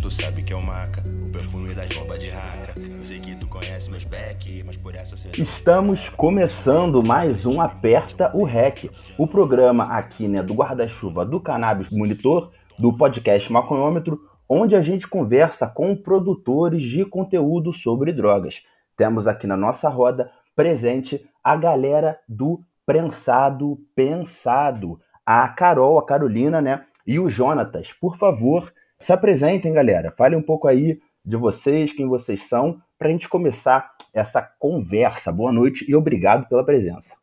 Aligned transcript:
tu 0.00 0.10
sabe 0.10 0.42
que 0.42 0.52
é 0.52 0.56
o 0.56 0.62
maca, 0.62 1.02
o 1.26 1.30
perfume 1.30 1.74
das 1.74 1.88
bombas 1.88 2.20
de 2.20 2.28
raca. 2.28 2.74
Eu 2.78 3.04
sei 3.04 3.18
que 3.18 3.34
tu 3.34 3.48
conhece 3.48 3.90
meus 3.90 4.04
back, 4.04 4.62
mas 4.64 4.76
por 4.76 4.94
essa. 4.94 5.16
Estamos 5.36 6.08
começando 6.08 7.02
mais 7.02 7.44
um 7.44 7.60
Aperta 7.60 8.30
o 8.34 8.44
REC, 8.44 8.90
o 9.18 9.26
programa 9.26 9.84
aqui 9.84 10.28
né, 10.28 10.42
do 10.42 10.54
guarda-chuva 10.54 11.24
do 11.24 11.40
Cannabis 11.40 11.90
Monitor, 11.90 12.52
do 12.78 12.96
podcast 12.96 13.52
Maconhômetro, 13.52 14.20
onde 14.48 14.76
a 14.76 14.82
gente 14.82 15.08
conversa 15.08 15.66
com 15.66 15.96
produtores 15.96 16.82
de 16.82 17.04
conteúdo 17.04 17.72
sobre 17.72 18.12
drogas. 18.12 18.62
Temos 18.96 19.26
aqui 19.26 19.46
na 19.46 19.56
nossa 19.56 19.88
roda 19.88 20.30
presente 20.54 21.28
a 21.42 21.56
galera 21.56 22.18
do 22.28 22.60
Prensado 22.86 23.78
Pensado, 23.96 25.00
a 25.26 25.48
Carol, 25.48 25.98
a 25.98 26.06
Carolina, 26.06 26.60
né? 26.60 26.84
E 27.06 27.18
o 27.18 27.28
Jonatas. 27.28 27.92
Por 27.92 28.16
favor, 28.16 28.72
se 29.00 29.12
apresentem, 29.12 29.72
galera. 29.72 30.10
Fale 30.10 30.34
um 30.34 30.42
pouco 30.42 30.66
aí 30.66 31.00
de 31.24 31.36
vocês, 31.36 31.92
quem 31.92 32.08
vocês 32.08 32.42
são, 32.42 32.82
para 32.98 33.08
a 33.08 33.10
gente 33.10 33.28
começar 33.28 33.92
essa 34.12 34.42
conversa. 34.58 35.30
Boa 35.30 35.52
noite 35.52 35.84
e 35.88 35.94
obrigado 35.94 36.48
pela 36.48 36.64
presença. 36.64 37.16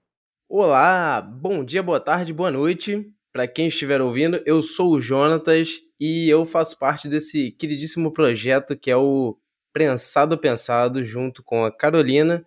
Olá, 0.47 1.21
bom 1.21 1.63
dia, 1.63 1.83
boa 1.83 1.99
tarde, 1.99 2.31
boa 2.31 2.51
noite. 2.51 3.11
Para 3.33 3.47
quem 3.47 3.67
estiver 3.67 3.99
ouvindo, 3.99 4.41
eu 4.45 4.63
sou 4.63 4.93
o 4.93 5.01
Jonatas 5.01 5.81
e 5.99 6.29
eu 6.29 6.45
faço 6.45 6.79
parte 6.79 7.09
desse 7.09 7.51
queridíssimo 7.51 8.11
projeto 8.11 8.77
que 8.77 8.89
é 8.89 8.95
o 8.95 9.37
Prensado 9.73 10.37
Pensado, 10.37 11.03
junto 11.03 11.43
com 11.43 11.65
a 11.65 11.71
Carolina. 11.71 12.45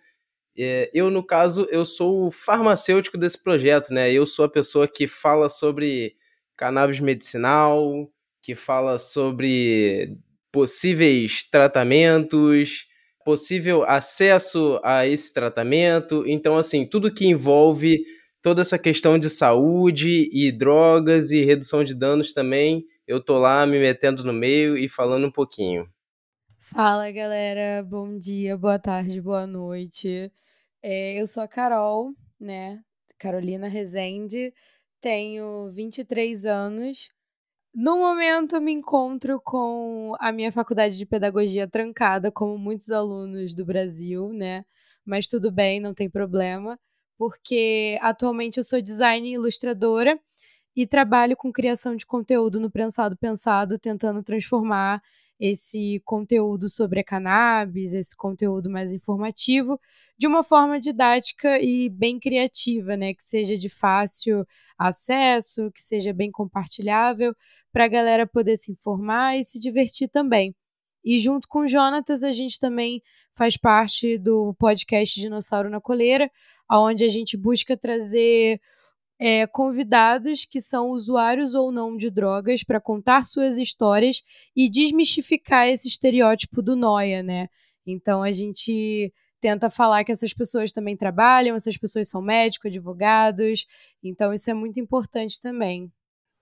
É, 0.57 0.91
eu, 0.95 1.11
no 1.11 1.23
caso, 1.23 1.69
eu 1.71 1.85
sou 1.85 2.27
o 2.27 2.31
farmacêutico 2.31 3.19
desse 3.19 3.43
projeto, 3.43 3.93
né? 3.93 4.11
Eu 4.11 4.27
sou 4.27 4.45
a 4.47 4.49
pessoa 4.49 4.89
que 4.89 5.07
fala 5.07 5.49
sobre 5.49 6.17
cannabis 6.57 7.01
medicinal, 7.01 8.11
que 8.49 8.55
fala 8.55 8.99
sobre 8.99 10.17
possíveis 10.51 11.45
tratamentos, 11.51 12.87
possível 13.23 13.85
acesso 13.85 14.81
a 14.83 15.07
esse 15.07 15.35
tratamento. 15.35 16.25
Então, 16.27 16.57
assim, 16.57 16.87
tudo 16.87 17.13
que 17.13 17.27
envolve 17.27 18.03
toda 18.41 18.63
essa 18.63 18.79
questão 18.79 19.19
de 19.19 19.29
saúde 19.29 20.31
e 20.33 20.51
drogas 20.51 21.31
e 21.31 21.45
redução 21.45 21.85
de 21.85 21.95
danos 21.95 22.33
também, 22.33 22.87
eu 23.07 23.23
tô 23.23 23.39
lá 23.39 23.67
me 23.67 23.79
metendo 23.79 24.25
no 24.25 24.33
meio 24.33 24.79
e 24.79 24.89
falando 24.89 25.27
um 25.27 25.31
pouquinho. 25.31 25.87
Fala, 26.73 27.11
galera. 27.11 27.83
Bom 27.83 28.17
dia, 28.17 28.57
boa 28.57 28.79
tarde, 28.79 29.21
boa 29.21 29.47
noite. 29.47 30.33
É, 30.83 31.21
eu 31.21 31.27
sou 31.27 31.43
a 31.43 31.49
Carol, 31.49 32.15
né? 32.41 32.81
Carolina 33.19 33.69
Rezende. 33.69 34.55
Tenho 35.03 35.71
23 35.75 36.47
anos. 36.47 37.11
No 37.81 37.97
momento, 37.97 38.61
me 38.61 38.73
encontro 38.73 39.41
com 39.41 40.13
a 40.19 40.33
minha 40.33 40.51
faculdade 40.51 40.99
de 40.99 41.07
pedagogia 41.07 41.69
trancada, 41.69 42.29
como 42.33 42.59
muitos 42.59 42.91
alunos 42.91 43.55
do 43.55 43.65
Brasil, 43.65 44.33
né? 44.33 44.65
Mas 45.07 45.29
tudo 45.29 45.53
bem, 45.53 45.79
não 45.79 45.95
tem 45.95 46.11
problema, 46.11 46.77
porque 47.17 47.97
atualmente 48.03 48.59
eu 48.59 48.65
sou 48.65 48.83
design 48.83 49.33
ilustradora 49.33 50.19
e 50.75 50.89
trabalho 50.89 51.37
com 51.37 51.53
criação 51.53 51.95
de 51.95 52.05
conteúdo 52.05 52.59
no 52.59 52.69
Prensado 52.69 53.17
Pensado, 53.17 53.79
tentando 53.79 54.25
transformar 54.25 55.01
esse 55.39 56.03
conteúdo 56.05 56.69
sobre 56.69 56.99
a 56.99 57.05
cannabis, 57.05 57.95
esse 57.95 58.17
conteúdo 58.17 58.69
mais 58.69 58.93
informativo, 58.93 59.81
de 60.19 60.27
uma 60.27 60.43
forma 60.43 60.81
didática 60.81 61.61
e 61.61 61.89
bem 61.89 62.19
criativa, 62.19 62.97
né? 62.97 63.15
Que 63.15 63.23
seja 63.23 63.57
de 63.57 63.69
fácil 63.69 64.45
acesso, 64.79 65.71
que 65.73 65.81
seja 65.81 66.13
bem 66.13 66.31
compartilhável, 66.31 67.35
para 67.73 67.85
a 67.85 67.89
galera 67.89 68.27
poder 68.27 68.57
se 68.57 68.73
informar 68.73 69.37
e 69.37 69.45
se 69.45 69.61
divertir 69.61 70.09
também. 70.09 70.55
E 71.05 71.19
junto 71.19 71.49
com 71.49 71.61
o 71.61 71.69
Jonatas, 71.69 72.23
a 72.23 72.31
gente 72.31 72.59
também 72.59 73.03
faz 73.35 73.57
parte 73.57 74.19
do 74.19 74.55
podcast 74.59 75.21
Dinossauro 75.21 75.71
na 75.71 75.81
Coleira, 75.81 76.31
onde 76.71 77.05
a 77.05 77.09
gente 77.09 77.37
busca 77.37 77.77
trazer 77.77 78.61
é, 79.19 79.47
convidados 79.47 80.45
que 80.45 80.61
são 80.61 80.91
usuários 80.91 81.55
ou 81.55 81.73
não 81.73 81.97
de 81.97 82.11
drogas 82.11 82.63
para 82.63 82.81
contar 82.81 83.25
suas 83.25 83.59
histórias 83.59 84.23
e 84.55 84.69
desmistificar 84.69 85.69
esse 85.69 85.89
estereótipo 85.89 86.63
do 86.63 86.77
noia, 86.77 87.23
né? 87.23 87.49
Então 87.87 88.23
a 88.23 88.31
gente 88.31 89.13
tenta 89.41 89.71
falar 89.71 90.05
que 90.05 90.13
essas 90.13 90.33
pessoas 90.33 90.73
também 90.73 90.97
trabalham, 90.97 91.57
essas 91.57 91.77
pessoas 91.77 92.09
são 92.09 92.21
médicos, 92.21 92.71
advogados, 92.71 93.67
então 94.03 94.33
isso 94.33 94.51
é 94.51 94.55
muito 94.55 94.79
importante 94.81 95.41
também. 95.41 95.91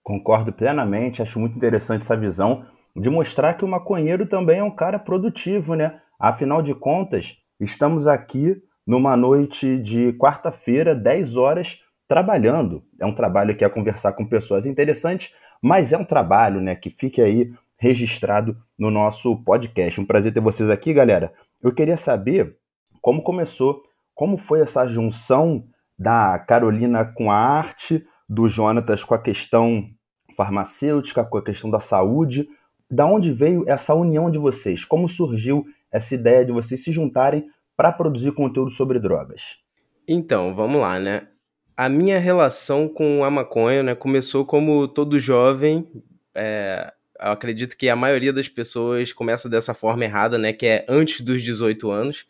Concordo 0.07 0.53
plenamente, 0.53 1.21
acho 1.21 1.41
muito 1.41 1.57
interessante 1.57 2.03
essa 2.03 2.17
visão 2.17 2.65
de 2.95 3.11
mostrar 3.11 3.55
que 3.55 3.65
o 3.65 3.69
maconheiro 3.69 4.25
também 4.25 4.61
é 4.61 4.63
um 4.63 4.71
cara 4.71 5.01
produtivo, 5.01 5.75
né? 5.75 6.01
Afinal 6.17 6.63
de 6.63 6.77
contas, 6.77 7.37
estamos 7.59 8.07
aqui 8.07 8.57
numa 8.87 9.17
noite 9.17 9.77
de 9.79 10.13
quarta-feira, 10.13 10.95
10 10.95 11.37
horas, 11.37 11.81
trabalhando. 12.07 12.85
É 13.01 13.05
um 13.05 13.13
trabalho 13.13 13.57
que 13.57 13.65
é 13.65 13.69
conversar 13.69 14.13
com 14.13 14.25
pessoas 14.25 14.65
interessantes, 14.65 15.35
mas 15.61 15.93
é 15.93 15.99
um 15.99 16.05
trabalho, 16.05 16.61
né, 16.61 16.77
que 16.77 16.89
fique 16.89 17.21
aí 17.21 17.53
registrado 17.77 18.57
no 18.79 18.93
nosso 18.93 19.43
podcast. 19.43 20.01
Um 20.01 20.07
prazer 20.07 20.33
ter 20.33 20.39
vocês 20.39 20.71
aqui, 20.71 20.95
galera. 20.95 21.33
Eu 21.61 21.75
queria 21.75 21.97
saber 21.97 22.57
como 23.03 23.25
começou, 23.25 23.83
como 24.15 24.37
foi 24.37 24.61
essa 24.61 24.87
junção 24.87 25.65
da 25.99 26.39
Carolina 26.39 27.05
com 27.05 27.29
a 27.29 27.37
arte, 27.37 28.07
do 28.29 28.49
Jonatas 28.49 29.03
com 29.03 29.13
a 29.13 29.19
questão 29.19 29.96
farmacêutica, 30.37 31.25
com 31.25 31.39
a 31.39 31.45
questão 31.45 31.71
da 31.71 31.81
saúde. 31.81 32.49
Da 32.89 33.07
onde 33.07 33.33
veio 33.33 33.65
essa 33.69 33.95
união 33.95 34.31
de 34.31 34.39
vocês? 34.39 34.85
Como 34.85 35.09
surgiu 35.09 35.67
essa 35.91 36.15
ideia 36.15 36.45
de 36.45 36.53
vocês 36.53 36.85
se 36.85 36.93
juntarem 36.93 37.49
para 37.77 37.91
produzir 37.91 38.33
conteúdo 38.33 38.71
sobre 38.71 39.01
drogas? 39.01 39.59
Então, 40.07 40.55
vamos 40.55 40.81
lá, 40.81 40.99
né? 41.01 41.29
A 41.77 41.89
minha 41.89 42.19
relação 42.19 42.89
com 42.89 43.25
a 43.25 43.31
maconha 43.31 43.83
né, 43.83 43.95
começou 43.95 44.45
como 44.47 44.87
todo 44.87 45.19
jovem. 45.19 45.87
É, 46.35 46.93
eu 47.21 47.33
acredito 47.33 47.77
que 47.77 47.89
a 47.89 47.97
maioria 47.97 48.33
das 48.33 48.49
pessoas 48.49 49.13
começa 49.13 49.49
dessa 49.49 49.75
forma 49.75 50.05
errada, 50.05 50.39
né? 50.39 50.53
Que 50.53 50.67
é 50.67 50.87
antes 50.89 51.21
dos 51.21 51.43
18 51.43 51.91
anos. 51.91 52.27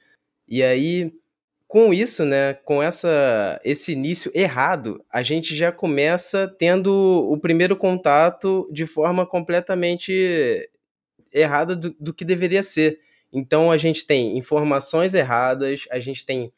E 0.49 0.63
aí 0.63 1.13
com 1.69 1.93
isso, 1.93 2.25
né, 2.25 2.55
com 2.65 2.83
essa 2.83 3.61
esse 3.65 3.93
início 3.93 4.31
errado, 4.35 5.05
a 5.11 5.23
gente 5.23 5.55
já 5.57 5.73
começa 5.73 6.47
tendo 6.59 6.93
o 6.93 7.39
primeiro 7.39 7.77
contato 7.77 8.69
de 8.73 8.87
forma 8.87 9.27
completamente 9.27 10.71
errada 11.33 11.75
do, 11.75 11.95
do 11.99 12.15
que 12.15 12.25
deveria 12.25 12.63
ser. 12.63 13.01
Então 13.33 13.71
a 13.71 13.77
gente 13.77 14.07
tem 14.07 14.39
informações 14.39 15.13
erradas, 15.13 15.85
a 15.91 15.99
gente 15.99 16.25
tem 16.25 16.53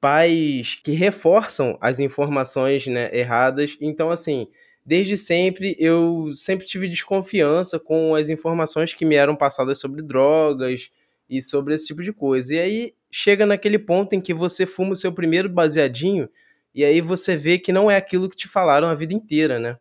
pais 0.00 0.78
que 0.82 0.92
reforçam 0.92 1.76
as 1.80 2.00
informações 2.00 2.86
né, 2.86 3.10
erradas. 3.12 3.76
Então, 3.80 4.10
assim, 4.10 4.48
desde 4.84 5.16
sempre 5.16 5.76
eu 5.78 6.32
sempre 6.34 6.66
tive 6.66 6.88
desconfiança 6.88 7.78
com 7.78 8.14
as 8.14 8.28
informações 8.28 8.94
que 8.94 9.04
me 9.04 9.14
eram 9.14 9.36
passadas 9.36 9.78
sobre 9.78 10.02
drogas 10.02 10.90
e 11.28 11.42
sobre 11.42 11.74
esse 11.74 11.86
tipo 11.86 12.02
de 12.02 12.12
coisa. 12.12 12.54
E 12.54 12.58
aí 12.58 12.94
chega 13.10 13.44
naquele 13.44 13.78
ponto 13.78 14.14
em 14.14 14.20
que 14.20 14.32
você 14.32 14.64
fuma 14.64 14.92
o 14.92 14.96
seu 14.96 15.12
primeiro 15.12 15.48
baseadinho 15.48 16.28
e 16.74 16.84
aí 16.84 17.00
você 17.00 17.36
vê 17.36 17.58
que 17.58 17.72
não 17.72 17.90
é 17.90 17.96
aquilo 17.96 18.28
que 18.28 18.36
te 18.36 18.48
falaram 18.48 18.88
a 18.88 18.94
vida 18.94 19.12
inteira, 19.12 19.58
né? 19.58 19.76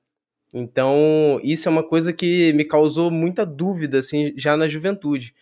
Então, 0.54 1.40
isso 1.44 1.70
é 1.70 1.72
uma 1.72 1.84
coisa 1.84 2.12
que 2.12 2.52
me 2.54 2.66
causou 2.66 3.12
muita 3.12 3.46
dúvida, 3.46 4.00
assim, 4.00 4.34
já 4.36 4.58
na 4.58 4.68
juventude. 4.68 5.36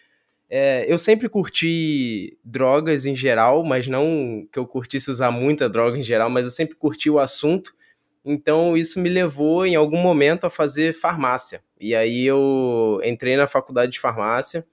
É, 0.50 0.86
eu 0.88 0.98
sempre 0.98 1.30
curti 1.30 2.38
drogas 2.44 3.06
em 3.06 3.16
geral, 3.16 3.64
mas 3.64 3.88
não 3.88 4.46
que 4.52 4.60
eu 4.60 4.68
curtisse 4.68 5.10
usar 5.10 5.32
muita 5.32 5.70
droga 5.70 5.98
em 5.98 6.04
geral, 6.04 6.30
mas 6.30 6.46
eu 6.46 6.52
sempre 6.52 6.76
curti 6.76 7.10
o 7.10 7.20
assunto. 7.20 7.74
Então, 8.24 8.76
isso 8.76 9.00
me 9.00 9.08
levou, 9.08 9.66
em 9.66 9.76
algum 9.76 10.02
momento, 10.02 10.46
a 10.46 10.50
fazer 10.50 10.94
farmácia. 10.94 11.64
E 11.80 11.96
aí 11.96 12.26
eu 12.26 13.00
entrei 13.04 13.38
na 13.38 13.48
faculdade 13.48 13.94
de 13.94 14.00
farmácia 14.00 14.66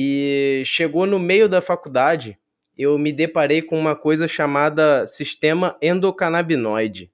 e 0.00 0.62
chegou 0.64 1.06
no 1.06 1.18
meio 1.18 1.48
da 1.48 1.60
faculdade, 1.60 2.38
eu 2.76 2.96
me 2.96 3.10
deparei 3.12 3.60
com 3.60 3.76
uma 3.76 3.96
coisa 3.96 4.28
chamada 4.28 5.04
sistema 5.08 5.76
endocannabinoide. 5.82 7.10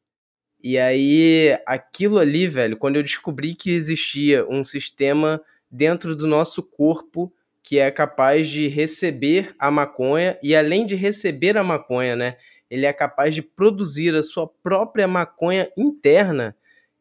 E 0.62 0.76
aí, 0.76 1.58
aquilo 1.64 2.18
ali, 2.18 2.46
velho, 2.46 2.76
quando 2.76 2.96
eu 2.96 3.02
descobri 3.02 3.54
que 3.54 3.70
existia 3.70 4.46
um 4.50 4.62
sistema 4.62 5.40
dentro 5.70 6.14
do 6.14 6.26
nosso 6.26 6.62
corpo 6.62 7.32
que 7.62 7.78
é 7.78 7.90
capaz 7.90 8.50
de 8.50 8.68
receber 8.68 9.54
a 9.58 9.70
maconha 9.70 10.38
e 10.42 10.54
além 10.54 10.84
de 10.84 10.94
receber 10.94 11.56
a 11.56 11.64
maconha, 11.64 12.14
né, 12.14 12.36
ele 12.68 12.84
é 12.84 12.92
capaz 12.92 13.34
de 13.34 13.40
produzir 13.40 14.14
a 14.14 14.22
sua 14.22 14.46
própria 14.46 15.08
maconha 15.08 15.70
interna 15.74 16.54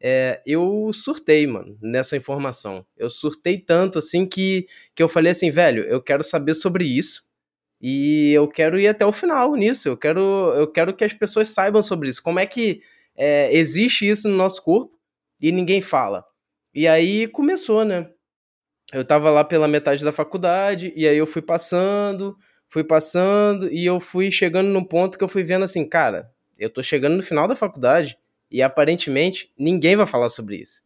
é, 0.06 0.42
eu 0.44 0.90
surtei, 0.92 1.46
mano, 1.46 1.78
nessa 1.80 2.16
informação. 2.16 2.84
Eu 2.94 3.08
surtei 3.08 3.58
tanto, 3.58 3.98
assim, 3.98 4.26
que, 4.26 4.66
que 4.94 5.02
eu 5.02 5.08
falei 5.08 5.32
assim, 5.32 5.50
velho, 5.50 5.84
eu 5.84 6.02
quero 6.02 6.22
saber 6.22 6.54
sobre 6.54 6.84
isso 6.84 7.24
e 7.80 8.32
eu 8.32 8.46
quero 8.46 8.78
ir 8.78 8.86
até 8.88 9.06
o 9.06 9.12
final 9.12 9.54
nisso. 9.54 9.88
Eu 9.88 9.96
quero, 9.96 10.20
eu 10.56 10.70
quero 10.70 10.94
que 10.94 11.04
as 11.04 11.14
pessoas 11.14 11.48
saibam 11.48 11.82
sobre 11.82 12.10
isso. 12.10 12.22
Como 12.22 12.38
é 12.38 12.44
que 12.44 12.82
é, 13.16 13.56
existe 13.56 14.06
isso 14.06 14.28
no 14.28 14.36
nosso 14.36 14.62
corpo 14.62 14.98
e 15.40 15.50
ninguém 15.50 15.80
fala? 15.80 16.22
E 16.74 16.86
aí 16.86 17.26
começou, 17.28 17.84
né? 17.84 18.10
eu 18.92 19.04
tava 19.04 19.30
lá 19.30 19.42
pela 19.42 19.66
metade 19.66 20.04
da 20.04 20.12
faculdade, 20.12 20.92
e 20.94 21.08
aí 21.08 21.16
eu 21.16 21.26
fui 21.26 21.42
passando, 21.42 22.36
fui 22.68 22.84
passando, 22.84 23.68
e 23.72 23.84
eu 23.84 23.98
fui 23.98 24.30
chegando 24.30 24.68
num 24.68 24.84
ponto 24.84 25.18
que 25.18 25.24
eu 25.24 25.28
fui 25.28 25.42
vendo 25.42 25.64
assim, 25.64 25.88
cara, 25.88 26.30
eu 26.58 26.70
tô 26.70 26.82
chegando 26.82 27.16
no 27.16 27.22
final 27.22 27.48
da 27.48 27.56
faculdade, 27.56 28.16
e 28.54 28.62
aparentemente 28.62 29.52
ninguém 29.58 29.96
vai 29.96 30.06
falar 30.06 30.30
sobre 30.30 30.58
isso. 30.58 30.82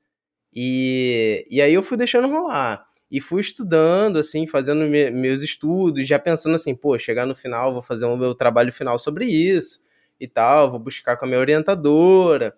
E, 0.55 1.47
e 1.51 1.61
aí 1.61 1.75
eu 1.75 1.83
fui 1.83 1.99
deixando 1.99 2.27
rolar. 2.27 2.87
E 3.11 3.21
fui 3.21 3.43
estudando, 3.43 4.19
assim, 4.19 4.47
fazendo 4.47 4.87
me, 4.87 5.11
meus 5.11 5.43
estudos, 5.43 6.09
já 6.09 6.19
pensando 6.19 6.55
assim, 6.55 6.75
pô, 6.75 6.99
chegar 6.99 7.27
no 7.27 7.35
final, 7.35 7.75
vou 7.75 7.83
fazer 7.83 8.07
o 8.07 8.17
meu 8.17 8.35
trabalho 8.35 8.73
final 8.73 8.99
sobre 8.99 9.27
isso 9.27 9.81
e 10.19 10.27
tal, 10.27 10.71
vou 10.71 10.81
buscar 10.81 11.19
com 11.19 11.27
a 11.27 11.29
minha 11.29 11.41
orientadora. 11.41 12.57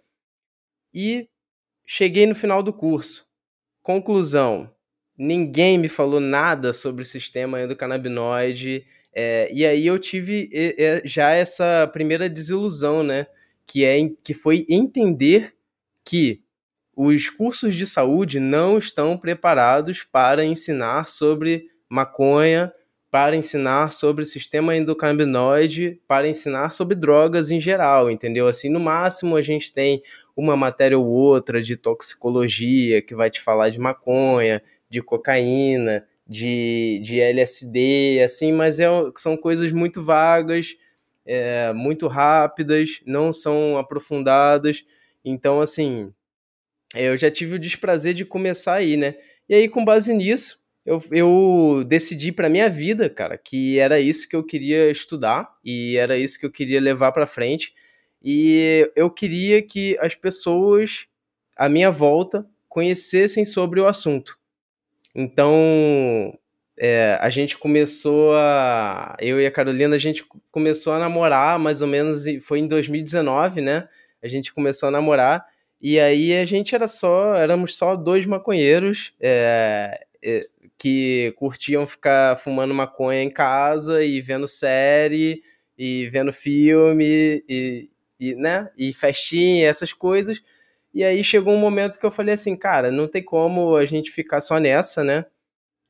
E 0.95 1.29
cheguei 1.85 2.25
no 2.25 2.35
final 2.37 2.63
do 2.63 2.73
curso. 2.73 3.27
Conclusão: 3.83 4.73
ninguém 5.19 5.77
me 5.77 5.89
falou 5.89 6.21
nada 6.21 6.73
sobre 6.73 7.03
o 7.03 7.05
sistema 7.05 7.61
endocannabinoide. 7.61 8.87
É, 9.13 9.51
e 9.53 9.67
aí 9.67 9.89
eu 9.89 9.99
tive 9.99 10.49
é, 10.55 11.03
já 11.05 11.31
essa 11.31 11.91
primeira 11.93 12.29
desilusão, 12.31 13.03
né? 13.03 13.27
Que, 13.71 13.85
é, 13.85 13.99
que 14.25 14.35
foi 14.35 14.67
entender 14.69 15.55
que 16.05 16.43
os 16.97 17.31
cursos 17.31 17.77
de 17.77 17.87
saúde 17.87 18.41
não 18.41 18.79
estão 18.79 19.17
preparados 19.17 20.03
para 20.03 20.45
ensinar 20.45 21.07
sobre 21.07 21.69
maconha, 21.89 22.73
para 23.13 23.37
ensinar 23.37 23.93
sobre 23.93 24.25
sistema 24.25 24.77
endocannabinoide, 24.77 26.01
para 26.09 26.27
ensinar 26.27 26.73
sobre 26.73 26.97
drogas 26.97 27.53
em 27.53 27.61
geral, 27.61 28.11
entendeu? 28.11 28.49
Assim, 28.49 28.69
no 28.69 28.81
máximo 28.81 29.37
a 29.37 29.43
gente 29.43 29.73
tem 29.73 30.03
uma 30.37 30.57
matéria 30.57 30.99
ou 30.99 31.07
outra 31.07 31.63
de 31.63 31.77
toxicologia 31.77 33.01
que 33.01 33.15
vai 33.15 33.31
te 33.31 33.41
falar 33.41 33.69
de 33.69 33.79
maconha, 33.79 34.61
de 34.89 35.01
cocaína, 35.01 36.05
de, 36.27 37.01
de 37.05 37.21
LSD, 37.21 38.21
assim, 38.25 38.53
mas 38.53 38.81
é, 38.81 38.89
são 39.17 39.37
coisas 39.37 39.71
muito 39.71 40.03
vagas, 40.03 40.75
é, 41.25 41.73
muito 41.73 42.07
rápidas, 42.07 43.01
não 43.07 43.33
são 43.33 43.79
aprofundadas. 43.79 44.85
Então, 45.25 45.61
assim, 45.61 46.13
eu 46.95 47.17
já 47.17 47.31
tive 47.31 47.57
o 47.57 47.59
desprazer 47.59 48.15
de 48.15 48.25
começar 48.25 48.75
aí, 48.75 48.97
né? 48.97 49.17
E 49.49 49.55
aí, 49.55 49.69
com 49.69 49.85
base 49.85 50.13
nisso, 50.13 50.61
eu, 50.85 51.03
eu 51.11 51.85
decidi 51.87 52.33
para 52.33 52.49
minha 52.49 52.69
vida, 52.69 53.09
cara, 53.09 53.37
que 53.37 53.79
era 53.79 54.01
isso 54.01 54.29
que 54.29 54.35
eu 54.35 54.45
queria 54.45 54.91
estudar 54.91 55.51
e 55.65 55.97
era 55.97 56.17
isso 56.17 56.39
que 56.39 56.47
eu 56.47 56.51
queria 56.51 56.81
levar 56.81 57.13
para 57.13 57.27
frente. 57.27 57.75
E 58.23 58.91
eu 58.97 59.11
queria 59.11 59.63
que 59.63 59.97
as 60.01 60.15
pessoas 60.15 61.07
à 61.57 61.69
minha 61.69 61.91
volta 61.91 62.47
conhecessem 62.69 63.45
sobre 63.45 63.81
o 63.81 63.87
assunto. 63.87 64.39
Então, 65.15 65.53
é, 66.83 67.19
a 67.21 67.29
gente 67.29 67.59
começou 67.59 68.33
a. 68.35 69.15
Eu 69.21 69.39
e 69.39 69.45
a 69.45 69.51
Carolina, 69.51 69.97
a 69.97 69.99
gente 69.99 70.25
começou 70.51 70.95
a 70.95 70.99
namorar 70.99 71.59
mais 71.59 71.83
ou 71.83 71.89
menos. 71.89 72.25
Foi 72.43 72.59
em 72.59 72.67
2019, 72.67 73.61
né? 73.61 73.87
A 74.23 74.29
gente 74.29 74.51
começou 74.55 74.89
a 74.89 74.93
namorar. 74.93 75.45
E 75.79 76.01
aí 76.01 76.33
a 76.35 76.45
gente 76.47 76.75
era 76.75 76.89
só, 76.89 77.35
éramos 77.35 77.77
só 77.77 77.97
dois 77.97 78.25
maconheiros 78.25 79.13
é, 79.21 80.07
é, 80.25 80.49
que 80.79 81.35
curtiam 81.37 81.87
ficar 81.87 82.39
fumando 82.39 82.73
maconha 82.73 83.23
em 83.23 83.31
casa 83.31 84.03
e 84.03 84.23
vendo 84.23 84.49
série 84.49 85.43
e 85.77 86.09
vendo 86.09 86.33
filme 86.33 87.45
e, 87.47 87.91
e, 88.19 88.35
né, 88.35 88.71
e 88.77 88.93
festinha, 88.95 89.69
essas 89.69 89.93
coisas. 89.93 90.43
E 90.95 91.05
aí 91.05 91.23
chegou 91.23 91.53
um 91.53 91.59
momento 91.59 91.99
que 91.99 92.07
eu 92.07 92.11
falei 92.11 92.35
assim, 92.35 92.57
cara, 92.57 92.91
não 92.91 93.07
tem 93.07 93.23
como 93.23 93.77
a 93.77 93.85
gente 93.85 94.11
ficar 94.11 94.41
só 94.41 94.59
nessa, 94.59 95.05
né? 95.05 95.27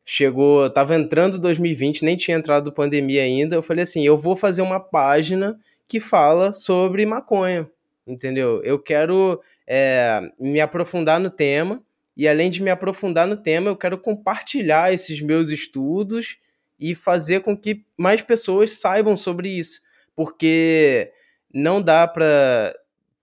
Chegou, 0.05 0.69
tava 0.71 0.95
entrando 0.97 1.39
2020, 1.39 2.05
nem 2.05 2.17
tinha 2.17 2.37
entrado 2.37 2.73
pandemia 2.73 3.23
ainda. 3.23 3.57
Eu 3.57 3.63
falei 3.63 3.85
assim, 3.85 4.05
eu 4.05 4.17
vou 4.17 4.35
fazer 4.35 4.63
uma 4.63 4.81
página 4.81 5.59
que 5.87 6.01
fala 6.01 6.53
sobre 6.53 7.05
maconha, 7.07 7.69
entendeu? 8.07 8.63
Eu 8.63 8.79
quero 8.79 9.41
é, 9.67 10.21
me 10.39 10.61
aprofundar 10.61 11.21
no 11.21 11.31
tema. 11.31 11.83
E 12.17 12.29
além 12.29 12.51
de 12.51 12.63
me 12.63 12.71
aprofundar 12.71 13.27
no 13.27 13.37
tema, 13.37 13.69
eu 13.71 13.77
quero 13.77 13.97
compartilhar 13.97 14.93
esses 14.93 15.21
meus 15.21 15.49
estudos 15.49 16.39
e 16.79 16.95
fazer 16.95 17.41
com 17.41 17.57
que 17.57 17.85
mais 17.97 18.21
pessoas 18.21 18.79
saibam 18.79 19.17
sobre 19.17 19.49
isso. 19.49 19.81
Porque 20.17 21.13
não 21.53 21.81
dá 21.81 22.07
para 22.07 22.75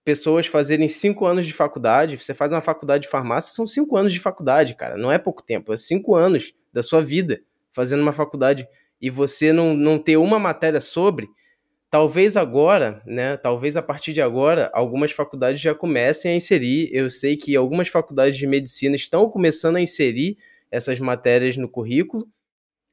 pessoas 0.06 0.48
fazerem 0.48 0.88
cinco 0.88 1.26
anos 1.26 1.46
de 1.46 1.52
faculdade. 1.52 2.18
Você 2.18 2.34
faz 2.34 2.54
uma 2.54 2.62
faculdade 2.62 3.04
de 3.04 3.10
farmácia, 3.10 3.54
são 3.54 3.68
cinco 3.68 3.98
anos 3.98 4.14
de 4.14 4.20
faculdade, 4.20 4.74
cara. 4.74 4.96
Não 4.96 5.12
é 5.12 5.18
pouco 5.18 5.44
tempo, 5.44 5.74
é 5.74 5.78
cinco 5.78 6.16
anos 6.16 6.54
da 6.78 6.84
sua 6.84 7.02
vida 7.02 7.42
fazendo 7.72 8.02
uma 8.02 8.14
faculdade 8.14 8.68
e 9.02 9.10
você 9.10 9.52
não, 9.52 9.74
não 9.74 10.00
ter 10.00 10.18
uma 10.18 10.40
matéria 10.40 10.80
sobre 10.80 11.28
Talvez 11.90 12.36
agora, 12.36 13.02
né? 13.06 13.38
Talvez 13.38 13.78
a 13.78 13.82
partir 13.82 14.12
de 14.12 14.22
agora, 14.22 14.70
algumas 14.74 15.14
faculdades 15.14 15.62
já 15.62 15.74
comecem 15.74 16.34
a 16.34 16.36
inserir. 16.36 16.90
Eu 16.92 17.10
sei 17.10 17.38
que 17.38 17.56
algumas 17.56 17.88
faculdades 17.88 18.38
de 18.38 18.46
medicina 18.46 18.96
estão 18.96 19.30
começando 19.30 19.78
a 19.78 19.82
inserir 19.82 20.38
essas 20.70 21.00
matérias 21.00 21.56
no 21.56 21.70
currículo, 21.70 22.28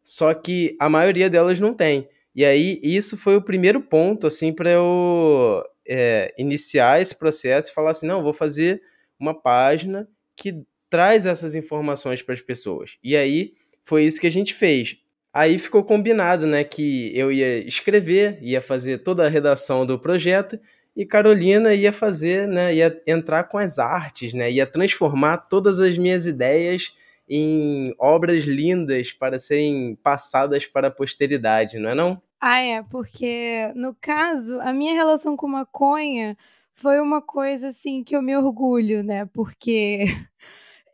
só 0.05 0.33
que 0.33 0.77
a 0.79 0.89
maioria 0.89 1.29
delas 1.29 1.59
não 1.59 1.75
tem. 1.75 2.09
E 2.35 2.45
aí, 2.45 2.81
isso 2.85 3.17
foi 3.17 3.37
o 3.37 3.43
primeiro 3.43 3.81
ponto, 3.81 4.29
assim, 4.29 4.53
para 4.53 4.71
eu 4.71 5.63
é, 5.87 6.33
iniciar 6.39 7.01
esse 7.03 7.17
processo 7.17 7.71
e 7.71 7.75
falar 7.75 7.91
assim: 7.91 8.07
não, 8.07 8.23
vou 8.23 8.33
fazer 8.33 8.81
uma 9.19 9.35
página 9.35 10.09
que 10.37 10.63
traz 10.89 11.27
essas 11.27 11.57
informações 11.57 12.23
para 12.23 12.35
as 12.35 12.41
pessoas. 12.41 12.97
E 13.03 13.17
aí, 13.17 13.55
foi 13.85 14.05
isso 14.05 14.21
que 14.21 14.27
a 14.27 14.33
gente 14.33 14.55
fez. 14.55 14.97
Aí 15.33 15.59
ficou 15.59 15.83
combinado, 15.83 16.47
né, 16.47 16.63
que 16.63 17.11
eu 17.17 17.33
ia 17.33 17.67
escrever, 17.67 18.39
ia 18.41 18.61
fazer 18.61 18.99
toda 18.99 19.27
a 19.27 19.29
redação 19.29 19.85
do 19.85 19.99
projeto 19.99 20.59
e 20.97 21.05
Carolina 21.05 21.75
ia 21.75 21.93
fazer, 21.93 22.47
né, 22.47 22.73
ia 22.73 23.03
entrar 23.05 23.45
com 23.45 23.59
as 23.59 23.81
artes, 23.81 24.33
né, 24.33 24.51
ia 24.51 24.65
transformar 24.65 25.39
todas 25.39 25.81
as 25.81 25.99
minhas 25.99 26.27
ideias 26.27 26.93
em 27.29 27.95
obras 27.99 28.45
lindas 28.45 29.13
para 29.13 29.41
serem 29.41 29.99
passadas 30.03 30.67
para 30.67 30.89
a 30.89 30.91
posteridade, 30.91 31.79
não 31.79 31.91
é 31.91 31.94
não? 31.94 32.23
Ah, 32.41 32.61
é, 32.61 32.82
porque 32.82 33.73
no 33.75 33.97
caso, 34.01 34.61
a 34.61 34.73
minha 34.73 34.93
relação 34.93 35.37
com 35.37 35.49
maconha 35.49 36.37
foi 36.75 37.01
uma 37.01 37.23
coisa 37.23 37.69
assim 37.69 38.05
que 38.05 38.15
eu 38.15 38.20
me 38.20 38.37
orgulho, 38.37 39.03
né? 39.03 39.29
Porque 39.32 40.05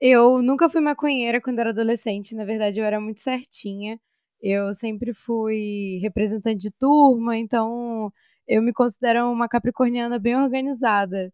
eu 0.01 0.43
nunca 0.43 0.69
fui 0.71 0.81
maconheira 0.81 1.41
quando 1.41 1.59
era 1.61 1.71
adolescente, 1.71 2.35
na 2.35 2.45
verdade 2.45 2.81
eu 2.81 2.85
era 2.87 3.01
muito 3.01 3.21
certinha. 3.21 4.01
Eu 4.43 4.73
sempre 4.73 5.13
fui 5.15 5.99
representante 6.03 6.59
de 6.59 6.71
turma, 6.73 7.37
então 7.37 8.13
eu 8.49 8.63
me 8.63 8.73
considero 8.73 9.31
uma 9.31 9.49
capricorniana 9.49 10.19
bem 10.19 10.37
organizada. 10.37 11.33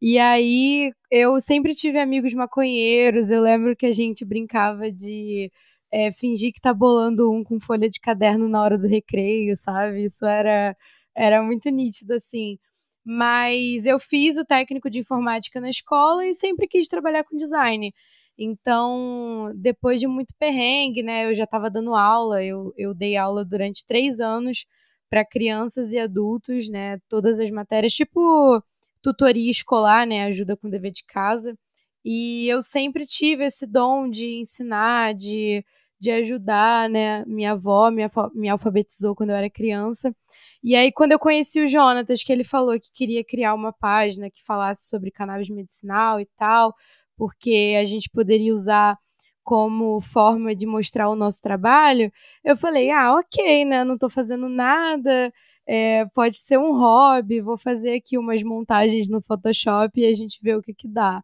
E 0.00 0.18
aí 0.18 0.92
eu 1.10 1.40
sempre 1.40 1.74
tive 1.74 1.98
amigos 1.98 2.34
maconheiros. 2.34 3.30
Eu 3.30 3.42
lembro 3.42 3.76
que 3.76 3.86
a 3.86 3.92
gente 3.92 4.24
brincava 4.24 4.90
de 4.92 5.50
é, 5.92 6.12
fingir 6.12 6.52
que 6.52 6.60
tá 6.60 6.74
bolando 6.74 7.30
um 7.32 7.42
com 7.44 7.58
folha 7.60 7.88
de 7.88 8.00
caderno 8.00 8.48
na 8.48 8.62
hora 8.62 8.78
do 8.78 8.86
recreio, 8.88 9.56
sabe? 9.56 10.04
Isso 10.04 10.24
era, 10.26 10.76
era 11.16 11.42
muito 11.42 11.68
nítido, 11.70 12.14
assim. 12.14 12.58
Mas 13.10 13.86
eu 13.86 13.98
fiz 13.98 14.36
o 14.36 14.44
técnico 14.44 14.90
de 14.90 14.98
informática 14.98 15.62
na 15.62 15.70
escola 15.70 16.26
e 16.26 16.34
sempre 16.34 16.68
quis 16.68 16.88
trabalhar 16.88 17.24
com 17.24 17.38
design. 17.38 17.90
Então, 18.36 19.50
depois 19.56 19.98
de 19.98 20.06
muito 20.06 20.34
perrengue, 20.38 21.02
né, 21.02 21.24
eu 21.24 21.34
já 21.34 21.44
estava 21.44 21.70
dando 21.70 21.94
aula, 21.94 22.44
eu, 22.44 22.70
eu 22.76 22.92
dei 22.92 23.16
aula 23.16 23.46
durante 23.46 23.86
três 23.86 24.20
anos 24.20 24.66
para 25.08 25.24
crianças 25.24 25.92
e 25.94 25.98
adultos, 25.98 26.68
né, 26.68 26.98
todas 27.08 27.40
as 27.40 27.50
matérias, 27.50 27.94
tipo 27.94 28.62
tutoria 29.02 29.50
escolar, 29.50 30.06
né, 30.06 30.24
ajuda 30.24 30.54
com 30.54 30.68
dever 30.68 30.90
de 30.92 31.02
casa. 31.04 31.56
E 32.04 32.46
eu 32.46 32.60
sempre 32.60 33.06
tive 33.06 33.44
esse 33.46 33.66
dom 33.66 34.10
de 34.10 34.38
ensinar, 34.38 35.14
de, 35.14 35.64
de 35.98 36.10
ajudar, 36.10 36.90
né, 36.90 37.24
minha 37.26 37.52
avó 37.52 37.90
me, 37.90 38.02
me 38.34 38.50
alfabetizou 38.50 39.14
quando 39.16 39.30
eu 39.30 39.36
era 39.36 39.48
criança. 39.48 40.14
E 40.62 40.74
aí, 40.74 40.90
quando 40.92 41.12
eu 41.12 41.18
conheci 41.18 41.60
o 41.60 41.68
Jonatas, 41.68 42.22
que 42.22 42.32
ele 42.32 42.44
falou 42.44 42.78
que 42.80 42.90
queria 42.92 43.24
criar 43.24 43.54
uma 43.54 43.72
página 43.72 44.30
que 44.30 44.42
falasse 44.44 44.88
sobre 44.88 45.10
cannabis 45.10 45.48
medicinal 45.48 46.20
e 46.20 46.26
tal, 46.36 46.74
porque 47.16 47.76
a 47.80 47.84
gente 47.84 48.10
poderia 48.10 48.54
usar 48.54 48.98
como 49.44 50.00
forma 50.00 50.54
de 50.54 50.66
mostrar 50.66 51.08
o 51.08 51.16
nosso 51.16 51.40
trabalho, 51.40 52.12
eu 52.44 52.56
falei, 52.56 52.90
ah, 52.90 53.14
ok, 53.14 53.64
né? 53.64 53.82
Não 53.82 53.94
estou 53.94 54.10
fazendo 54.10 54.46
nada, 54.48 55.32
é, 55.66 56.04
pode 56.14 56.36
ser 56.36 56.58
um 56.58 56.72
hobby, 56.78 57.40
vou 57.40 57.56
fazer 57.56 57.94
aqui 57.94 58.18
umas 58.18 58.42
montagens 58.42 59.08
no 59.08 59.22
Photoshop 59.22 60.00
e 60.00 60.06
a 60.06 60.14
gente 60.14 60.38
vê 60.42 60.54
o 60.54 60.62
que, 60.62 60.74
que 60.74 60.88
dá. 60.88 61.22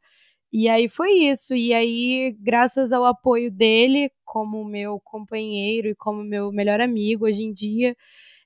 E 0.52 0.68
aí 0.68 0.88
foi 0.88 1.10
isso. 1.12 1.54
E 1.54 1.74
aí, 1.74 2.36
graças 2.40 2.92
ao 2.92 3.04
apoio 3.04 3.50
dele, 3.50 4.10
como 4.24 4.64
meu 4.64 5.00
companheiro 5.04 5.88
e 5.88 5.94
como 5.94 6.22
meu 6.22 6.52
melhor 6.52 6.80
amigo 6.80 7.26
hoje 7.26 7.44
em 7.44 7.52
dia, 7.52 7.96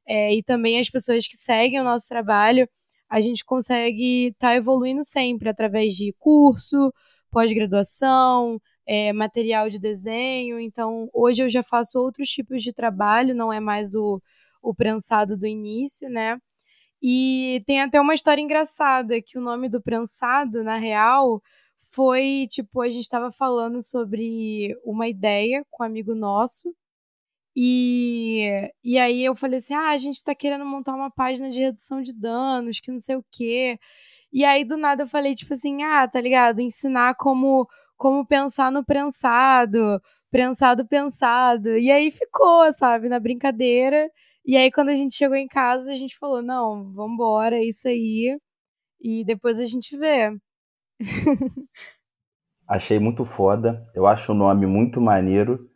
é, 0.09 0.35
e 0.35 0.43
também 0.43 0.81
as 0.81 0.88
pessoas 0.88 1.29
que 1.29 1.37
seguem 1.37 1.81
o 1.81 1.85
nosso 1.85 2.09
trabalho, 2.09 2.69
a 3.09 3.21
gente 3.21 3.45
consegue 3.45 4.29
estar 4.29 4.49
tá 4.49 4.57
evoluindo 4.57 5.05
sempre 5.05 5.49
através 5.49 5.95
de 5.95 6.15
curso, 6.19 6.93
pós-graduação, 7.31 8.61
é, 8.87 9.12
material 9.12 9.69
de 9.69 9.79
desenho. 9.79 10.59
Então, 10.59 11.09
hoje 11.12 11.43
eu 11.43 11.49
já 11.49 11.62
faço 11.62 11.99
outros 11.99 12.29
tipos 12.31 12.62
de 12.62 12.73
trabalho, 12.73 13.35
não 13.35 13.53
é 13.53 13.61
mais 13.61 13.95
o, 13.95 14.21
o 14.62 14.75
prensado 14.75 15.37
do 15.37 15.47
início, 15.47 16.09
né? 16.09 16.38
E 17.03 17.62
tem 17.67 17.81
até 17.81 18.00
uma 18.00 18.15
história 18.15 18.41
engraçada 18.43 19.23
que 19.23 19.38
o 19.38 19.43
nome 19.43 19.69
do 19.69 19.81
prensado, 19.81 20.65
na 20.65 20.79
real, 20.79 21.41
foi 21.91 22.47
tipo, 22.50 22.81
a 22.83 22.88
gente 22.88 23.03
estava 23.03 23.31
falando 23.33 23.81
sobre 23.83 24.75
uma 24.85 25.09
ideia 25.09 25.65
com 25.71 25.83
um 25.85 25.87
amigo 25.87 26.15
nosso. 26.15 26.75
E, 27.61 28.71
e 28.85 28.97
aí 28.99 29.25
eu 29.25 29.35
falei 29.35 29.59
assim: 29.59 29.75
ah, 29.75 29.91
a 29.91 29.97
gente 29.97 30.15
está 30.15 30.33
querendo 30.33 30.65
montar 30.65 30.95
uma 30.95 31.11
página 31.11 31.50
de 31.50 31.59
redução 31.59 32.00
de 32.00 32.15
danos, 32.15 32.79
que 32.79 32.93
não 32.93 33.00
sei 33.00 33.17
o 33.17 33.25
quê. 33.33 33.79
E 34.33 34.45
aí, 34.45 34.65
do 34.65 34.77
nada, 34.77 35.03
eu 35.03 35.09
falei, 35.09 35.35
tipo 35.35 35.55
assim, 35.55 35.83
ah, 35.83 36.07
tá 36.07 36.21
ligado? 36.21 36.61
Ensinar 36.61 37.17
como, 37.17 37.67
como 37.97 38.25
pensar 38.25 38.71
no 38.71 38.85
prensado, 38.85 40.00
prensado 40.31 40.87
pensado. 40.87 41.71
E 41.77 41.91
aí 41.91 42.12
ficou, 42.12 42.73
sabe, 42.73 43.09
na 43.09 43.19
brincadeira. 43.19 44.09
E 44.47 44.57
aí, 44.57 44.71
quando 44.71 44.91
a 44.91 44.95
gente 44.95 45.15
chegou 45.15 45.37
em 45.37 45.49
casa, 45.49 45.91
a 45.93 45.97
gente 45.97 46.17
falou: 46.17 46.41
não, 46.43 46.93
vambora, 46.93 47.57
é 47.57 47.65
isso 47.65 47.88
aí. 47.88 48.38
E 49.00 49.25
depois 49.25 49.59
a 49.59 49.65
gente 49.65 49.97
vê. 49.99 50.31
Achei 52.69 53.00
muito 53.00 53.25
foda. 53.25 53.85
Eu 53.95 54.07
acho 54.07 54.33
o 54.33 54.35
nome 54.35 54.67
muito 54.67 55.00
maneiro. 55.00 55.69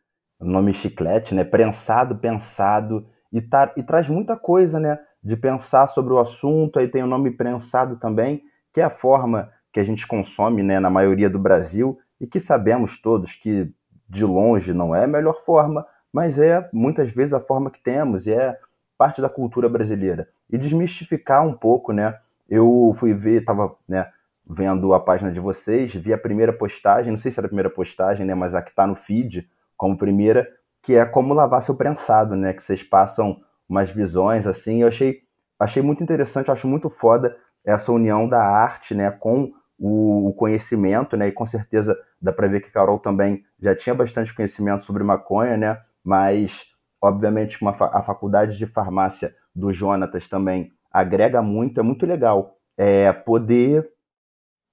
Nome 0.43 0.73
chiclete, 0.73 1.35
né? 1.35 1.45
Prensado, 1.45 2.17
pensado. 2.17 3.07
E, 3.33 3.41
tá, 3.41 3.73
e 3.77 3.83
traz 3.83 4.09
muita 4.09 4.37
coisa, 4.37 4.79
né? 4.79 4.99
De 5.23 5.37
pensar 5.37 5.87
sobre 5.87 6.13
o 6.13 6.19
assunto. 6.19 6.79
Aí 6.79 6.89
tem 6.89 7.03
o 7.03 7.07
nome 7.07 7.31
prensado 7.31 7.97
também, 7.97 8.43
que 8.73 8.81
é 8.81 8.85
a 8.85 8.91
forma 8.91 9.51
que 9.73 9.81
a 9.81 9.85
gente 9.85 10.07
consome, 10.07 10.63
né? 10.63 10.81
Na 10.81 10.91
maioria 10.91 11.31
do 11.31 11.39
Brasil. 11.39 11.99
E 12.21 12.27
que 12.27 12.41
sabemos 12.41 13.01
todos 13.01 13.35
que 13.35 13.73
de 14.09 14.25
longe 14.25 14.75
não 14.75 14.95
é 14.95 15.05
a 15.05 15.09
melhor 15.09 15.41
forma, 15.41 15.87
mas 16.13 16.39
é 16.39 16.69
muitas 16.73 17.11
vezes 17.11 17.33
a 17.33 17.41
forma 17.41 17.71
que 17.71 17.83
temos 17.83 18.27
e 18.27 18.33
é 18.33 18.59
parte 18.99 19.23
da 19.23 19.29
cultura 19.29 19.69
brasileira. 19.69 20.29
E 20.51 20.59
desmistificar 20.59 21.47
um 21.47 21.55
pouco, 21.55 21.93
né? 21.93 22.19
Eu 22.49 22.93
fui 22.95 23.15
ver, 23.15 23.41
estava 23.41 23.75
né, 23.89 24.07
vendo 24.47 24.93
a 24.93 25.01
página 25.01 25.33
de 25.33 25.41
vocês, 25.41 25.95
vi 25.95 26.13
a 26.13 26.19
primeira 26.19 26.53
postagem, 26.53 27.11
não 27.11 27.19
sei 27.19 27.33
se 27.33 27.41
era 27.41 27.47
a 27.47 27.49
primeira 27.49 27.71
postagem, 27.71 28.27
né, 28.27 28.35
mas 28.35 28.55
a 28.55 28.61
que 28.61 28.71
está 28.71 28.87
no 28.87 28.95
feed 28.95 29.49
como 29.83 29.99
primeira, 29.99 30.49
que 30.81 30.95
é 30.95 31.05
como 31.05 31.35
lavar 31.35 31.61
seu 31.61 31.75
prensado, 31.75 32.37
né? 32.37 32.53
Que 32.53 32.62
vocês 32.62 32.85
passam 32.85 33.41
umas 33.69 33.91
visões 33.91 34.47
assim. 34.47 34.83
Eu 34.83 34.89
achei, 34.89 35.23
achei 35.59 35.83
muito 35.83 36.05
interessante, 36.05 36.53
acho 36.53 36.69
muito 36.69 36.89
foda 36.89 37.37
essa 37.65 37.91
união 37.91 38.29
da 38.29 38.41
arte, 38.41 38.95
né, 38.95 39.11
com 39.11 39.53
o, 39.77 40.29
o 40.29 40.35
conhecimento, 40.35 41.17
né? 41.17 41.27
E 41.27 41.33
com 41.33 41.45
certeza 41.45 41.99
dá 42.21 42.33
para 42.33 42.47
ver 42.47 42.61
que 42.61 42.71
Carol 42.71 43.01
também 43.01 43.43
já 43.61 43.75
tinha 43.75 43.93
bastante 43.93 44.33
conhecimento 44.33 44.85
sobre 44.85 45.03
maconha, 45.03 45.57
né? 45.57 45.81
mas 46.05 46.67
obviamente 47.01 47.61
uma, 47.61 47.71
a 47.71 48.03
faculdade 48.03 48.57
de 48.57 48.67
farmácia 48.67 49.35
do 49.53 49.71
Jonatas 49.71 50.29
também 50.29 50.71
agrega 50.91 51.43
muito, 51.43 51.81
é 51.81 51.83
muito 51.83 52.07
legal 52.07 52.57
é, 52.77 53.12
poder 53.12 53.89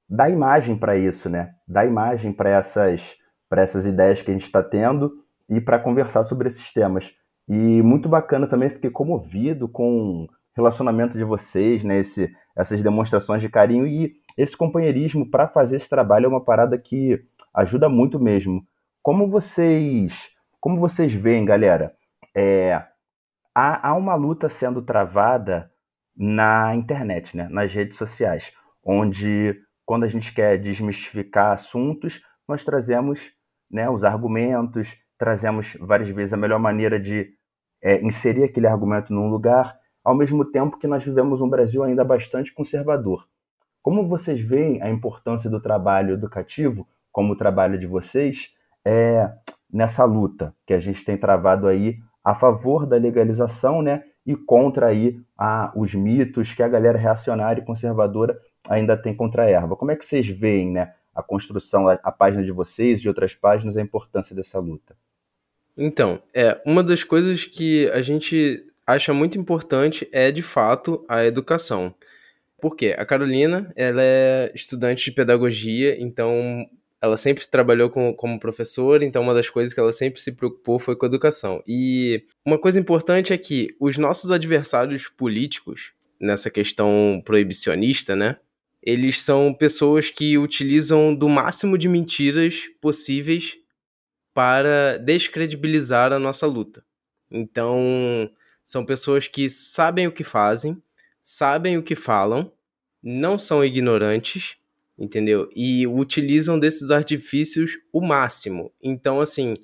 dar 0.08 0.30
imagem 0.30 0.76
para 0.78 0.96
isso, 0.96 1.30
né? 1.30 1.54
Dar 1.68 1.86
imagem 1.86 2.32
para 2.32 2.50
essas, 2.50 3.16
essas 3.58 3.86
ideias 3.86 4.22
que 4.22 4.30
a 4.30 4.34
gente 4.34 4.44
está 4.46 4.62
tendo 4.62 5.12
e 5.50 5.60
para 5.60 5.80
conversar 5.80 6.24
sobre 6.24 6.48
esses 6.48 6.72
temas. 6.72 7.14
E 7.48 7.82
muito 7.82 8.08
bacana 8.08 8.48
também, 8.48 8.70
fiquei 8.70 8.92
comovido 8.92 9.68
com 9.68 10.24
o 10.24 10.28
relacionamento 10.56 11.18
de 11.18 11.24
vocês, 11.24 11.84
né? 11.84 11.98
Esse, 11.98 12.32
essas 12.56 12.84
demonstrações 12.84 13.42
de 13.42 13.50
carinho 13.50 13.88
e 13.88 14.14
esse 14.38 14.56
companheirismo 14.56 15.30
para 15.30 15.48
fazer 15.48 15.78
esse 15.78 15.90
trabalho 15.90 16.26
é 16.26 16.30
uma 16.30 16.44
parada 16.44 16.78
que 16.78 17.20
ajuda 17.54 17.90
muito 17.90 18.20
mesmo. 18.20 18.64
Como 19.02 19.28
vocês 19.28 20.32
como 20.60 20.78
vocês 20.78 21.14
veem, 21.14 21.46
galera, 21.46 21.96
é, 22.36 22.74
há, 23.56 23.90
há 23.90 23.94
uma 23.94 24.16
luta 24.16 24.50
sendo 24.50 24.82
travada 24.82 25.72
na 26.16 26.76
internet, 26.76 27.36
né, 27.36 27.48
nas 27.50 27.74
redes 27.74 27.98
sociais, 27.98 28.52
onde 28.84 29.58
quando 29.86 30.04
a 30.04 30.08
gente 30.08 30.34
quer 30.34 30.58
desmistificar 30.58 31.54
assuntos, 31.54 32.22
nós 32.48 32.66
trazemos 32.66 33.32
né, 33.70 33.90
os 33.90 34.04
argumentos, 34.04 34.98
trazemos 35.18 35.78
várias 35.80 36.10
vezes 36.10 36.34
a 36.34 36.38
melhor 36.38 36.60
maneira 36.60 37.00
de 37.00 37.30
é, 37.82 38.02
inserir 38.02 38.44
aquele 38.44 38.68
argumento 38.68 39.14
num 39.14 39.30
lugar, 39.30 39.78
ao 40.04 40.16
mesmo 40.16 40.46
tempo 40.46 40.78
que 40.78 40.88
nós 40.88 41.04
vivemos 41.04 41.42
um 41.42 41.50
Brasil 41.50 41.84
ainda 41.84 42.04
bastante 42.04 42.54
conservador. 42.54 43.28
Como 43.82 44.08
vocês 44.08 44.40
veem 44.42 44.82
a 44.82 44.90
importância 44.90 45.50
do 45.50 45.62
trabalho 45.62 46.14
educativo, 46.14 46.88
como 47.12 47.34
o 47.34 47.36
trabalho 47.36 47.78
de 47.78 47.88
vocês, 47.88 48.54
é, 48.86 49.30
nessa 49.72 50.04
luta 50.04 50.54
que 50.66 50.74
a 50.74 50.80
gente 50.80 51.04
tem 51.04 51.18
travado 51.18 51.68
aí 51.68 52.00
a 52.24 52.36
favor 52.36 52.86
da 52.86 52.98
legalização, 52.98 53.82
né, 53.82 54.04
e 54.26 54.36
contra 54.36 54.88
aí 54.88 55.20
a, 55.38 55.72
os 55.76 55.96
mitos 55.96 56.54
que 56.54 56.62
a 56.62 56.68
galera 56.68 56.98
reacionária 56.98 57.62
e 57.62 57.66
conservadora 57.66 58.38
ainda 58.68 58.96
tem 58.96 59.16
contra 59.16 59.44
a 59.44 59.50
erva. 59.50 59.76
Como 59.76 59.92
é 59.92 59.96
que 59.96 60.06
vocês 60.06 60.28
veem, 60.28 60.72
né, 60.72 60.94
a 61.20 61.24
construção, 61.24 61.88
a, 61.88 61.94
a 62.04 62.12
página 62.12 62.44
de 62.44 62.52
vocês 62.52 63.02
e 63.02 63.08
outras 63.08 63.36
páginas, 63.36 63.78
a 63.78 63.82
importância 63.82 64.36
dessa 64.36 64.60
luta? 64.60 64.96
Então, 65.78 66.22
é 66.34 66.60
uma 66.66 66.84
das 66.84 67.04
coisas 67.04 67.46
que 67.46 67.90
a 67.92 68.02
gente 68.02 68.66
acha 68.86 69.14
muito 69.14 69.38
importante 69.38 70.08
é 70.12 70.32
de 70.32 70.42
fato 70.42 71.06
a 71.08 71.24
educação. 71.24 71.94
Por 72.60 72.76
quê? 72.76 72.96
A 72.98 73.06
Carolina, 73.06 73.72
ela 73.76 74.02
é 74.02 74.52
estudante 74.54 75.06
de 75.06 75.12
pedagogia, 75.12 75.96
então 76.02 76.66
ela 77.02 77.16
sempre 77.16 77.48
trabalhou 77.48 77.90
com, 77.90 78.14
como 78.14 78.40
professora, 78.40 79.06
então 79.06 79.22
uma 79.22 79.34
das 79.34 79.50
coisas 79.50 79.74
que 79.74 79.80
ela 79.80 79.94
sempre 79.94 80.20
se 80.20 80.34
preocupou 80.34 80.78
foi 80.78 80.96
com 80.96 81.06
a 81.06 81.08
educação. 81.08 81.64
E 81.66 82.26
uma 82.46 82.58
coisa 82.58 82.80
importante 82.80 83.32
é 83.32 83.38
que 83.38 83.74
os 83.80 83.98
nossos 83.98 84.32
adversários 84.32 85.08
políticos, 85.08 85.94
nessa 86.20 86.50
questão 86.50 87.22
proibicionista, 87.24 88.16
né? 88.16 88.38
Eles 88.82 89.24
são 89.24 89.54
pessoas 89.54 90.10
que 90.10 90.38
utilizam 90.38 91.14
do 91.14 91.28
máximo 91.28 91.78
de 91.78 91.90
mentiras 91.90 92.64
possíveis 92.82 93.58
para 94.34 94.98
descredibilizar 94.98 96.14
a 96.14 96.20
nossa 96.20 96.48
luta. 96.48 96.84
Então, 97.30 98.30
são 98.64 98.86
pessoas 98.86 99.28
que 99.28 99.50
sabem 99.50 100.08
o 100.08 100.12
que 100.12 100.24
fazem, 100.24 100.82
sabem 101.22 101.78
o 101.78 101.84
que 101.84 101.96
falam, 101.96 102.52
não 103.04 103.38
são 103.38 103.64
ignorantes 103.64 104.60
entendeu? 105.00 105.50
E 105.56 105.88
utilizam 105.88 106.60
desses 106.60 106.92
artifícios 106.92 107.80
o 107.92 108.02
máximo. 108.02 108.72
Então, 108.84 109.22
assim, 109.22 109.56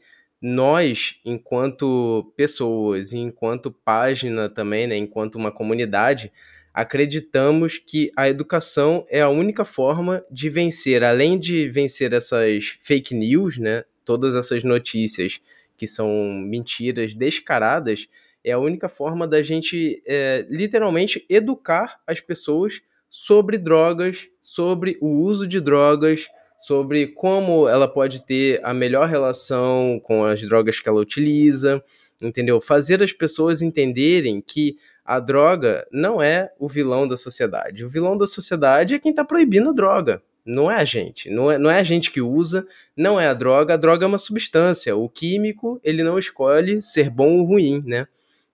nós, 0.41 1.19
enquanto 1.25 2.33
pessoas 2.37 3.11
enquanto 3.11 3.71
página 3.71 4.49
também, 4.49 4.87
né, 4.87 4.95
enquanto 4.95 5.35
uma 5.35 5.51
comunidade, 5.51 6.31
acreditamos 6.75 7.77
que 7.77 8.11
a 8.17 8.27
educação 8.27 9.05
é 9.09 9.21
a 9.21 9.29
única 9.29 9.63
forma 9.63 10.25
de 10.29 10.49
vencer, 10.49 11.05
além 11.05 11.39
de 11.39 11.69
vencer 11.69 12.11
essas 12.11 12.77
fake 12.81 13.15
news, 13.15 13.57
né, 13.57 13.85
todas 14.03 14.35
essas 14.35 14.61
notícias 14.61 15.39
que 15.77 15.87
são 15.87 16.09
mentiras 16.33 17.13
descaradas, 17.13 18.09
é 18.43 18.51
a 18.51 18.59
única 18.59 18.89
forma 18.89 19.25
da 19.25 19.41
gente 19.41 20.03
é, 20.05 20.45
literalmente 20.49 21.25
educar 21.29 22.01
as 22.05 22.19
pessoas 22.19 22.81
sobre 23.09 23.57
drogas, 23.57 24.27
sobre 24.41 24.97
o 24.99 25.07
uso 25.07 25.47
de 25.47 25.61
drogas, 25.61 26.27
sobre 26.59 27.07
como 27.07 27.69
ela 27.69 27.87
pode 27.87 28.25
ter 28.25 28.59
a 28.65 28.73
melhor 28.73 29.07
relação 29.07 29.97
com 30.03 30.25
as 30.25 30.41
drogas 30.41 30.81
que 30.81 30.89
ela 30.89 30.99
utiliza, 30.99 31.81
entendeu? 32.21 32.59
Fazer 32.59 33.01
as 33.01 33.13
pessoas 33.13 33.61
entenderem 33.61 34.41
que 34.41 34.77
a 35.05 35.19
droga 35.19 35.87
não 35.91 36.21
é 36.21 36.51
o 36.57 36.67
vilão 36.67 37.07
da 37.07 37.15
sociedade. 37.15 37.85
O 37.85 37.89
vilão 37.89 38.17
da 38.17 38.25
sociedade 38.25 38.95
é 38.95 38.99
quem 38.99 39.11
está 39.11 39.23
proibindo 39.23 39.69
a 39.69 39.73
droga. 39.73 40.21
Não 40.43 40.69
é 40.69 40.77
a 40.77 40.83
gente. 40.83 41.29
Não 41.29 41.51
é, 41.51 41.59
não 41.59 41.69
é 41.69 41.79
a 41.79 41.83
gente 41.83 42.09
que 42.09 42.21
usa, 42.21 42.65
não 42.97 43.19
é 43.19 43.27
a 43.27 43.33
droga. 43.33 43.75
A 43.75 43.77
droga 43.77 44.05
é 44.05 44.07
uma 44.07 44.17
substância. 44.17 44.95
O 44.95 45.07
químico, 45.07 45.79
ele 45.83 46.03
não 46.03 46.17
escolhe 46.17 46.81
ser 46.81 47.09
bom 47.11 47.37
ou 47.37 47.45
ruim, 47.45 47.83
né? 47.85 48.07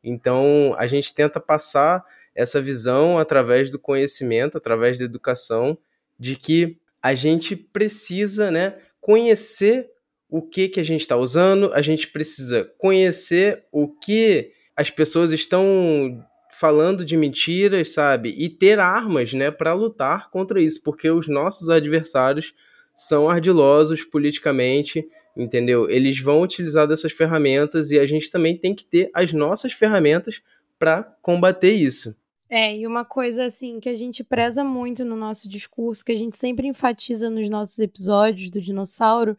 Então, 0.03 0.75
a 0.77 0.87
gente 0.87 1.13
tenta 1.13 1.39
passar 1.39 2.03
essa 2.35 2.61
visão 2.61 3.17
através 3.17 3.71
do 3.71 3.79
conhecimento, 3.79 4.57
através 4.57 4.99
da 4.99 5.05
educação, 5.05 5.77
de 6.19 6.35
que 6.35 6.77
a 7.01 7.15
gente 7.15 7.55
precisa 7.55 8.51
né, 8.51 8.75
conhecer 8.99 9.89
o 10.29 10.41
que, 10.41 10.69
que 10.69 10.79
a 10.79 10.83
gente 10.83 11.01
está 11.01 11.17
usando, 11.17 11.73
a 11.73 11.81
gente 11.81 12.07
precisa 12.07 12.69
conhecer 12.77 13.63
o 13.71 13.87
que 13.87 14.51
as 14.75 14.89
pessoas 14.89 15.31
estão 15.31 16.25
falando 16.61 17.03
de 17.03 17.17
mentiras, 17.17 17.91
sabe? 17.91 18.35
E 18.37 18.47
ter 18.47 18.79
armas, 18.79 19.33
né, 19.33 19.49
para 19.49 19.73
lutar 19.73 20.29
contra 20.29 20.61
isso, 20.61 20.83
porque 20.83 21.09
os 21.09 21.27
nossos 21.27 21.71
adversários 21.71 22.53
são 22.95 23.27
ardilosos 23.27 24.03
politicamente, 24.03 25.03
entendeu? 25.35 25.89
Eles 25.89 26.19
vão 26.19 26.39
utilizar 26.43 26.87
dessas 26.87 27.13
ferramentas 27.13 27.89
e 27.89 27.97
a 27.97 28.05
gente 28.05 28.29
também 28.29 28.55
tem 28.55 28.75
que 28.75 28.85
ter 28.85 29.09
as 29.11 29.33
nossas 29.33 29.73
ferramentas 29.73 30.39
para 30.77 31.01
combater 31.23 31.73
isso. 31.73 32.15
É, 32.47 32.77
e 32.77 32.85
uma 32.85 33.03
coisa 33.03 33.45
assim 33.45 33.79
que 33.79 33.89
a 33.89 33.95
gente 33.95 34.23
preza 34.23 34.63
muito 34.63 35.03
no 35.03 35.15
nosso 35.15 35.49
discurso, 35.49 36.05
que 36.05 36.11
a 36.11 36.17
gente 36.17 36.37
sempre 36.37 36.67
enfatiza 36.67 37.27
nos 37.27 37.49
nossos 37.49 37.79
episódios 37.79 38.51
do 38.51 38.61
dinossauro, 38.61 39.35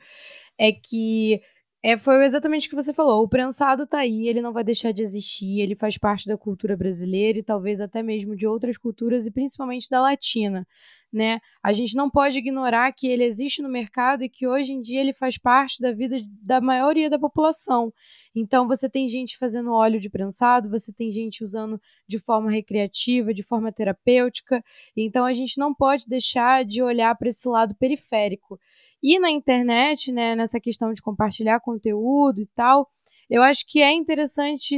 é 0.59 0.73
que 0.73 1.41
é, 1.85 1.99
foi 1.99 2.25
exatamente 2.25 2.69
o 2.69 2.71
que 2.71 2.77
você 2.77 2.93
falou. 2.95 3.25
O 3.25 3.29
prensado 3.29 3.87
tá 3.89 3.99
aí, 3.99 4.29
ele 4.29 4.41
não 4.41 4.53
vai 4.53 4.63
deixar 4.63 4.93
de 4.93 5.03
existir, 5.03 5.61
ele 5.61 5.75
faz 5.75 5.99
parte 5.99 6.29
da 6.29 6.39
cultura 6.39 6.77
brasileira 6.77 7.41
e 7.41 7.43
talvez 7.43 7.81
até 7.81 8.03
mesmo 8.05 8.37
de 8.37 8.47
outras 8.47 8.77
culturas 8.77 9.27
e 9.27 9.33
principalmente 9.33 9.91
da 9.91 10.01
latina, 10.01 10.65
né? 11.13 11.41
A 11.61 11.73
gente 11.73 11.97
não 11.97 12.09
pode 12.09 12.39
ignorar 12.39 12.93
que 12.93 13.09
ele 13.09 13.25
existe 13.25 13.61
no 13.61 13.69
mercado 13.69 14.23
e 14.23 14.29
que 14.29 14.47
hoje 14.47 14.73
em 14.73 14.81
dia 14.81 15.01
ele 15.01 15.13
faz 15.13 15.37
parte 15.37 15.81
da 15.81 15.91
vida 15.91 16.21
da 16.41 16.61
maioria 16.61 17.11
da 17.11 17.19
população. 17.19 17.93
Então 18.33 18.69
você 18.69 18.89
tem 18.89 19.09
gente 19.09 19.37
fazendo 19.37 19.73
óleo 19.73 19.99
de 19.99 20.09
prensado, 20.09 20.71
você 20.71 20.93
tem 20.93 21.11
gente 21.11 21.43
usando 21.43 21.81
de 22.07 22.19
forma 22.21 22.49
recreativa, 22.49 23.35
de 23.35 23.43
forma 23.43 23.73
terapêutica. 23.73 24.65
Então 24.97 25.25
a 25.25 25.33
gente 25.33 25.59
não 25.59 25.75
pode 25.75 26.07
deixar 26.07 26.65
de 26.65 26.81
olhar 26.81 27.13
para 27.17 27.29
esse 27.29 27.49
lado 27.49 27.75
periférico. 27.75 28.59
E 29.03 29.19
na 29.19 29.31
internet, 29.31 30.13
né, 30.13 30.37
nessa 30.37 30.61
questão 30.61 30.93
de 30.93 31.03
compartilhar 31.03 31.61
conteúdo 31.61 32.41
e 32.41 32.47
tal, 32.55 32.89
eu 33.29 33.43
acho 33.43 33.67
que 33.67 33.81
é 33.81 33.91
interessante 33.91 34.77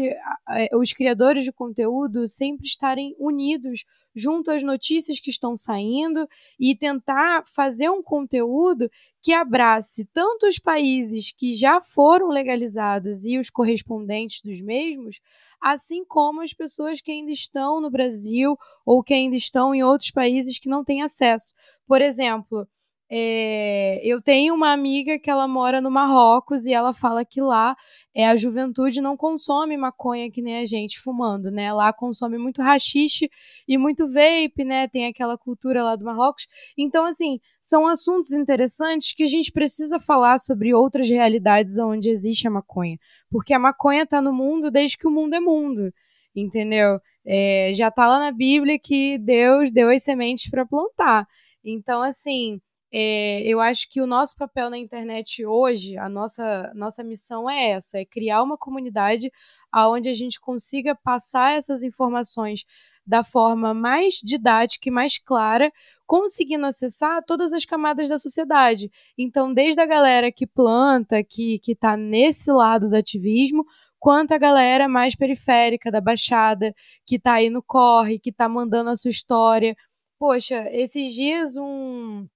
os 0.74 0.92
criadores 0.92 1.44
de 1.44 1.52
conteúdo 1.52 2.28
sempre 2.28 2.66
estarem 2.66 3.14
unidos 3.18 3.84
junto 4.14 4.50
às 4.52 4.62
notícias 4.62 5.18
que 5.18 5.28
estão 5.28 5.56
saindo 5.56 6.26
e 6.58 6.76
tentar 6.76 7.42
fazer 7.46 7.90
um 7.90 8.00
conteúdo 8.00 8.88
que 9.20 9.32
abrace 9.32 10.08
tanto 10.12 10.46
os 10.46 10.58
países 10.60 11.32
que 11.32 11.52
já 11.52 11.80
foram 11.80 12.28
legalizados 12.28 13.24
e 13.24 13.38
os 13.38 13.50
correspondentes 13.50 14.40
dos 14.40 14.60
mesmos, 14.60 15.20
assim 15.60 16.04
como 16.04 16.42
as 16.42 16.52
pessoas 16.52 17.00
que 17.00 17.10
ainda 17.10 17.32
estão 17.32 17.80
no 17.80 17.90
Brasil 17.90 18.56
ou 18.86 19.02
que 19.02 19.14
ainda 19.14 19.34
estão 19.34 19.74
em 19.74 19.82
outros 19.82 20.12
países 20.12 20.60
que 20.60 20.68
não 20.68 20.84
têm 20.84 21.02
acesso. 21.02 21.54
Por 21.86 22.00
exemplo, 22.00 22.68
é, 23.10 24.00
eu 24.02 24.20
tenho 24.22 24.54
uma 24.54 24.72
amiga 24.72 25.18
que 25.18 25.30
ela 25.30 25.46
mora 25.46 25.80
no 25.80 25.90
Marrocos 25.90 26.64
e 26.66 26.72
ela 26.72 26.92
fala 26.92 27.24
que 27.24 27.40
lá 27.40 27.76
é, 28.14 28.26
a 28.26 28.36
juventude 28.36 29.00
não 29.00 29.16
consome 29.16 29.76
maconha 29.76 30.30
que 30.30 30.40
nem 30.40 30.58
a 30.58 30.64
gente 30.64 30.98
fumando, 30.98 31.50
né? 31.50 31.72
Lá 31.72 31.92
consome 31.92 32.38
muito 32.38 32.62
rachixe 32.62 33.30
e 33.68 33.76
muito 33.76 34.06
vape, 34.06 34.64
né? 34.64 34.88
Tem 34.88 35.06
aquela 35.06 35.36
cultura 35.36 35.82
lá 35.84 35.96
do 35.96 36.04
Marrocos. 36.04 36.46
Então, 36.78 37.04
assim, 37.04 37.40
são 37.60 37.86
assuntos 37.86 38.32
interessantes 38.32 39.12
que 39.12 39.22
a 39.22 39.28
gente 39.28 39.52
precisa 39.52 39.98
falar 39.98 40.38
sobre 40.38 40.72
outras 40.72 41.08
realidades 41.08 41.78
onde 41.78 42.08
existe 42.08 42.48
a 42.48 42.50
maconha. 42.50 42.98
Porque 43.30 43.52
a 43.52 43.58
maconha 43.58 44.04
está 44.04 44.20
no 44.22 44.32
mundo 44.32 44.70
desde 44.70 44.96
que 44.96 45.06
o 45.06 45.10
mundo 45.10 45.34
é 45.34 45.40
mundo, 45.40 45.92
entendeu? 46.34 46.98
É, 47.26 47.70
já 47.74 47.88
está 47.88 48.06
lá 48.06 48.18
na 48.18 48.32
Bíblia 48.32 48.78
que 48.78 49.18
Deus 49.18 49.70
deu 49.70 49.90
as 49.90 50.02
sementes 50.02 50.48
para 50.48 50.64
plantar. 50.64 51.26
Então, 51.64 52.02
assim, 52.02 52.60
é, 52.96 53.40
eu 53.42 53.60
acho 53.60 53.90
que 53.90 54.00
o 54.00 54.06
nosso 54.06 54.36
papel 54.36 54.70
na 54.70 54.78
internet 54.78 55.44
hoje, 55.44 55.98
a 55.98 56.08
nossa, 56.08 56.70
nossa 56.76 57.02
missão 57.02 57.50
é 57.50 57.70
essa: 57.70 57.98
é 57.98 58.04
criar 58.04 58.40
uma 58.40 58.56
comunidade 58.56 59.32
onde 59.74 60.08
a 60.08 60.14
gente 60.14 60.40
consiga 60.40 60.94
passar 60.94 61.56
essas 61.56 61.82
informações 61.82 62.64
da 63.04 63.24
forma 63.24 63.74
mais 63.74 64.20
didática 64.22 64.88
e 64.88 64.92
mais 64.92 65.18
clara, 65.18 65.72
conseguindo 66.06 66.66
acessar 66.66 67.20
todas 67.26 67.52
as 67.52 67.64
camadas 67.64 68.08
da 68.08 68.16
sociedade. 68.16 68.88
Então, 69.18 69.52
desde 69.52 69.80
a 69.80 69.86
galera 69.86 70.30
que 70.30 70.46
planta, 70.46 71.24
que 71.24 71.60
está 71.66 71.96
nesse 71.96 72.52
lado 72.52 72.88
do 72.88 72.94
ativismo, 72.94 73.64
quanto 73.98 74.34
a 74.34 74.38
galera 74.38 74.88
mais 74.88 75.16
periférica 75.16 75.90
da 75.90 76.00
Baixada, 76.00 76.72
que 77.04 77.16
está 77.16 77.34
aí 77.34 77.50
no 77.50 77.60
corre, 77.60 78.20
que 78.20 78.30
está 78.30 78.48
mandando 78.48 78.90
a 78.90 78.96
sua 78.96 79.10
história. 79.10 79.76
Poxa, 80.16 80.68
esses 80.70 81.12
dias 81.12 81.56
um 81.56 82.26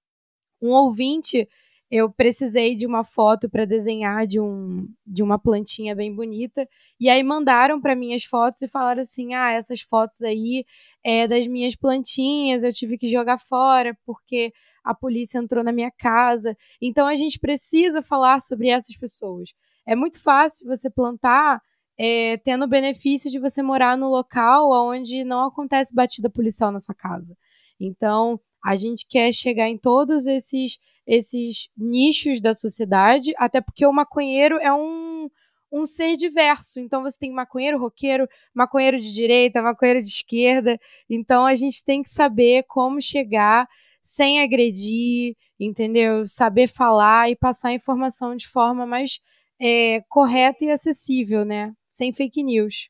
um 0.60 0.70
ouvinte, 0.70 1.48
eu 1.90 2.10
precisei 2.12 2.74
de 2.74 2.86
uma 2.86 3.02
foto 3.02 3.48
para 3.48 3.64
desenhar 3.64 4.26
de, 4.26 4.38
um, 4.38 4.86
de 5.06 5.22
uma 5.22 5.38
plantinha 5.38 5.94
bem 5.94 6.14
bonita, 6.14 6.68
e 7.00 7.08
aí 7.08 7.22
mandaram 7.22 7.80
para 7.80 7.96
mim 7.96 8.14
as 8.14 8.24
fotos 8.24 8.62
e 8.62 8.68
falaram 8.68 9.00
assim: 9.00 9.34
ah, 9.34 9.52
essas 9.52 9.80
fotos 9.80 10.22
aí 10.22 10.64
é 11.02 11.26
das 11.26 11.46
minhas 11.46 11.74
plantinhas, 11.74 12.62
eu 12.62 12.72
tive 12.72 12.98
que 12.98 13.08
jogar 13.08 13.38
fora 13.38 13.96
porque 14.04 14.52
a 14.84 14.94
polícia 14.94 15.38
entrou 15.38 15.64
na 15.64 15.72
minha 15.72 15.90
casa. 15.90 16.56
Então 16.80 17.06
a 17.06 17.14
gente 17.14 17.38
precisa 17.38 18.02
falar 18.02 18.40
sobre 18.40 18.68
essas 18.68 18.96
pessoas. 18.96 19.50
É 19.86 19.96
muito 19.96 20.22
fácil 20.22 20.66
você 20.66 20.90
plantar 20.90 21.60
é, 21.98 22.36
tendo 22.38 22.64
o 22.64 22.68
benefício 22.68 23.30
de 23.30 23.38
você 23.38 23.62
morar 23.62 23.96
no 23.96 24.08
local 24.08 24.70
onde 24.88 25.24
não 25.24 25.46
acontece 25.46 25.94
batida 25.94 26.30
policial 26.30 26.70
na 26.70 26.78
sua 26.78 26.94
casa. 26.94 27.36
Então, 27.80 28.40
a 28.64 28.76
gente 28.76 29.06
quer 29.08 29.32
chegar 29.32 29.68
em 29.68 29.78
todos 29.78 30.26
esses, 30.26 30.78
esses 31.06 31.68
nichos 31.76 32.40
da 32.40 32.54
sociedade, 32.54 33.32
até 33.36 33.60
porque 33.60 33.86
o 33.86 33.92
maconheiro 33.92 34.58
é 34.58 34.72
um, 34.72 35.28
um 35.72 35.84
ser 35.84 36.16
diverso. 36.16 36.80
Então 36.80 37.02
você 37.02 37.18
tem 37.18 37.32
maconheiro 37.32 37.78
roqueiro, 37.78 38.28
maconheiro 38.54 39.00
de 39.00 39.12
direita, 39.12 39.62
maconheiro 39.62 40.02
de 40.02 40.08
esquerda. 40.08 40.78
Então 41.08 41.46
a 41.46 41.54
gente 41.54 41.84
tem 41.84 42.02
que 42.02 42.08
saber 42.08 42.64
como 42.68 43.00
chegar 43.00 43.66
sem 44.02 44.40
agredir, 44.40 45.36
entendeu? 45.60 46.26
Saber 46.26 46.68
falar 46.68 47.30
e 47.30 47.36
passar 47.36 47.68
a 47.68 47.74
informação 47.74 48.34
de 48.34 48.48
forma 48.48 48.86
mais 48.86 49.20
é, 49.60 50.02
correta 50.08 50.64
e 50.64 50.70
acessível, 50.70 51.44
né? 51.44 51.72
Sem 51.88 52.12
fake 52.12 52.42
news. 52.42 52.88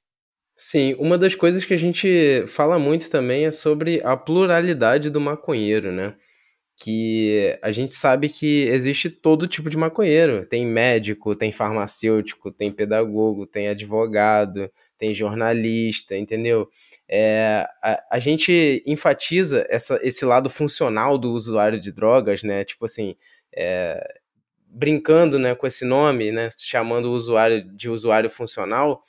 Sim, 0.60 0.94
uma 0.98 1.16
das 1.16 1.36
coisas 1.36 1.64
que 1.64 1.72
a 1.72 1.76
gente 1.76 2.44
fala 2.48 2.80
muito 2.80 3.08
também 3.08 3.46
é 3.46 3.50
sobre 3.52 4.00
a 4.04 4.16
pluralidade 4.16 5.08
do 5.08 5.20
maconheiro, 5.20 5.92
né? 5.92 6.16
Que 6.76 7.56
a 7.62 7.70
gente 7.70 7.94
sabe 7.94 8.28
que 8.28 8.64
existe 8.68 9.08
todo 9.08 9.46
tipo 9.46 9.70
de 9.70 9.76
maconheiro. 9.76 10.44
Tem 10.44 10.66
médico, 10.66 11.36
tem 11.36 11.52
farmacêutico, 11.52 12.50
tem 12.50 12.72
pedagogo, 12.72 13.46
tem 13.46 13.68
advogado, 13.68 14.68
tem 14.98 15.14
jornalista, 15.14 16.16
entendeu? 16.16 16.68
É, 17.08 17.64
a, 17.80 18.02
a 18.12 18.18
gente 18.18 18.82
enfatiza 18.84 19.64
essa, 19.70 20.00
esse 20.02 20.24
lado 20.24 20.50
funcional 20.50 21.16
do 21.18 21.32
usuário 21.32 21.78
de 21.78 21.92
drogas, 21.92 22.42
né? 22.42 22.64
Tipo 22.64 22.86
assim, 22.86 23.14
é, 23.54 24.20
brincando 24.66 25.38
né, 25.38 25.54
com 25.54 25.68
esse 25.68 25.84
nome, 25.84 26.32
né? 26.32 26.48
Chamando 26.58 27.06
o 27.10 27.14
usuário 27.14 27.62
de 27.76 27.88
usuário 27.88 28.28
funcional 28.28 29.04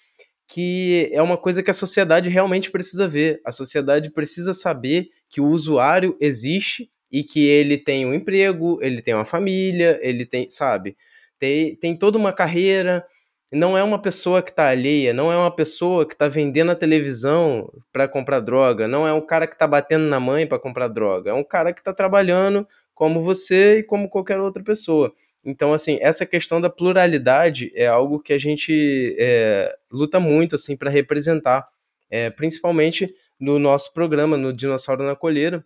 que 0.49 1.12
é 1.13 1.21
uma 1.21 1.38
coisa 1.38 1.62
que 1.62 1.69
a 1.69 1.73
sociedade 1.73 2.27
realmente 2.27 2.71
precisa 2.71 3.07
ver. 3.07 3.39
A 3.45 3.51
sociedade 3.51 4.09
precisa 4.09 4.51
saber 4.51 5.09
que 5.29 5.39
o 5.39 5.47
usuário 5.47 6.17
existe 6.19 6.89
e 7.12 7.23
que 7.23 7.45
ele 7.45 7.77
tem 7.77 8.03
um 8.05 8.13
emprego, 8.13 8.79
ele 8.81 8.99
tem 8.99 9.13
uma 9.13 9.25
família, 9.25 9.99
ele 10.01 10.25
tem, 10.25 10.49
sabe, 10.49 10.97
tem, 11.38 11.75
tem 11.75 11.95
toda 11.95 12.17
uma 12.17 12.33
carreira. 12.33 13.05
Não 13.53 13.77
é 13.77 13.83
uma 13.83 14.01
pessoa 14.01 14.41
que 14.41 14.49
está 14.51 14.69
alheia, 14.69 15.13
não 15.13 15.31
é 15.31 15.38
uma 15.38 15.55
pessoa 15.55 16.05
que 16.05 16.13
está 16.13 16.27
vendendo 16.27 16.71
a 16.71 16.75
televisão 16.75 17.71
para 17.91 18.07
comprar 18.07 18.39
droga, 18.39 18.88
não 18.88 19.07
é 19.07 19.13
um 19.13 19.25
cara 19.25 19.47
que 19.47 19.53
está 19.55 19.67
batendo 19.67 20.05
na 20.05 20.19
mãe 20.19 20.47
para 20.47 20.59
comprar 20.59 20.88
droga, 20.88 21.31
é 21.31 21.33
um 21.33 21.43
cara 21.43 21.73
que 21.73 21.79
está 21.79 21.93
trabalhando 21.93 22.67
como 22.93 23.23
você 23.23 23.79
e 23.79 23.83
como 23.83 24.09
qualquer 24.09 24.39
outra 24.39 24.63
pessoa. 24.63 25.13
Então, 25.43 25.73
assim, 25.73 25.97
essa 26.02 26.25
questão 26.25 26.60
da 26.60 26.69
pluralidade 26.69 27.71
é 27.73 27.88
algo 27.88 28.19
que 28.19 28.34
a 28.34 28.38
gente 28.38 29.15
é, 29.17 29.73
luta 29.91 30.19
muito, 30.19 30.56
assim, 30.56 30.75
para 30.75 30.89
representar, 30.89 31.67
é, 32.10 32.30
principalmente 32.30 33.08
no 33.39 33.58
nosso 33.58 33.93
programa, 33.93 34.36
no 34.38 34.52
Dinossauro 34.52 35.04
na 35.04 35.15
Colheira, 35.15 35.63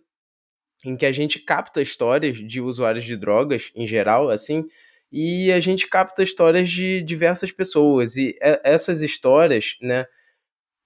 em 0.84 0.96
que 0.96 1.06
a 1.06 1.12
gente 1.12 1.38
capta 1.40 1.82
histórias 1.82 2.36
de 2.36 2.60
usuários 2.60 3.04
de 3.04 3.16
drogas, 3.16 3.72
em 3.74 3.88
geral, 3.88 4.30
assim, 4.30 4.64
e 5.10 5.50
a 5.50 5.58
gente 5.60 5.88
capta 5.88 6.22
histórias 6.22 6.70
de 6.70 7.02
diversas 7.02 7.50
pessoas, 7.50 8.16
e 8.16 8.36
essas 8.62 9.02
histórias, 9.02 9.76
né, 9.80 10.06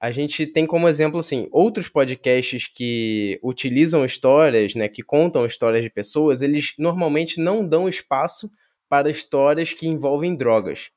a 0.01 0.11
gente 0.13 0.47
tem 0.47 0.65
como 0.65 0.89
exemplo, 0.89 1.19
assim, 1.19 1.49
outros 1.51 1.89
podcasts 1.89 2.69
que 2.69 3.39
utilizam 3.43 4.05
histórias, 4.05 4.75
né, 4.75 4.89
que 4.89 5.03
contam 5.03 5.45
histórias 5.45 5.83
de 5.83 5.91
pessoas, 5.91 6.41
eles 6.41 6.73
normalmente 6.79 7.41
não 7.41 7.67
dão 7.67 7.89
espaço 7.89 8.49
para 8.89 9.11
histórias 9.11 9.73
que 9.73 9.87
envolvem 9.87 10.37
drogas. 10.37 10.91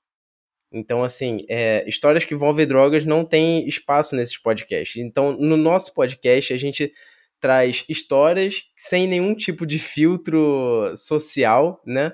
Então, 0.72 1.04
assim, 1.04 1.46
é, 1.50 1.84
histórias 1.88 2.24
que 2.24 2.34
envolvem 2.34 2.66
drogas 2.66 3.06
não 3.06 3.26
tem 3.26 3.68
espaço 3.68 4.16
nesses 4.16 4.38
podcasts. 4.38 5.02
Então, 5.02 5.34
no 5.34 5.58
nosso 5.58 5.94
podcast, 5.94 6.54
a 6.54 6.58
gente 6.58 6.94
traz 7.42 7.84
histórias 7.90 8.64
sem 8.78 9.08
nenhum 9.08 9.36
tipo 9.36 9.66
de 9.66 9.78
filtro 9.80 10.94
social, 10.96 11.82
né? 11.86 12.14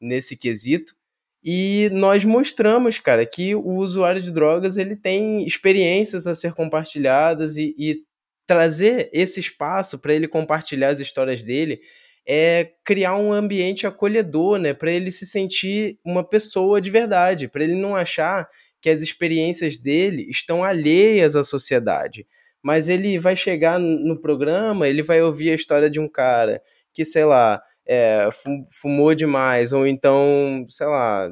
Nesse 0.00 0.36
quesito. 0.36 0.94
E 1.42 1.88
nós 1.92 2.24
mostramos, 2.24 2.98
cara, 2.98 3.24
que 3.24 3.54
o 3.54 3.76
usuário 3.76 4.20
de 4.20 4.32
drogas 4.32 4.76
ele 4.76 4.96
tem 4.96 5.46
experiências 5.46 6.26
a 6.26 6.34
ser 6.34 6.54
compartilhadas 6.54 7.56
e, 7.56 7.74
e 7.78 8.02
trazer 8.46 9.10
esse 9.12 9.40
espaço 9.40 9.98
para 9.98 10.14
ele 10.14 10.28
compartilhar 10.28 10.88
as 10.88 11.00
histórias 11.00 11.42
dele 11.42 11.80
é 12.26 12.70
criar 12.84 13.16
um 13.16 13.32
ambiente 13.32 13.86
acolhedor, 13.86 14.58
né, 14.58 14.72
para 14.72 14.90
ele 14.92 15.12
se 15.12 15.26
sentir 15.26 15.98
uma 16.04 16.26
pessoa 16.26 16.80
de 16.80 16.90
verdade, 16.90 17.48
para 17.48 17.64
ele 17.64 17.74
não 17.74 17.94
achar 17.94 18.48
que 18.80 18.90
as 18.90 19.02
experiências 19.02 19.78
dele 19.78 20.26
estão 20.30 20.64
alheias 20.64 21.36
à 21.36 21.44
sociedade. 21.44 22.26
Mas 22.62 22.88
ele 22.88 23.18
vai 23.18 23.36
chegar 23.36 23.78
no 23.78 24.20
programa, 24.20 24.88
ele 24.88 25.02
vai 25.02 25.20
ouvir 25.22 25.50
a 25.50 25.54
história 25.54 25.90
de 25.90 26.00
um 26.00 26.08
cara 26.08 26.62
que, 26.94 27.04
sei 27.04 27.24
lá, 27.24 27.62
é, 27.86 28.28
fumou 28.70 29.14
demais, 29.14 29.72
ou 29.72 29.86
então, 29.86 30.64
sei 30.70 30.86
lá, 30.86 31.30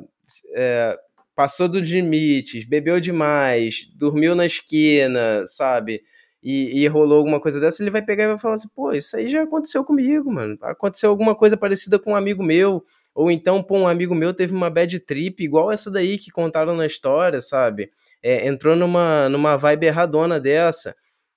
é, 0.55 0.96
passou 1.35 1.68
dos 1.68 1.88
limites, 1.88 2.64
bebeu 2.66 3.00
demais, 3.00 3.87
dormiu 3.96 4.35
na 4.35 4.46
esquina, 4.46 5.44
sabe? 5.46 6.02
E, 6.42 6.83
e, 6.83 6.88
rolou 6.88 7.18
alguma 7.18 7.38
coisa 7.38 7.61
dessa, 7.61 7.83
ele 7.83 7.90
vai 7.90 8.02
pegar 8.02 8.24
e 8.24 8.28
vai 8.28 8.38
falar 8.38 8.55
assim: 8.55 8.68
pô, 8.74 8.92
isso 8.92 9.16
aí 9.16 9.28
já 9.28 9.42
aconteceu 9.42 9.85
comigo, 9.85 10.33
mano. 10.33 10.59
Aconteceu 10.62 11.09
alguma 11.09 11.35
coisa 11.35 11.57
parecida 11.57 11.98
com 11.98 12.12
um 12.12 12.16
amigo 12.16 12.42
meu. 12.42 12.85
Ou 13.14 13.31
então, 13.31 13.62
pô, 13.62 13.78
um 13.78 13.88
amigo 13.88 14.14
meu 14.14 14.35
teve 14.35 14.55
uma 14.55 14.70
bad 14.70 14.98
trip 15.00 15.44
igual 15.44 15.70
essa 15.70 15.90
daí 15.90 16.18
que 16.18 16.31
contaram 16.31 16.74
na 16.74 16.87
história, 16.87 17.40
sabe? 17.40 17.90
É, 18.22 18.48
entrou 18.48 18.74
numa, 18.74 19.28
numa 19.28 19.57
vibe 19.57 19.87
erradona 19.87 20.40
dessa 20.40 20.94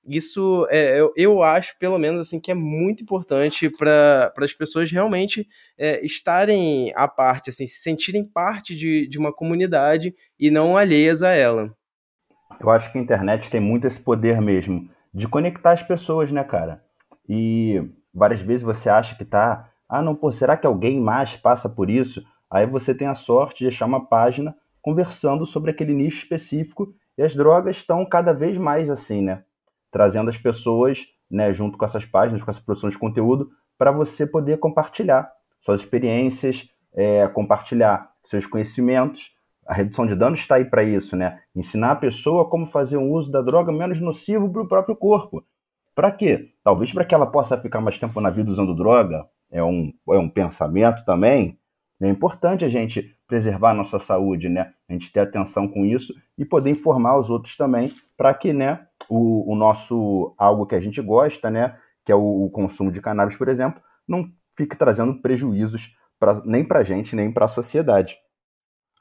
isso 0.08 0.68
é, 0.70 1.00
eu, 1.00 1.12
eu, 1.16 1.42
acho, 1.42 1.78
pelo 1.80 1.98
menos, 1.98 2.22
assim, 2.22 2.40
que 2.40 2.52
é 2.52 2.54
muito 2.54 3.02
importante 3.02 3.70
para 3.70 4.32
as 4.38 4.54
pessoas 4.54 4.92
realmente 4.92 5.48
é, 5.78 6.06
estarem 6.06 6.94
à 6.96 7.08
parte, 7.08 7.50
assim, 7.50 7.66
se 7.66 7.82
sentirem 7.82 8.24
parte 8.24 8.76
de, 8.76 9.08
de 9.08 9.18
uma 9.18 9.34
comunidade 9.34 10.14
e 10.40 10.52
não 10.52 10.78
alheias 10.78 11.24
a 11.24 11.32
ela. 11.32 11.76
Eu 12.60 12.70
acho 12.70 12.92
que 12.92 12.98
a 12.98 13.02
internet 13.02 13.50
tem 13.50 13.60
muito 13.60 13.88
esse 13.88 14.00
poder 14.00 14.40
mesmo 14.40 14.90
de 15.16 15.28
conectar 15.28 15.72
as 15.72 15.82
pessoas, 15.82 16.32
né, 16.32 16.44
cara? 16.44 16.84
E 17.28 17.92
várias 18.14 18.42
vezes 18.42 18.62
você 18.62 18.90
acha 18.90 19.16
que 19.16 19.26
tá, 19.26 19.72
ah, 19.90 20.02
não, 20.02 20.14
pô, 20.14 20.32
será 20.32 20.56
que 20.56 20.68
alguém 20.68 21.00
mais 21.00 21.36
passa 21.36 21.68
por 21.68 21.90
isso? 21.90 22.24
Aí 22.52 22.68
você 22.68 22.94
tem 22.94 23.08
a 23.08 23.16
sorte 23.16 23.64
de 23.64 23.68
achar 23.68 23.86
uma 23.86 24.06
página 24.06 24.56
conversando 24.82 25.46
sobre 25.46 25.72
aquele 25.72 25.94
nicho 25.94 26.18
específico 26.18 26.94
e 27.18 27.24
as 27.24 27.36
drogas 27.36 27.78
estão 27.78 28.06
cada 28.06 28.34
vez 28.34 28.58
mais 28.58 28.90
assim, 28.90 29.22
né? 29.22 29.44
trazendo 29.96 30.28
as 30.28 30.38
pessoas, 30.38 31.06
né, 31.32 31.54
junto 31.54 31.78
com 31.78 31.86
essas 31.86 32.06
páginas, 32.06 32.44
com 32.44 32.52
essa 32.52 32.60
produção 32.60 32.90
de 32.90 33.00
conteúdo, 33.00 33.50
para 33.78 33.94
você 33.94 34.28
poder 34.28 34.58
compartilhar 34.58 35.32
suas 35.62 35.80
experiências, 35.80 36.68
é, 36.94 37.26
compartilhar 37.30 38.12
seus 38.22 38.46
conhecimentos. 38.46 39.32
A 39.66 39.74
redução 39.74 40.06
de 40.06 40.16
danos 40.16 40.40
está 40.40 40.56
aí 40.56 40.66
para 40.66 40.84
isso, 40.84 41.16
né? 41.16 41.40
Ensinar 41.56 41.92
a 41.92 41.96
pessoa 41.96 42.48
como 42.48 42.68
fazer 42.68 42.98
um 42.98 43.10
uso 43.12 43.32
da 43.32 43.42
droga 43.42 43.72
menos 43.72 44.00
nocivo 44.00 44.50
para 44.52 44.62
o 44.62 44.68
próprio 44.68 44.96
corpo. 44.96 45.44
Para 45.96 46.12
quê? 46.12 46.52
Talvez 46.64 46.92
para 46.92 47.06
que 47.06 47.16
ela 47.16 47.26
possa 47.26 47.58
ficar 47.58 47.82
mais 47.82 47.98
tempo 47.98 48.20
na 48.22 48.30
vida 48.30 48.50
usando 48.50 48.76
droga. 48.76 49.26
É 49.52 49.64
um, 49.64 49.92
é 50.10 50.18
um 50.18 50.30
pensamento 50.30 51.04
também. 51.06 51.58
É 52.02 52.10
importante 52.10 52.66
a 52.66 52.70
gente 52.70 53.16
preservar 53.28 53.72
a 53.72 53.74
nossa 53.74 53.98
saúde, 53.98 54.50
né? 54.50 54.74
A 54.88 54.94
gente 54.94 55.12
ter 55.12 55.22
atenção 55.22 55.68
com 55.68 55.86
isso 55.86 56.14
e 56.38 56.46
poder 56.46 56.70
informar 56.70 57.18
os 57.18 57.30
outros 57.30 57.56
também 57.56 57.92
para 58.18 58.34
que, 58.34 58.52
né, 58.54 58.86
o, 59.10 59.52
o, 59.52 59.56
nosso 59.56 60.36
algo 60.38 60.66
que 60.66 60.76
a 60.76 60.80
gente 60.80 61.02
gosta, 61.02 61.50
né, 61.50 61.78
que 62.04 62.12
é 62.12 62.16
o, 62.16 62.46
o 62.46 62.50
consumo 62.50 62.92
de 62.92 63.02
cannabis, 63.02 63.36
por 63.36 63.48
exemplo, 63.48 63.82
não 64.08 64.30
fique 64.56 64.76
trazendo 64.76 65.22
prejuízos 65.22 65.96
pra, 66.20 66.42
nem 66.46 66.64
para 66.64 66.80
a 66.80 66.84
gente 66.84 67.16
nem 67.16 67.32
para 67.32 67.46
a 67.46 67.50
sociedade. 67.50 68.18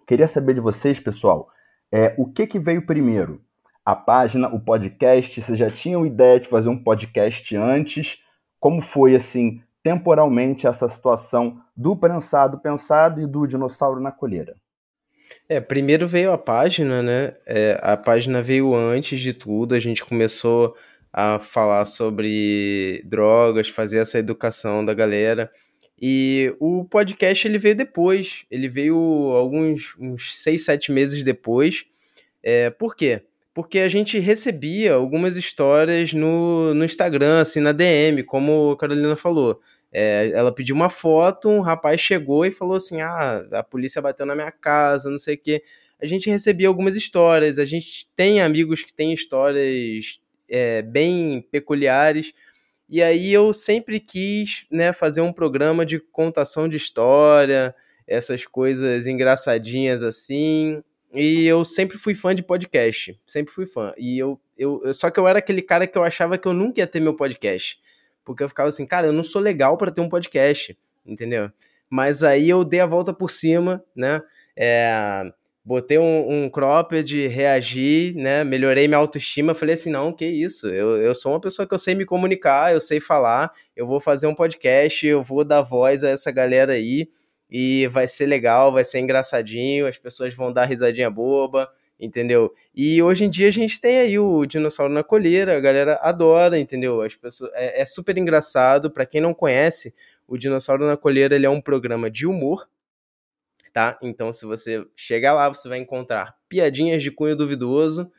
Queria 0.07 0.29
saber 0.29 0.55
de 0.55 0.61
vocês, 0.61 1.01
pessoal, 1.01 1.49
é, 1.91 2.15
o 2.19 2.27
que, 2.31 2.47
que 2.47 2.59
veio 2.59 2.85
primeiro? 2.85 3.41
A 3.85 3.97
página, 3.97 4.49
o 4.49 4.61
podcast? 4.61 5.41
Vocês 5.41 5.59
já 5.59 5.71
tinham 5.71 6.05
ideia 6.05 6.39
de 6.39 6.49
fazer 6.49 6.69
um 6.69 6.83
podcast 6.83 7.57
antes? 7.57 8.19
Como 8.61 8.81
foi 8.81 9.15
assim 9.15 9.63
temporalmente 9.83 10.67
essa 10.67 10.89
situação 10.89 11.61
do 11.77 11.95
prensado 11.95 12.59
pensado 12.59 13.21
e 13.21 13.27
do 13.27 13.47
dinossauro 13.47 14.01
na 14.01 14.11
colheira? 14.11 14.57
É, 15.49 15.61
primeiro 15.61 16.07
veio 16.07 16.33
a 16.33 16.39
página, 16.39 17.03
né? 17.03 17.35
É, 17.47 17.79
a 17.83 17.97
página 17.97 18.43
veio 18.43 18.75
antes 18.75 19.21
de 19.21 19.33
tudo, 19.33 19.75
a 19.75 19.81
gente 19.81 20.05
começou 20.05 20.75
a 21.13 21.39
falar 21.39 21.85
sobre 21.85 23.03
drogas, 23.07 23.69
fazer 23.69 23.99
essa 23.99 24.19
educação 24.19 24.85
da 24.85 24.93
galera. 24.93 25.51
E 26.01 26.55
o 26.59 26.85
podcast 26.85 27.47
ele 27.47 27.59
veio 27.59 27.75
depois, 27.75 28.45
ele 28.51 28.69
veio 28.69 28.97
alguns 28.97 29.95
uns 29.99 30.37
seis, 30.37 30.65
sete 30.65 30.91
meses 30.91 31.23
depois. 31.23 31.85
É, 32.43 32.71
por 32.71 32.97
quê? 32.97 33.23
Porque 33.55 33.79
a 33.79 33.89
gente 33.89 34.19
recebia 34.19 34.95
algumas 34.95 35.37
histórias 35.37 36.13
no, 36.13 36.75
no 36.75 36.85
Instagram, 36.85 37.41
assim, 37.41 37.61
na 37.61 37.73
DM, 37.73 38.25
como 38.25 38.73
a 38.73 38.77
Carolina 38.77 39.15
falou. 39.15 39.61
É, 39.93 40.31
ela 40.35 40.53
pediu 40.53 40.75
uma 40.75 40.91
foto, 40.91 41.49
um 41.49 41.61
rapaz 41.61 42.01
chegou 42.01 42.45
e 42.45 42.51
falou 42.51 42.75
assim: 42.77 43.01
ah, 43.01 43.47
a 43.53 43.63
polícia 43.63 44.03
bateu 44.03 44.27
na 44.27 44.35
minha 44.35 44.51
casa, 44.51 45.09
não 45.09 45.19
sei 45.19 45.37
o 45.37 45.39
quê. 45.39 45.63
A 46.03 46.07
gente 46.07 46.29
recebia 46.29 46.67
algumas 46.67 46.97
histórias, 46.97 47.59
a 47.61 47.65
gente 47.65 48.09
tem 48.17 48.43
amigos 48.43 48.83
que 48.83 48.93
têm 48.93 49.15
histórias 49.15 50.19
é, 50.49 50.83
bem 50.83 51.47
peculiares. 51.51 52.33
E 52.89 53.03
aí 53.03 53.33
eu 53.33 53.53
sempre 53.53 53.99
quis 53.99 54.67
né, 54.71 54.93
fazer 54.93 55.21
um 55.21 55.33
programa 55.33 55.87
de 55.87 55.99
contação 55.99 56.69
de 56.69 56.77
história, 56.77 57.75
essas 58.07 58.45
coisas 58.45 59.07
engraçadinhas 59.07 60.03
assim. 60.03 60.83
E 61.15 61.47
eu 61.47 61.65
sempre 61.65 61.97
fui 61.97 62.15
fã 62.15 62.35
de 62.35 62.43
podcast, 62.43 63.19
sempre 63.25 63.53
fui 63.53 63.67
fã. 63.67 63.93
E 63.97 64.19
eu, 64.19 64.41
eu, 64.59 64.93
só 64.93 65.11
que 65.11 65.19
eu 65.19 65.29
era 65.29 65.39
aquele 65.39 65.63
cara 65.63 65.87
que 65.87 65.97
eu 65.97 66.03
achava 66.03 66.37
que 66.37 66.47
eu 66.47 66.53
nunca 66.53 66.81
ia 66.81 66.87
ter 66.87 67.01
meu 67.01 67.15
podcast. 67.15 67.79
Porque 68.25 68.43
eu 68.43 68.49
ficava 68.49 68.69
assim, 68.69 68.87
cara, 68.87 69.07
eu 69.07 69.13
não 69.13 69.23
sou 69.23 69.41
legal 69.41 69.77
para 69.77 69.93
ter 69.93 70.01
um 70.01 70.09
podcast, 70.09 70.77
entendeu? 71.07 71.51
Mas 71.89 72.23
aí 72.23 72.49
eu 72.49 72.65
dei 72.65 72.81
a 72.81 72.87
volta 72.87 73.13
por 73.13 73.31
cima, 73.31 73.85
né? 73.95 74.21
É, 74.57 75.31
botei 75.65 75.99
um, 75.99 76.45
um 76.45 76.51
cropped, 76.51 77.27
reagi, 77.29 78.13
né? 78.17 78.45
Melhorei 78.45 78.87
minha 78.87 78.99
autoestima. 78.99 79.55
Falei 79.55 79.75
assim: 79.75 79.91
não, 79.91 80.13
que 80.13 80.27
isso? 80.27 80.69
Eu, 80.69 80.97
eu 81.03 81.15
sou 81.15 81.33
uma 81.33 81.41
pessoa 81.41 81.67
que 81.67 81.75
eu 81.75 81.79
sei 81.79 81.95
me 81.95 82.05
comunicar, 82.05 82.73
eu 82.73 82.81
sei 82.81 83.01
falar, 83.01 83.53
eu 83.75 83.87
vou 83.87 84.01
fazer 84.01 84.27
um 84.27 84.35
podcast, 84.35 85.07
eu 85.07 85.23
vou 85.23 85.45
dar 85.45 85.63
voz 85.63 86.05
a 86.05 86.11
essa 86.11 86.31
galera 86.31 86.73
aí. 86.75 87.09
E 87.51 87.87
vai 87.89 88.07
ser 88.09 88.27
legal, 88.27 88.73
vai 88.73 88.85
ser 88.85 88.99
engraçadinho, 89.01 89.87
as 89.87 89.99
pessoas 89.99 90.35
vão 90.35 90.53
dar 90.53 90.65
risadinha 90.65 91.11
boba 91.11 91.69
entendeu? 91.99 92.53
E 92.75 93.03
hoje 93.03 93.25
em 93.25 93.31
dia 93.31 93.49
a 93.49 93.53
gente 93.53 93.81
tem 93.81 93.99
aí 93.99 94.19
o 94.19 94.45
dinossauro 94.47 94.93
na 94.93 95.03
colheira, 95.03 95.57
a 95.57 95.61
galera 95.61 95.99
adora, 96.03 96.59
entendeu? 96.59 97.01
As 97.03 97.15
pessoas 97.15 97.51
é, 97.55 97.83
é 97.83 97.85
super 97.85 98.17
engraçado. 98.19 98.91
Para 98.91 99.07
quem 99.07 99.21
não 99.21 99.33
conhece, 99.33 99.95
o 100.27 100.37
dinossauro 100.37 100.87
na 100.87 100.97
colheira 100.97 101.35
ele 101.35 101.47
é 101.47 101.51
um 101.51 101.61
programa 101.61 102.11
de 102.11 102.27
humor, 102.27 102.69
tá? 103.75 103.99
Então 104.01 104.33
se 104.33 104.47
você 104.47 104.87
chegar 104.97 105.35
lá, 105.35 105.49
você 105.49 105.69
vai 105.69 105.79
encontrar 105.79 106.35
piadinhas 106.49 107.03
de 107.03 107.11
cunho 107.11 107.37
duvidoso. 107.37 108.11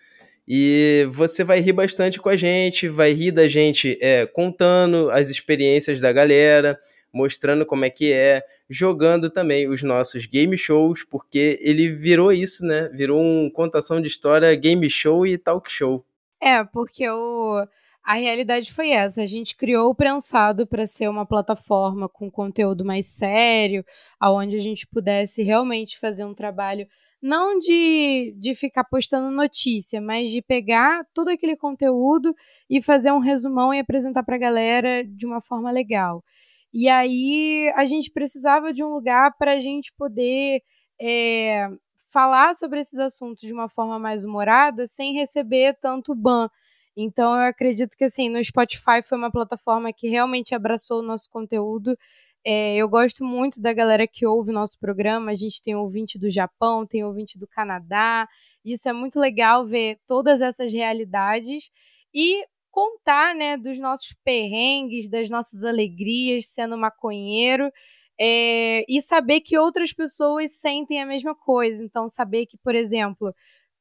E 0.47 1.07
você 1.09 1.43
vai 1.43 1.59
rir 1.59 1.73
bastante 1.73 2.19
com 2.19 2.29
a 2.29 2.37
gente, 2.37 2.87
vai 2.87 3.13
rir 3.13 3.31
da 3.31 3.47
gente 3.47 3.97
é, 3.99 4.27
contando 4.27 5.09
as 5.09 5.31
experiências 5.31 5.99
da 5.99 6.11
galera, 6.11 6.79
mostrando 7.11 7.65
como 7.65 7.83
é 7.83 7.89
que 7.89 8.13
é, 8.13 8.43
jogando 8.69 9.27
também 9.31 9.67
os 9.67 9.81
nossos 9.81 10.27
game 10.27 10.55
shows, 10.55 11.03
porque 11.03 11.57
ele 11.61 11.89
virou 11.89 12.31
isso, 12.31 12.63
né? 12.63 12.91
Virou 12.93 13.19
um 13.19 13.49
contação 13.49 13.99
de 13.99 14.07
história, 14.07 14.53
game 14.53 14.87
show 14.87 15.25
e 15.25 15.35
talk 15.35 15.71
show. 15.71 16.05
É, 16.39 16.63
porque 16.63 17.09
o 17.09 17.65
a 18.05 18.13
realidade 18.15 18.71
foi 18.71 18.91
essa. 18.91 19.23
A 19.23 19.25
gente 19.25 19.55
criou 19.55 19.89
o 19.89 19.95
Prensado 19.95 20.67
para 20.67 20.85
ser 20.85 21.09
uma 21.09 21.25
plataforma 21.25 22.07
com 22.07 22.29
conteúdo 22.29 22.85
mais 22.85 23.07
sério, 23.07 23.83
aonde 24.19 24.55
a 24.55 24.59
gente 24.59 24.85
pudesse 24.85 25.41
realmente 25.41 25.97
fazer 25.99 26.23
um 26.23 26.33
trabalho 26.33 26.87
não 27.19 27.57
de, 27.57 28.35
de 28.37 28.53
ficar 28.53 28.83
postando 28.83 29.31
notícia, 29.31 29.99
mas 29.99 30.29
de 30.29 30.43
pegar 30.43 31.03
todo 31.11 31.29
aquele 31.29 31.55
conteúdo 31.55 32.35
e 32.69 32.79
fazer 32.83 33.11
um 33.11 33.17
resumão 33.17 33.73
e 33.73 33.79
apresentar 33.79 34.21
para 34.21 34.35
a 34.35 34.39
galera 34.39 35.03
de 35.03 35.25
uma 35.25 35.41
forma 35.41 35.71
legal. 35.71 36.23
E 36.71 36.87
aí 36.87 37.73
a 37.75 37.85
gente 37.85 38.11
precisava 38.11 38.71
de 38.71 38.83
um 38.83 38.89
lugar 38.89 39.35
para 39.39 39.53
a 39.53 39.59
gente 39.59 39.91
poder 39.97 40.61
é, 41.01 41.67
falar 42.11 42.53
sobre 42.53 42.79
esses 42.79 42.99
assuntos 42.99 43.41
de 43.41 43.53
uma 43.53 43.67
forma 43.67 43.97
mais 43.97 44.23
humorada 44.23 44.85
sem 44.85 45.13
receber 45.13 45.75
tanto 45.81 46.13
ban. 46.13 46.47
Então 46.97 47.35
eu 47.35 47.47
acredito 47.47 47.95
que 47.97 48.05
assim, 48.05 48.29
no 48.29 48.43
Spotify 48.43 49.01
foi 49.03 49.17
uma 49.17 49.31
plataforma 49.31 49.91
que 49.93 50.07
realmente 50.07 50.55
abraçou 50.55 50.99
o 50.99 51.03
nosso 51.03 51.29
conteúdo. 51.29 51.97
É, 52.45 52.75
eu 52.77 52.87
gosto 52.87 53.25
muito 53.25 53.59
da 53.59 53.73
galera 53.73 54.07
que 54.07 54.25
ouve 54.25 54.51
nosso 54.51 54.79
programa. 54.79 55.31
A 55.31 55.35
gente 55.35 55.61
tem 55.63 55.75
ouvinte 55.75 56.19
do 56.19 56.29
Japão, 56.29 56.85
tem 56.85 57.03
ouvinte 57.03 57.39
do 57.39 57.47
Canadá. 57.47 58.27
Isso 58.63 58.87
é 58.87 58.93
muito 58.93 59.19
legal 59.19 59.67
ver 59.67 59.97
todas 60.07 60.41
essas 60.41 60.71
realidades. 60.71 61.69
E 62.13 62.45
contar, 62.71 63.33
né, 63.33 63.57
dos 63.57 63.79
nossos 63.79 64.13
perrengues, 64.23 65.09
das 65.09 65.29
nossas 65.29 65.63
alegrias 65.63 66.47
sendo 66.47 66.77
maconheiro. 66.77 67.71
É, 68.19 68.85
e 68.87 69.01
saber 69.01 69.41
que 69.41 69.57
outras 69.57 69.91
pessoas 69.91 70.59
sentem 70.59 71.01
a 71.01 71.05
mesma 71.05 71.35
coisa. 71.35 71.83
Então, 71.83 72.07
saber 72.07 72.45
que, 72.45 72.57
por 72.57 72.75
exemplo, 72.75 73.33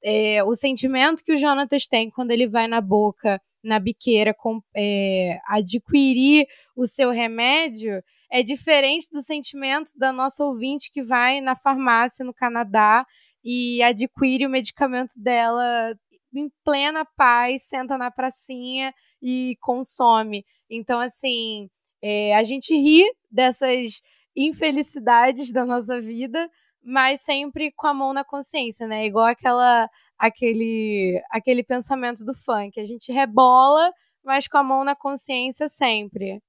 é, 0.05 0.45
o 0.45 0.55
sentimento 0.55 1.25
que 1.25 1.33
o 1.33 1.38
Jonatas 1.38 1.87
tem 1.87 2.11
quando 2.11 2.31
ele 2.31 2.47
vai 2.47 2.67
na 2.69 2.81
boca, 2.81 3.40
na 3.62 3.79
biqueira, 3.79 4.35
com, 4.35 4.61
é, 4.77 5.38
adquirir 5.47 6.47
o 6.77 6.87
seu 6.87 7.11
remédio 7.11 8.03
é 8.31 8.43
diferente 8.43 9.09
do 9.11 9.23
sentimento 9.23 9.90
da 9.97 10.12
nossa 10.12 10.45
ouvinte 10.45 10.90
que 10.93 11.03
vai 11.03 11.40
na 11.40 11.57
farmácia 11.57 12.25
no 12.25 12.35
Canadá 12.35 13.07
e 13.43 13.83
adquire 13.83 14.47
o 14.47 14.51
medicamento 14.51 15.12
dela 15.17 15.95
em 16.35 16.51
plena 16.64 17.05
paz, 17.17 17.62
senta 17.69 17.97
na 17.97 18.11
pracinha 18.11 18.93
e 19.23 19.57
consome. 19.61 20.45
Então, 20.69 21.01
assim, 21.01 21.69
É, 22.07 22.37
a 22.37 22.43
gente 22.43 22.75
ri 22.77 23.03
dessas 23.31 24.03
infelicidades 24.37 25.51
da 25.53 25.64
nossa 25.64 26.03
vida, 26.03 26.51
mas 26.85 27.23
sempre 27.23 27.73
com 27.73 27.87
a 27.87 27.94
mão 27.94 28.12
na 28.12 28.25
consciência, 28.25 28.87
né? 28.87 29.07
Igual 29.07 29.27
aquela, 29.27 29.88
aquele, 30.18 31.20
aquele 31.31 31.64
pensamento 31.64 32.25
do 32.25 32.35
funk. 32.35 32.79
A 32.79 32.85
gente 32.85 33.12
rebola, 33.12 33.90
mas 34.23 34.47
com 34.47 34.59
a 34.59 34.62
mão 34.62 34.85
na 34.85 34.94
consciência 34.94 35.68
sempre. 35.68 36.40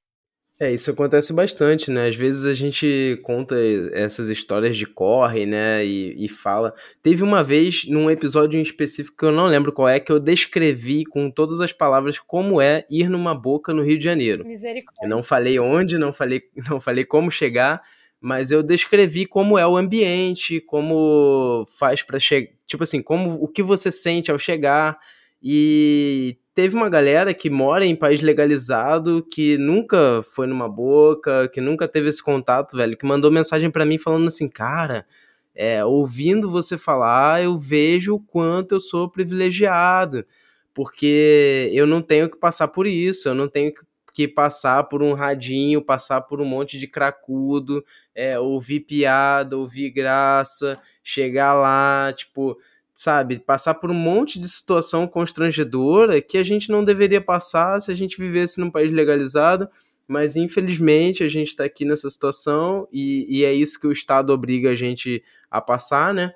É, 0.58 0.72
isso 0.72 0.90
acontece 0.90 1.34
bastante, 1.34 1.92
né? 1.92 2.08
Às 2.08 2.16
vezes 2.16 2.46
a 2.46 2.54
gente 2.54 3.20
conta 3.24 3.58
essas 3.92 4.30
histórias 4.30 4.78
de 4.78 4.86
corre, 4.86 5.46
né? 5.46 5.86
E, 5.86 6.26
e, 6.26 6.30
fala. 6.30 6.74
Teve 7.04 7.24
uma 7.24 7.44
vez, 7.44 7.86
num 7.86 8.10
episódio 8.10 8.58
em 8.58 8.64
específico, 8.64 9.18
que 9.18 9.26
eu 9.26 9.34
não 9.34 9.48
lembro 9.48 9.74
qual 9.74 9.90
é, 9.90 10.00
que 10.00 10.12
eu 10.12 10.20
descrevi 10.20 11.04
com 11.04 11.30
todas 11.30 11.60
as 11.60 11.74
palavras 11.74 12.20
como 12.20 12.62
é 12.62 12.86
ir 12.90 13.10
numa 13.10 13.36
boca 13.36 13.74
no 13.74 13.84
Rio 13.84 13.98
de 13.98 14.04
Janeiro. 14.06 14.46
Misericórdia. 14.46 15.04
Eu 15.04 15.10
não 15.10 15.22
falei 15.22 15.60
onde, 15.60 15.98
não 15.98 16.14
falei, 16.14 16.44
não 16.70 16.80
falei 16.80 17.04
como 17.04 17.30
chegar, 17.30 17.82
mas 18.26 18.50
eu 18.50 18.64
descrevi 18.64 19.28
como 19.28 19.56
é 19.56 19.68
o 19.68 19.78
ambiente, 19.78 20.60
como 20.60 21.64
faz 21.78 22.02
para 22.02 22.18
chegar. 22.18 22.52
Tipo 22.66 22.82
assim, 22.82 23.00
como 23.00 23.36
o 23.36 23.48
que 23.48 23.62
você 23.62 23.92
sente 23.92 24.32
ao 24.32 24.40
chegar. 24.40 24.98
E 25.40 26.36
teve 26.56 26.76
uma 26.76 26.90
galera 26.90 27.36
que 27.36 27.52
mora 27.52 27.86
em 27.86 27.96
país 27.96 28.24
legalizado, 28.24 29.24
que 29.32 29.60
nunca 29.60 30.24
foi 30.34 30.48
numa 30.48 30.68
boca, 30.68 31.48
que 31.50 31.62
nunca 31.62 31.88
teve 31.88 32.10
esse 32.10 32.24
contato, 32.24 32.76
velho, 32.76 32.98
que 32.98 33.06
mandou 33.06 33.30
mensagem 33.30 33.70
para 33.70 33.86
mim 33.86 34.00
falando 34.00 34.28
assim, 34.28 34.50
cara, 34.50 35.06
é, 35.54 35.86
ouvindo 35.86 36.50
você 36.50 36.80
falar, 36.80 37.44
eu 37.44 37.56
vejo 37.60 38.16
o 38.16 38.20
quanto 38.20 38.74
eu 38.74 38.80
sou 38.80 39.08
privilegiado, 39.08 40.26
porque 40.74 41.70
eu 41.72 41.86
não 41.86 42.02
tenho 42.02 42.28
que 42.28 42.40
passar 42.40 42.70
por 42.70 42.88
isso, 42.88 43.30
eu 43.30 43.36
não 43.36 43.48
tenho 43.48 43.72
que 43.72 43.82
passar 44.28 44.84
por 44.86 45.04
um 45.04 45.14
radinho, 45.14 45.82
passar 45.82 46.22
por 46.22 46.40
um 46.40 46.46
monte 46.46 46.80
de 46.80 46.88
cracudo, 46.88 47.84
é, 48.14 48.40
ouvir 48.40 48.80
piada, 48.82 49.58
ouvir 49.58 49.90
graça, 49.90 50.80
chegar 51.04 51.54
lá, 51.54 52.14
tipo, 52.16 52.58
sabe, 52.94 53.40
passar 53.42 53.74
por 53.74 53.92
um 53.92 53.96
monte 53.96 54.40
de 54.40 54.48
situação 54.48 55.06
constrangedora 55.06 56.22
que 56.22 56.38
a 56.38 56.44
gente 56.44 56.72
não 56.72 56.84
deveria 56.84 57.20
passar 57.20 57.82
se 57.82 57.92
a 57.92 57.96
gente 57.96 58.18
vivesse 58.18 58.60
num 58.60 58.72
país 58.72 58.92
legalizado, 58.92 59.68
mas 60.08 60.38
infelizmente 60.38 61.24
a 61.24 61.28
gente 61.28 61.50
está 61.50 61.66
aqui 61.66 61.84
nessa 61.84 62.10
situação 62.10 62.88
e, 62.94 63.26
e, 63.28 63.44
é 63.44 63.52
isso 63.52 63.80
que 63.80 63.88
o 63.88 63.92
Estado 63.92 64.32
obriga 64.32 64.70
a 64.70 64.76
gente 64.76 65.22
a 65.52 65.60
passar, 65.60 66.14
né? 66.14 66.32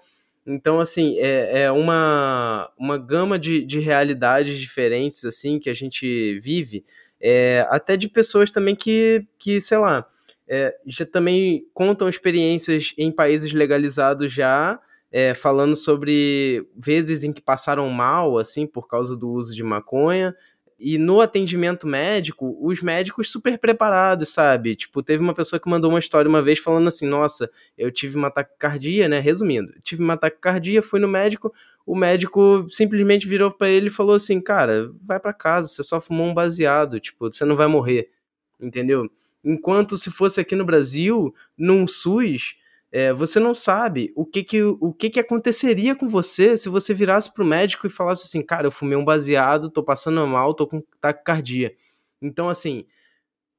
Então, 0.46 0.80
assim, 0.80 1.16
é, 1.20 1.64
é 1.64 1.72
uma, 1.72 2.72
uma 2.78 2.98
gama 2.98 3.38
de, 3.38 3.64
de 3.64 3.80
realidades 3.80 4.58
diferentes, 4.58 5.24
assim, 5.24 5.60
que 5.60 5.70
a 5.70 5.74
gente 5.74 6.40
vive, 6.40 6.84
é, 7.22 7.66
até 7.70 7.98
de 7.98 8.08
pessoas 8.08 8.52
também 8.52 8.76
que, 8.76 9.26
que 9.38 9.60
sei 9.60 9.78
lá, 9.78 10.06
é, 10.48 10.76
já 10.86 11.06
também 11.06 11.66
contam 11.74 12.10
experiências 12.10 12.94
em 12.98 13.12
países 13.12 13.54
legalizados 13.54 14.32
já, 14.32 14.80
é, 15.12 15.34
falando 15.34 15.76
sobre 15.76 16.68
vezes 16.76 17.24
em 17.24 17.32
que 17.32 17.42
passaram 17.42 17.90
mal, 17.90 18.38
assim, 18.38 18.66
por 18.66 18.88
causa 18.88 19.18
do 19.18 19.30
uso 19.30 19.54
de 19.54 19.64
maconha. 19.64 20.36
E 20.80 20.98
no 20.98 21.20
atendimento 21.20 21.86
médico, 21.86 22.58
os 22.62 22.82
médicos 22.82 23.30
super 23.30 23.60
preparados, 23.60 24.30
sabe? 24.30 24.78
Tipo, 24.78 25.04
teve 25.04 25.22
uma 25.22 25.34
pessoa 25.34 25.60
que 25.60 25.70
mandou 25.70 25.90
uma 25.90 26.00
história 26.00 26.30
uma 26.30 26.42
vez 26.42 26.58
falando 26.60 26.88
assim: 26.88 27.06
Nossa, 27.06 27.52
eu 27.78 27.92
tive 27.92 28.16
uma 28.16 28.32
taquicardia, 28.32 29.10
né? 29.10 29.20
Resumindo, 29.20 29.74
tive 29.84 30.02
uma 30.02 30.16
taquicardia, 30.16 30.82
fui 30.82 31.02
no 31.02 31.08
médico, 31.08 31.54
o 31.86 31.96
médico 31.96 32.66
simplesmente 32.70 33.28
virou 33.28 33.52
para 33.52 33.70
ele 33.70 33.88
e 33.88 33.92
falou 33.92 34.16
assim: 34.16 34.40
Cara, 34.40 34.90
vai 35.04 35.20
para 35.20 35.34
casa, 35.34 35.68
você 35.68 35.84
só 35.84 36.00
fumou 36.00 36.28
um 36.28 36.34
baseado, 36.34 36.98
tipo, 37.00 37.30
você 37.30 37.44
não 37.44 37.58
vai 37.58 37.68
morrer, 37.68 38.10
entendeu? 38.58 39.10
Enquanto 39.44 39.98
se 39.98 40.10
fosse 40.10 40.40
aqui 40.40 40.56
no 40.56 40.66
Brasil, 40.66 41.34
num 41.58 41.88
SUS, 41.88 42.56
é, 42.92 43.14
você 43.14 43.40
não 43.40 43.54
sabe 43.54 44.12
o 44.16 44.26
que 44.26 44.44
que, 44.44 44.64
o 44.64 44.94
que 44.94 45.10
que 45.10 45.20
aconteceria 45.20 45.96
com 45.96 46.08
você 46.08 46.58
se 46.58 46.70
você 46.70 46.94
virasse 46.94 47.34
pro 47.34 47.46
médico 47.46 47.86
e 47.86 47.90
falasse 47.90 48.24
assim, 48.24 48.44
cara, 48.44 48.68
eu 48.68 48.72
fumei 48.72 48.98
um 48.98 49.06
baseado, 49.06 49.70
tô 49.70 49.84
passando 49.84 50.26
mal, 50.26 50.54
tô 50.54 50.66
com 50.68 50.82
taquicardia. 51.00 51.76
Então, 52.22 52.50
assim, 52.50 52.86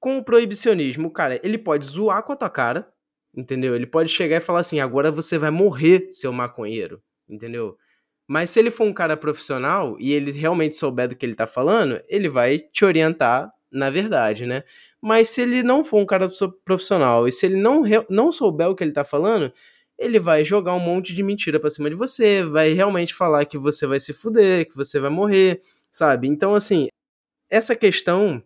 com 0.01 0.19
o 0.19 0.25
proibicionismo, 0.25 1.11
cara, 1.13 1.41
ele 1.45 1.59
pode 1.59 1.87
zoar 1.87 2.23
com 2.25 2.33
a 2.33 2.37
tua 2.37 2.51
cara, 2.51 2.93
entendeu? 3.35 3.75
Ele 3.77 3.87
pode 3.87 4.11
chegar 4.11 4.39
e 4.39 4.41
falar 4.41 4.61
assim, 4.61 4.81
agora 4.81 5.13
você 5.13 5.39
vai 5.39 5.51
morrer, 5.51 6.09
seu 6.11 6.33
maconheiro, 6.33 7.01
entendeu? 7.29 7.77
Mas 8.27 8.51
se 8.51 8.59
ele 8.61 8.71
for 8.71 8.85
um 8.85 8.93
cara 8.93 9.17
profissional 9.17 9.97
e 9.99 10.13
ele 10.13 10.31
realmente 10.33 10.77
souber 10.77 11.09
do 11.09 11.17
que 11.17 11.27
ele 11.27 11.35
tá 11.35 11.47
falando, 11.47 12.01
ele 12.09 12.29
vai 12.29 12.59
te 12.59 12.85
orientar 12.85 13.53
na 13.73 13.91
verdade, 13.91 14.47
né? 14.47 14.65
Mas 15.01 15.31
se 15.31 15.43
ele 15.43 15.63
não 15.63 15.85
for 15.85 16.01
um 16.01 16.07
cara 16.07 16.31
profissional 16.65 17.27
e 17.27 17.33
se 17.33 17.47
ele 17.47 17.57
não, 17.57 17.83
não 18.09 18.33
souber 18.33 18.69
o 18.69 18.75
que 18.75 18.85
ele 18.85 18.93
tá 18.93 19.05
falando, 19.05 19.53
ele 19.99 20.19
vai 20.19 20.45
jogar 20.45 20.75
um 20.75 20.81
monte 20.81 21.15
de 21.15 21.23
mentira 21.23 21.61
pra 21.61 21.71
cima 21.71 21.91
de 21.91 21.97
você, 21.97 22.43
vai 22.43 22.73
realmente 22.73 23.15
falar 23.15 23.45
que 23.45 23.59
você 23.59 23.87
vai 23.87 24.01
se 24.01 24.13
fuder, 24.13 24.69
que 24.69 24.77
você 24.77 24.99
vai 24.99 25.11
morrer, 25.11 25.63
sabe? 25.93 26.27
Então, 26.27 26.55
assim, 26.55 26.89
essa 27.51 27.77
questão, 27.77 28.43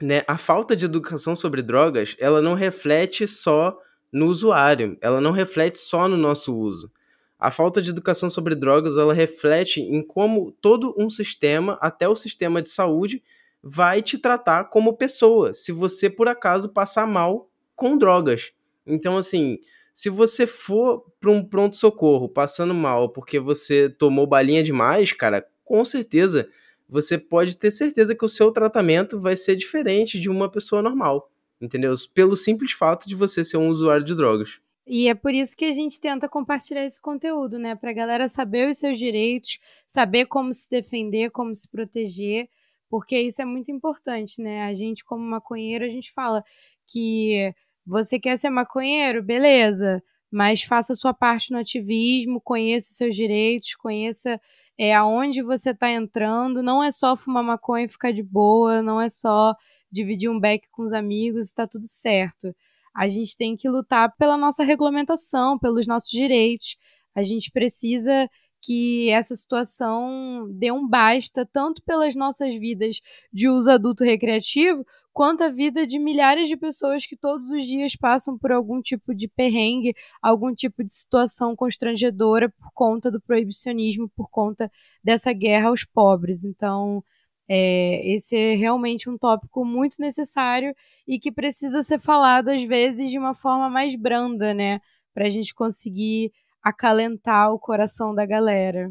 né, 0.00 0.24
a 0.26 0.38
falta 0.38 0.74
de 0.76 0.84
educação 0.84 1.36
sobre 1.36 1.62
drogas, 1.62 2.16
ela 2.18 2.42
não 2.42 2.54
reflete 2.54 3.26
só 3.28 3.78
no 4.12 4.26
usuário, 4.26 4.98
ela 5.00 5.20
não 5.20 5.32
reflete 5.32 5.78
só 5.78 6.08
no 6.08 6.16
nosso 6.16 6.54
uso. 6.56 6.90
A 7.38 7.50
falta 7.50 7.82
de 7.82 7.90
educação 7.90 8.30
sobre 8.30 8.54
drogas, 8.54 8.96
ela 8.96 9.14
reflete 9.14 9.80
em 9.80 10.00
como 10.00 10.52
todo 10.60 10.94
um 10.98 11.10
sistema, 11.10 11.78
até 11.80 12.08
o 12.08 12.14
sistema 12.14 12.62
de 12.62 12.70
saúde, 12.70 13.22
vai 13.62 14.02
te 14.02 14.18
tratar 14.18 14.64
como 14.64 14.96
pessoa, 14.96 15.54
se 15.54 15.70
você 15.70 16.10
por 16.10 16.28
acaso 16.28 16.72
passar 16.72 17.06
mal 17.06 17.48
com 17.76 17.96
drogas. 17.96 18.52
Então, 18.86 19.16
assim, 19.16 19.58
se 19.94 20.10
você 20.10 20.46
for 20.46 21.04
para 21.20 21.30
um 21.30 21.44
pronto-socorro 21.44 22.28
passando 22.28 22.74
mal 22.74 23.10
porque 23.10 23.38
você 23.38 23.88
tomou 23.88 24.26
balinha 24.26 24.62
demais, 24.62 25.12
cara, 25.12 25.46
com 25.64 25.84
certeza 25.84 26.48
você 26.88 27.16
pode 27.16 27.56
ter 27.56 27.70
certeza 27.70 28.14
que 28.14 28.24
o 28.24 28.28
seu 28.28 28.50
tratamento 28.50 29.20
vai 29.20 29.36
ser 29.36 29.56
diferente 29.56 30.20
de 30.20 30.28
uma 30.28 30.50
pessoa 30.50 30.82
normal, 30.82 31.30
entendeu? 31.60 31.94
Pelo 32.12 32.36
simples 32.36 32.72
fato 32.72 33.08
de 33.08 33.14
você 33.14 33.44
ser 33.44 33.56
um 33.56 33.68
usuário 33.68 34.04
de 34.04 34.14
drogas. 34.14 34.60
E 34.86 35.08
é 35.08 35.14
por 35.14 35.32
isso 35.32 35.56
que 35.56 35.64
a 35.64 35.70
gente 35.70 36.00
tenta 36.00 36.28
compartilhar 36.28 36.84
esse 36.84 37.00
conteúdo, 37.00 37.58
né? 37.58 37.74
Para 37.76 37.90
a 37.90 37.94
galera 37.94 38.28
saber 38.28 38.68
os 38.68 38.78
seus 38.78 38.98
direitos, 38.98 39.60
saber 39.86 40.26
como 40.26 40.52
se 40.52 40.68
defender, 40.68 41.30
como 41.30 41.54
se 41.54 41.68
proteger 41.68 42.48
porque 42.92 43.18
isso 43.18 43.40
é 43.40 43.44
muito 43.46 43.70
importante, 43.70 44.42
né? 44.42 44.64
A 44.64 44.74
gente, 44.74 45.02
como 45.02 45.24
maconheiro, 45.24 45.82
a 45.82 45.88
gente 45.88 46.12
fala 46.12 46.44
que 46.86 47.50
você 47.86 48.20
quer 48.20 48.36
ser 48.36 48.50
maconheiro, 48.50 49.22
beleza, 49.22 50.02
mas 50.30 50.62
faça 50.62 50.94
sua 50.94 51.14
parte 51.14 51.52
no 51.52 51.58
ativismo, 51.58 52.38
conheça 52.38 52.90
os 52.90 52.96
seus 52.98 53.16
direitos, 53.16 53.74
conheça 53.76 54.38
é, 54.76 54.94
aonde 54.94 55.40
você 55.40 55.70
está 55.70 55.90
entrando. 55.90 56.62
Não 56.62 56.84
é 56.84 56.90
só 56.90 57.16
fumar 57.16 57.42
maconha 57.42 57.86
e 57.86 57.88
ficar 57.88 58.12
de 58.12 58.22
boa, 58.22 58.82
não 58.82 59.00
é 59.00 59.08
só 59.08 59.54
dividir 59.90 60.28
um 60.28 60.38
beck 60.38 60.68
com 60.70 60.82
os 60.82 60.92
amigos, 60.92 61.46
está 61.46 61.66
tudo 61.66 61.86
certo. 61.86 62.54
A 62.94 63.08
gente 63.08 63.38
tem 63.38 63.56
que 63.56 63.70
lutar 63.70 64.14
pela 64.18 64.36
nossa 64.36 64.62
regulamentação, 64.64 65.58
pelos 65.58 65.86
nossos 65.86 66.10
direitos. 66.10 66.76
A 67.14 67.22
gente 67.22 67.50
precisa 67.50 68.28
que 68.62 69.10
essa 69.10 69.34
situação 69.34 70.48
dê 70.52 70.70
um 70.70 70.88
basta, 70.88 71.44
tanto 71.44 71.82
pelas 71.82 72.14
nossas 72.14 72.54
vidas 72.54 73.00
de 73.32 73.48
uso 73.48 73.70
adulto 73.70 74.04
recreativo, 74.04 74.86
quanto 75.12 75.44
a 75.44 75.50
vida 75.50 75.86
de 75.86 75.98
milhares 75.98 76.48
de 76.48 76.56
pessoas 76.56 77.04
que 77.04 77.16
todos 77.16 77.50
os 77.50 77.66
dias 77.66 77.94
passam 77.96 78.38
por 78.38 78.50
algum 78.52 78.80
tipo 78.80 79.14
de 79.14 79.28
perrengue, 79.28 79.94
algum 80.22 80.54
tipo 80.54 80.82
de 80.82 80.92
situação 80.92 81.54
constrangedora 81.54 82.48
por 82.48 82.70
conta 82.72 83.10
do 83.10 83.20
proibicionismo, 83.20 84.08
por 84.16 84.30
conta 84.30 84.70
dessa 85.04 85.32
guerra 85.32 85.68
aos 85.68 85.84
pobres. 85.84 86.44
Então, 86.44 87.04
é, 87.48 88.00
esse 88.14 88.36
é 88.36 88.54
realmente 88.54 89.10
um 89.10 89.18
tópico 89.18 89.64
muito 89.64 89.96
necessário 90.00 90.74
e 91.06 91.18
que 91.18 91.30
precisa 91.30 91.82
ser 91.82 91.98
falado, 91.98 92.48
às 92.48 92.62
vezes, 92.62 93.10
de 93.10 93.18
uma 93.18 93.34
forma 93.34 93.68
mais 93.68 93.94
branda, 93.94 94.54
né? 94.54 94.80
Para 95.12 95.26
a 95.26 95.30
gente 95.30 95.54
conseguir 95.54 96.32
acalentar 96.62 97.52
o 97.52 97.58
coração 97.58 98.14
da 98.14 98.24
galera. 98.24 98.90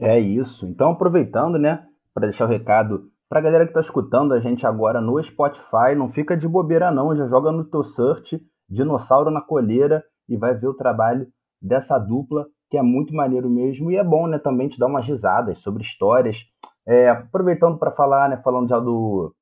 É 0.00 0.18
isso. 0.18 0.66
Então, 0.66 0.90
aproveitando, 0.90 1.58
né, 1.58 1.84
para 2.14 2.26
deixar 2.26 2.44
o 2.44 2.48
recado 2.48 3.10
para 3.28 3.40
a 3.40 3.42
galera 3.42 3.64
que 3.64 3.70
está 3.70 3.80
escutando 3.80 4.32
a 4.32 4.40
gente 4.40 4.66
agora 4.66 5.00
no 5.00 5.22
Spotify, 5.22 5.94
não 5.96 6.08
fica 6.08 6.36
de 6.36 6.48
bobeira 6.48 6.90
não, 6.90 7.14
já 7.14 7.26
joga 7.28 7.52
no 7.52 7.64
teu 7.64 7.82
search 7.82 8.40
Dinossauro 8.68 9.30
na 9.30 9.40
Colheira 9.40 10.02
e 10.28 10.36
vai 10.36 10.54
ver 10.54 10.68
o 10.68 10.74
trabalho 10.74 11.26
dessa 11.60 11.98
dupla, 11.98 12.46
que 12.70 12.76
é 12.76 12.82
muito 12.82 13.14
maneiro 13.14 13.48
mesmo 13.50 13.90
e 13.90 13.96
é 13.96 14.04
bom, 14.04 14.26
né, 14.26 14.38
também 14.38 14.68
te 14.68 14.78
dar 14.78 14.86
umas 14.86 15.06
risadas 15.06 15.58
sobre 15.58 15.82
histórias. 15.82 16.44
É, 16.86 17.10
aproveitando 17.10 17.78
para 17.78 17.90
falar, 17.90 18.28
né, 18.28 18.36
falando 18.38 18.68
já 18.68 18.78
do, 18.78 19.34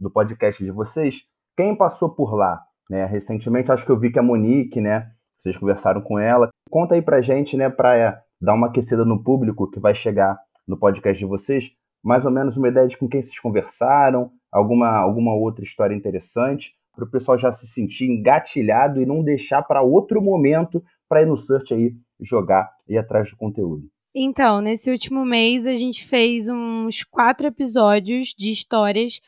do 0.00 0.10
podcast 0.10 0.62
de 0.62 0.70
vocês, 0.70 1.22
quem 1.56 1.76
passou 1.76 2.14
por 2.14 2.34
lá, 2.34 2.60
né, 2.90 3.04
recentemente, 3.06 3.70
acho 3.70 3.84
que 3.84 3.92
eu 3.92 3.98
vi 3.98 4.10
que 4.10 4.18
a 4.18 4.22
Monique, 4.22 4.80
né, 4.80 5.10
vocês 5.38 5.56
conversaram 5.56 6.00
com 6.00 6.18
ela. 6.18 6.48
Conta 6.72 6.94
aí 6.94 7.02
pra 7.02 7.20
gente, 7.20 7.54
né, 7.54 7.68
pra 7.68 7.98
é, 7.98 8.18
dar 8.40 8.54
uma 8.54 8.68
aquecida 8.68 9.04
no 9.04 9.22
público 9.22 9.70
que 9.70 9.78
vai 9.78 9.94
chegar 9.94 10.38
no 10.66 10.74
podcast 10.74 11.18
de 11.18 11.28
vocês, 11.28 11.70
mais 12.02 12.24
ou 12.24 12.30
menos 12.30 12.56
uma 12.56 12.68
ideia 12.68 12.88
de 12.88 12.96
com 12.96 13.06
quem 13.06 13.22
vocês 13.22 13.38
conversaram, 13.38 14.30
alguma, 14.50 14.88
alguma 14.88 15.34
outra 15.34 15.62
história 15.62 15.94
interessante. 15.94 16.72
para 16.96 17.04
o 17.04 17.10
pessoal 17.10 17.36
já 17.36 17.52
se 17.52 17.66
sentir 17.66 18.06
engatilhado 18.06 19.02
e 19.02 19.04
não 19.06 19.22
deixar 19.22 19.62
para 19.62 19.82
outro 19.82 20.22
momento 20.22 20.82
para 21.06 21.20
ir 21.20 21.26
no 21.26 21.36
search 21.36 21.74
aí 21.74 21.94
jogar 22.18 22.70
e 22.88 22.96
atrás 22.96 23.30
do 23.30 23.36
conteúdo. 23.36 23.84
Então, 24.14 24.62
nesse 24.62 24.90
último 24.90 25.26
mês 25.26 25.66
a 25.66 25.74
gente 25.74 26.06
fez 26.06 26.48
uns 26.48 27.04
quatro 27.04 27.46
episódios 27.46 28.28
de 28.28 28.50
histórias 28.50 29.20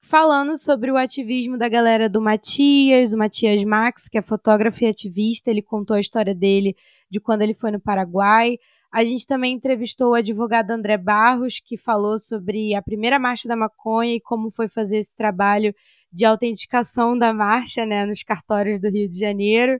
falando 0.00 0.56
sobre 0.56 0.90
o 0.90 0.96
ativismo 0.96 1.58
da 1.58 1.68
galera 1.68 2.08
do 2.08 2.20
Matias, 2.20 3.12
o 3.12 3.18
Matias 3.18 3.62
Max, 3.64 4.08
que 4.08 4.18
é 4.18 4.22
fotógrafo 4.22 4.84
e 4.84 4.86
ativista. 4.86 5.50
Ele 5.50 5.62
contou 5.62 5.96
a 5.96 6.00
história 6.00 6.34
dele 6.34 6.76
de 7.10 7.20
quando 7.20 7.42
ele 7.42 7.54
foi 7.54 7.70
no 7.70 7.80
Paraguai. 7.80 8.56
A 8.92 9.04
gente 9.04 9.26
também 9.26 9.52
entrevistou 9.54 10.10
o 10.10 10.14
advogado 10.14 10.70
André 10.70 10.96
Barros, 10.96 11.60
que 11.62 11.76
falou 11.76 12.18
sobre 12.18 12.74
a 12.74 12.82
primeira 12.82 13.18
marcha 13.18 13.48
da 13.48 13.56
maconha 13.56 14.14
e 14.14 14.20
como 14.20 14.50
foi 14.50 14.68
fazer 14.68 14.98
esse 14.98 15.14
trabalho 15.14 15.74
de 16.12 16.24
autenticação 16.24 17.18
da 17.18 17.32
marcha 17.34 17.84
né, 17.84 18.06
nos 18.06 18.22
cartórios 18.22 18.80
do 18.80 18.88
Rio 18.88 19.08
de 19.08 19.18
Janeiro. 19.18 19.78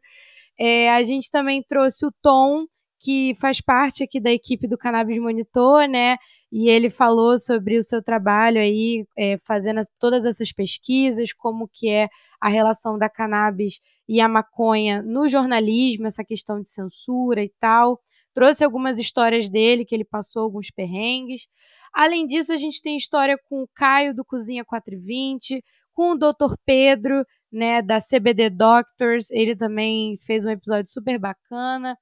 É, 0.59 0.90
a 0.90 1.02
gente 1.02 1.31
também 1.31 1.62
trouxe 1.62 2.05
o 2.05 2.12
Tom, 2.20 2.66
que 3.00 3.35
faz 3.40 3.61
parte 3.61 4.02
aqui 4.02 4.20
da 4.20 4.31
equipe 4.31 4.66
do 4.66 4.76
Cannabis 4.76 5.18
Monitor, 5.18 5.87
né? 5.88 6.16
E 6.59 6.71
ele 6.71 6.88
falou 6.88 7.38
sobre 7.38 7.77
o 7.77 7.83
seu 7.83 8.03
trabalho 8.03 8.59
aí, 8.59 9.07
é, 9.14 9.37
fazendo 9.45 9.77
as, 9.79 9.90
todas 9.99 10.25
essas 10.25 10.53
pesquisas, 10.53 11.35
como 11.35 11.69
que 11.69 11.87
é 11.87 12.09
a 12.40 12.49
relação 12.49 12.97
da 12.97 13.11
cannabis 13.11 13.79
e 14.09 14.23
a 14.23 14.27
maconha 14.27 15.03
no 15.03 15.29
jornalismo, 15.29 16.07
essa 16.07 16.25
questão 16.25 16.59
de 16.59 16.71
censura 16.71 17.42
e 17.45 17.53
tal. 17.61 18.01
Trouxe 18.33 18.64
algumas 18.64 18.99
histórias 18.99 19.51
dele, 19.51 19.85
que 19.85 19.95
ele 19.95 20.05
passou 20.07 20.45
alguns 20.45 20.71
perrengues. 20.71 21.47
Além 21.92 22.27
disso, 22.27 22.55
a 22.55 22.57
gente 22.57 22.81
tem 22.81 22.97
história 22.97 23.37
com 23.51 23.62
o 23.62 23.69
Caio 23.75 24.14
do 24.14 24.25
Cozinha 24.25 24.64
420, 24.64 25.62
com 25.92 26.12
o 26.12 26.19
Dr. 26.19 26.55
Pedro, 26.64 27.23
né, 27.53 27.83
da 27.83 27.99
CBD 28.01 28.49
Doctors. 28.49 29.31
Ele 29.31 29.55
também 29.55 30.14
fez 30.25 30.47
um 30.47 30.51
episódio 30.51 30.90
super 30.90 31.19
bacana. 31.19 31.99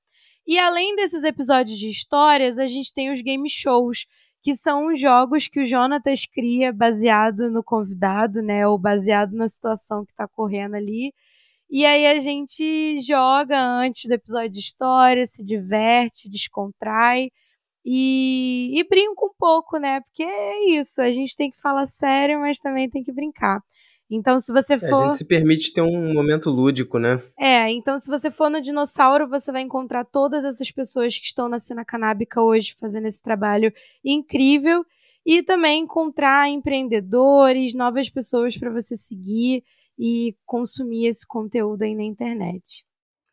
E 0.47 0.59
além 0.59 0.95
desses 0.95 1.25
episódios 1.25 1.77
de 1.77 1.88
histórias, 1.88 2.59
a 2.59 2.69
gente 2.69 2.93
tem 2.93 3.11
os 3.11 3.23
game 3.23 3.49
shows, 3.51 4.07
que 4.44 4.54
são 4.54 4.92
os 4.92 5.00
jogos 5.00 5.48
que 5.48 5.61
o 5.61 5.66
Jonatas 5.66 6.26
cria 6.26 6.70
baseado 6.70 7.50
no 7.50 7.64
convidado, 7.64 8.42
né, 8.42 8.66
ou 8.68 8.78
baseado 8.78 9.33
na 9.33 9.48
situação 9.48 10.04
que 10.04 10.12
está 10.12 10.28
correndo 10.28 10.74
ali. 10.74 11.14
E 11.70 11.87
aí 11.87 12.07
a 12.07 12.18
gente 12.20 12.98
joga 13.00 13.59
antes 13.59 14.04
do 14.07 14.12
episódio 14.12 14.50
de 14.50 14.61
história, 14.61 15.24
se 15.24 15.42
diverte, 15.42 16.28
descontrai 16.28 17.30
e, 17.85 18.78
e 18.78 18.85
brinca 18.88 19.24
um 19.24 19.33
pouco, 19.38 19.78
né? 19.78 20.00
Porque 20.02 20.22
é 20.24 20.66
isso, 20.78 21.00
a 21.00 21.11
gente 21.11 21.35
tem 21.37 21.50
que 21.50 21.61
falar 21.61 21.87
sério, 21.87 22.40
mas 22.40 22.59
também 22.59 22.88
tem 22.90 23.02
que 23.02 23.12
brincar. 23.12 23.61
Então, 24.14 24.38
se 24.38 24.53
você 24.53 24.79
for. 24.79 24.87
É, 24.87 24.92
a 24.92 25.05
gente 25.05 25.16
se 25.16 25.27
permite 25.27 25.72
ter 25.72 25.83
um 25.83 26.12
momento 26.12 26.50
lúdico, 26.50 26.98
né? 26.98 27.20
É, 27.38 27.70
então, 27.70 27.98
se 27.98 28.09
você 28.09 28.31
for 28.31 28.48
no 28.48 28.61
Dinossauro, 28.61 29.29
você 29.29 29.50
vai 29.50 29.62
encontrar 29.62 30.05
todas 30.05 30.44
essas 30.44 30.70
pessoas 30.70 31.18
que 31.18 31.27
estão 31.27 31.48
na 31.48 31.59
cena 31.59 31.85
canábica 31.85 32.40
hoje 32.40 32.74
fazendo 32.79 33.07
esse 33.07 33.22
trabalho 33.22 33.72
incrível. 34.05 34.85
E 35.27 35.42
também 35.42 35.83
encontrar 35.83 36.50
empreendedores, 36.50 37.74
novas 37.74 38.11
pessoas 38.11 38.59
para 38.59 38.70
você 38.70 38.94
seguir 38.94 39.64
e 39.98 40.37
consumir 40.44 41.07
esse 41.07 41.27
conteúdo 41.27 41.83
aí 41.83 41.94
na 41.94 42.03
internet. 42.03 42.85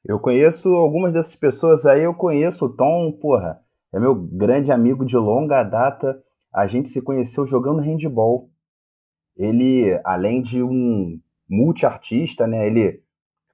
Eu 0.03 0.19
conheço 0.19 0.69
algumas 0.69 1.13
dessas 1.13 1.35
pessoas 1.35 1.85
aí, 1.85 2.03
eu 2.03 2.13
conheço 2.13 2.65
o 2.65 2.75
Tom, 2.75 3.11
porra, 3.11 3.59
é 3.93 3.99
meu 3.99 4.15
grande 4.15 4.71
amigo 4.71 5.05
de 5.05 5.17
longa 5.17 5.63
data. 5.63 6.17
A 6.53 6.65
gente 6.65 6.89
se 6.89 7.01
conheceu 7.01 7.45
jogando 7.45 7.81
handball. 7.81 8.49
Ele, 9.35 9.99
além 10.03 10.41
de 10.41 10.61
um 10.61 11.19
multiartista, 11.49 12.47
né, 12.47 12.67
ele 12.67 13.03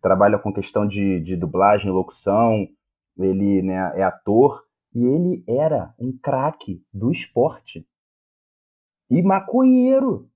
trabalha 0.02 0.38
com 0.38 0.54
questão 0.54 0.88
de, 0.88 1.20
de 1.22 1.36
dublagem, 1.36 1.92
locução, 1.92 2.68
ele 3.18 3.62
né, 3.62 3.92
é 3.96 4.04
ator, 4.04 4.64
e 4.94 5.06
ele 5.06 5.44
era 5.48 5.94
um 6.00 6.18
craque 6.18 6.84
do 6.94 7.12
esporte. 7.12 7.86
E 9.10 9.22
maconheiro. 9.22 10.30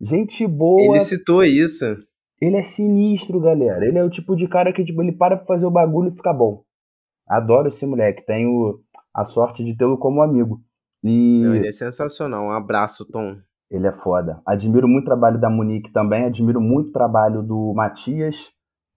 Gente 0.00 0.46
boa. 0.46 0.96
Ele 0.96 1.04
citou 1.04 1.42
isso. 1.42 1.84
Ele 2.40 2.56
é 2.56 2.62
sinistro, 2.62 3.40
galera. 3.40 3.84
Ele 3.84 3.98
é 3.98 4.04
o 4.04 4.10
tipo 4.10 4.36
de 4.36 4.46
cara 4.46 4.72
que 4.72 4.84
tipo, 4.84 5.02
ele 5.02 5.12
para 5.12 5.36
pra 5.36 5.46
fazer 5.46 5.66
o 5.66 5.70
bagulho 5.70 6.08
e 6.08 6.16
fica 6.16 6.32
bom. 6.32 6.64
Adoro 7.26 7.68
esse 7.68 7.84
moleque. 7.84 8.24
Tenho 8.24 8.80
a 9.12 9.24
sorte 9.24 9.64
de 9.64 9.76
tê-lo 9.76 9.98
como 9.98 10.22
amigo. 10.22 10.62
E... 11.02 11.42
Não, 11.42 11.54
ele 11.56 11.68
é 11.68 11.72
sensacional. 11.72 12.44
Um 12.44 12.52
abraço, 12.52 13.04
Tom. 13.10 13.36
Ele 13.70 13.86
é 13.86 13.92
foda. 13.92 14.40
Admiro 14.46 14.88
muito 14.88 15.04
o 15.04 15.08
trabalho 15.08 15.38
da 15.38 15.50
Monique 15.50 15.92
também. 15.92 16.24
Admiro 16.24 16.60
muito 16.60 16.88
o 16.88 16.92
trabalho 16.92 17.42
do 17.42 17.72
Matias. 17.74 18.50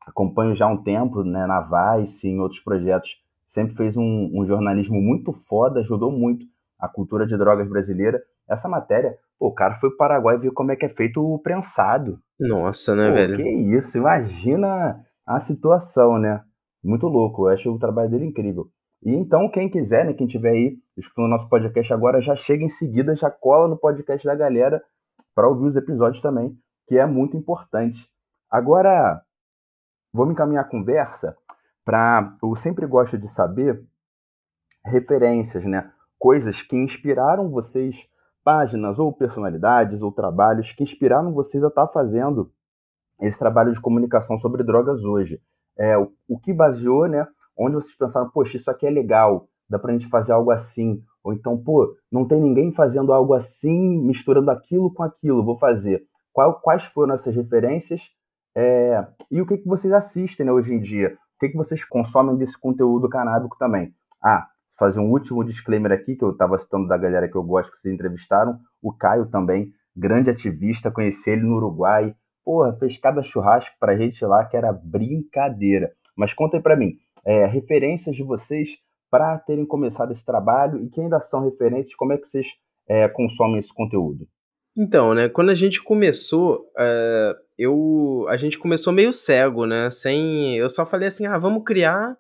Acompanho 0.07 0.55
já 0.55 0.65
há 0.65 0.69
um 0.69 0.81
tempo, 0.81 1.23
né, 1.23 1.45
na 1.45 1.61
Vice, 1.61 2.27
em 2.27 2.39
outros 2.39 2.59
projetos. 2.59 3.21
Sempre 3.45 3.75
fez 3.75 3.97
um, 3.97 4.31
um 4.33 4.45
jornalismo 4.45 5.01
muito 5.01 5.33
foda, 5.33 5.81
ajudou 5.81 6.11
muito 6.11 6.45
a 6.79 6.87
cultura 6.87 7.27
de 7.27 7.37
drogas 7.37 7.67
brasileira. 7.67 8.21
Essa 8.47 8.69
matéria 8.69 9.17
Pô, 9.41 9.47
o 9.47 9.53
cara 9.55 9.73
foi 9.73 9.89
pro 9.89 9.97
Paraguai 9.97 10.35
e 10.35 10.39
viu 10.39 10.53
como 10.53 10.71
é 10.71 10.75
que 10.75 10.85
é 10.85 10.89
feito 10.89 11.19
o 11.19 11.39
prensado. 11.39 12.19
Nossa, 12.39 12.95
né, 12.95 13.09
Pô, 13.09 13.15
velho? 13.15 13.37
Que 13.37 13.49
isso, 13.75 13.97
imagina 13.97 15.03
a 15.25 15.39
situação, 15.39 16.19
né? 16.19 16.43
Muito 16.83 17.07
louco, 17.07 17.47
eu 17.47 17.53
acho 17.53 17.73
o 17.73 17.79
trabalho 17.79 18.11
dele 18.11 18.25
incrível. 18.25 18.67
E 19.03 19.11
então, 19.13 19.49
quem 19.49 19.69
quiser, 19.69 20.05
né, 20.05 20.13
quem 20.13 20.27
tiver 20.27 20.51
aí 20.51 20.77
escutando 20.95 21.25
o 21.25 21.29
nosso 21.29 21.49
podcast 21.49 21.91
agora, 21.93 22.21
já 22.21 22.35
chega 22.35 22.63
em 22.63 22.69
seguida, 22.69 23.15
já 23.15 23.31
cola 23.31 23.67
no 23.67 23.77
podcast 23.77 24.25
da 24.25 24.35
galera 24.35 24.83
para 25.33 25.47
ouvir 25.47 25.65
os 25.65 25.75
episódios 25.75 26.21
também, 26.21 26.55
que 26.87 26.97
é 26.97 27.05
muito 27.05 27.35
importante. 27.35 28.07
Agora, 28.49 29.21
vamos 30.13 30.33
encaminhar 30.33 30.63
a 30.63 30.67
conversa 30.67 31.35
para. 31.83 32.37
Eu 32.43 32.55
sempre 32.55 32.85
gosto 32.85 33.17
de 33.17 33.27
saber 33.27 33.83
referências, 34.85 35.65
né? 35.65 35.91
Coisas 36.19 36.61
que 36.61 36.75
inspiraram 36.75 37.49
vocês 37.49 38.07
páginas 38.43 38.99
ou 38.99 39.13
personalidades 39.13 40.01
ou 40.01 40.11
trabalhos 40.11 40.71
que 40.71 40.83
inspiraram 40.83 41.33
vocês 41.33 41.63
a 41.63 41.67
estar 41.67 41.87
tá 41.87 41.93
fazendo 41.93 42.51
esse 43.19 43.37
trabalho 43.37 43.71
de 43.71 43.79
comunicação 43.79 44.37
sobre 44.37 44.63
drogas 44.63 45.03
hoje. 45.03 45.41
É, 45.77 45.97
o, 45.97 46.11
o 46.27 46.39
que 46.39 46.53
baseou, 46.53 47.07
né? 47.07 47.27
Onde 47.63 47.75
vocês 47.75 47.95
pensaram, 47.95 48.27
poxa, 48.29 48.57
isso 48.57 48.71
aqui 48.71 48.87
é 48.87 48.89
legal, 48.89 49.47
dá 49.69 49.77
pra 49.77 49.93
gente 49.93 50.07
fazer 50.07 50.33
algo 50.33 50.49
assim. 50.49 51.03
Ou 51.23 51.31
então, 51.31 51.55
pô, 51.55 51.95
não 52.11 52.27
tem 52.27 52.41
ninguém 52.41 52.71
fazendo 52.71 53.13
algo 53.13 53.35
assim, 53.35 54.01
misturando 54.01 54.49
aquilo 54.49 54.91
com 54.91 55.03
aquilo, 55.03 55.45
vou 55.45 55.55
fazer. 55.55 56.03
Quais 56.33 56.85
foram 56.85 57.13
essas 57.13 57.35
referências? 57.35 58.09
É, 58.57 59.05
e 59.29 59.39
o 59.39 59.45
que, 59.45 59.59
que 59.59 59.67
vocês 59.67 59.93
assistem 59.93 60.45
né, 60.45 60.51
hoje 60.51 60.73
em 60.73 60.79
dia? 60.79 61.15
O 61.35 61.39
que, 61.39 61.49
que 61.49 61.57
vocês 61.57 61.85
consomem 61.85 62.35
desse 62.35 62.59
conteúdo 62.59 63.07
canábico 63.07 63.55
também? 63.59 63.93
Ah, 64.23 64.47
fazer 64.77 64.99
um 64.99 65.11
último 65.11 65.43
disclaimer 65.43 65.91
aqui, 65.91 66.15
que 66.15 66.23
eu 66.23 66.31
estava 66.31 66.57
citando 66.57 66.87
da 66.87 66.97
galera 66.97 67.29
que 67.29 67.35
eu 67.35 67.43
gosto 67.43 67.71
que 67.71 67.77
vocês 67.77 67.93
entrevistaram. 67.93 68.57
O 68.81 68.91
Caio 68.91 69.27
também, 69.27 69.71
grande 69.95 70.31
ativista, 70.31 70.89
conheci 70.89 71.29
ele 71.29 71.43
no 71.43 71.57
Uruguai. 71.57 72.15
Porra, 72.43 72.73
fez 72.73 72.97
cada 72.97 73.21
churrasco 73.21 73.75
pra 73.79 73.95
gente 73.95 74.25
lá 74.25 74.43
que 74.45 74.57
era 74.57 74.73
brincadeira. 74.73 75.91
Mas 76.15 76.33
conta 76.33 76.57
aí 76.57 76.63
pra 76.63 76.75
mim, 76.75 76.97
é, 77.25 77.45
referências 77.45 78.15
de 78.15 78.23
vocês 78.23 78.77
para 79.09 79.37
terem 79.39 79.65
começado 79.65 80.11
esse 80.11 80.25
trabalho 80.25 80.83
e 80.83 80.89
que 80.89 81.01
ainda 81.01 81.19
são 81.19 81.43
referências, 81.43 81.95
como 81.95 82.13
é 82.13 82.17
que 82.17 82.27
vocês 82.27 82.47
é, 82.87 83.07
consomem 83.09 83.57
esse 83.57 83.73
conteúdo? 83.73 84.27
Então, 84.77 85.13
né, 85.13 85.27
quando 85.27 85.49
a 85.49 85.55
gente 85.55 85.83
começou, 85.83 86.65
é, 86.77 87.33
eu, 87.57 88.25
a 88.29 88.37
gente 88.37 88.57
começou 88.57 88.93
meio 88.93 89.11
cego, 89.11 89.65
né, 89.65 89.89
sem, 89.89 90.55
eu 90.55 90.69
só 90.69 90.85
falei 90.85 91.09
assim, 91.09 91.25
ah, 91.25 91.37
vamos 91.37 91.63
criar, 91.65 92.15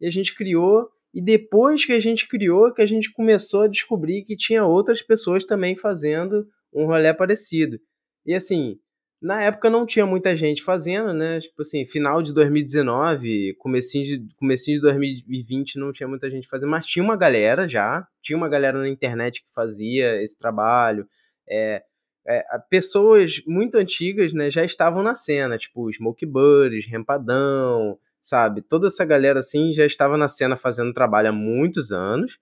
e 0.00 0.06
a 0.06 0.10
gente 0.10 0.34
criou, 0.34 0.86
e 1.14 1.22
depois 1.22 1.86
que 1.86 1.92
a 1.92 2.00
gente 2.00 2.28
criou, 2.28 2.74
que 2.74 2.82
a 2.82 2.86
gente 2.86 3.10
começou 3.12 3.62
a 3.62 3.68
descobrir 3.68 4.24
que 4.24 4.36
tinha 4.36 4.66
outras 4.66 5.02
pessoas 5.02 5.46
também 5.46 5.74
fazendo 5.74 6.46
um 6.74 6.86
rolê 6.86 7.14
parecido. 7.14 7.78
E 8.26 8.34
assim, 8.34 8.76
na 9.24 9.42
época 9.42 9.70
não 9.70 9.86
tinha 9.86 10.04
muita 10.04 10.36
gente 10.36 10.62
fazendo, 10.62 11.14
né? 11.14 11.40
Tipo 11.40 11.62
assim, 11.62 11.86
final 11.86 12.20
de 12.20 12.34
2019, 12.34 13.54
comecinho 13.54 14.04
de, 14.04 14.34
comecinho 14.36 14.76
de 14.76 14.82
2020 14.82 15.78
não 15.78 15.92
tinha 15.92 16.06
muita 16.06 16.28
gente 16.30 16.46
fazendo, 16.46 16.68
mas 16.68 16.84
tinha 16.84 17.02
uma 17.02 17.16
galera 17.16 17.66
já, 17.66 18.06
tinha 18.20 18.36
uma 18.36 18.50
galera 18.50 18.78
na 18.78 18.86
internet 18.86 19.42
que 19.42 19.48
fazia 19.54 20.22
esse 20.22 20.36
trabalho. 20.36 21.08
É, 21.48 21.82
é, 22.26 22.42
pessoas 22.68 23.42
muito 23.46 23.76
antigas, 23.78 24.34
né, 24.34 24.50
já 24.50 24.62
estavam 24.62 25.02
na 25.02 25.14
cena, 25.14 25.56
tipo 25.56 25.90
Smoke 25.90 26.26
Buddies, 26.26 26.86
Rempadão, 26.86 27.98
sabe? 28.20 28.60
Toda 28.60 28.88
essa 28.88 29.06
galera 29.06 29.38
assim 29.38 29.72
já 29.72 29.86
estava 29.86 30.18
na 30.18 30.28
cena 30.28 30.54
fazendo 30.54 30.92
trabalho 30.92 31.30
há 31.30 31.32
muitos 31.32 31.92
anos. 31.92 32.38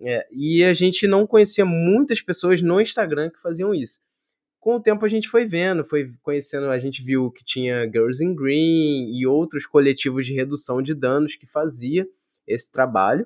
É, 0.00 0.26
e 0.32 0.64
a 0.64 0.74
gente 0.74 1.06
não 1.06 1.24
conhecia 1.24 1.64
muitas 1.64 2.20
pessoas 2.20 2.60
no 2.62 2.80
Instagram 2.80 3.30
que 3.30 3.40
faziam 3.40 3.72
isso. 3.72 4.05
Com 4.66 4.74
o 4.74 4.80
tempo 4.80 5.04
a 5.04 5.08
gente 5.08 5.28
foi 5.28 5.46
vendo, 5.46 5.84
foi 5.84 6.10
conhecendo, 6.24 6.66
a 6.70 6.78
gente 6.80 7.00
viu 7.00 7.30
que 7.30 7.44
tinha 7.44 7.84
Girls 7.84 8.24
in 8.24 8.34
Green 8.34 9.16
e 9.16 9.24
outros 9.24 9.64
coletivos 9.64 10.26
de 10.26 10.34
redução 10.34 10.82
de 10.82 10.92
danos 10.92 11.36
que 11.36 11.46
fazia 11.46 12.04
esse 12.48 12.72
trabalho. 12.72 13.24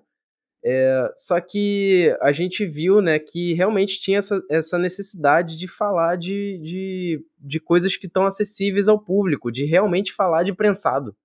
É, 0.63 1.11
só 1.17 1.41
que 1.41 2.15
a 2.21 2.31
gente 2.31 2.67
viu 2.67 3.01
né, 3.01 3.19
que 3.19 3.55
realmente 3.55 3.99
tinha 3.99 4.19
essa, 4.19 4.39
essa 4.51 4.79
necessidade 4.79 5.59
de 5.59 5.67
falar 5.67 6.17
de, 6.17 6.59
de, 6.59 7.25
de 7.39 7.59
coisas 7.59 7.97
que 7.97 8.07
estão 8.07 8.27
acessíveis 8.27 8.87
ao 8.87 9.03
público, 9.03 9.51
de 9.51 9.65
realmente 9.65 10.13
falar 10.13 10.43
de 10.43 10.53
prensado, 10.53 11.17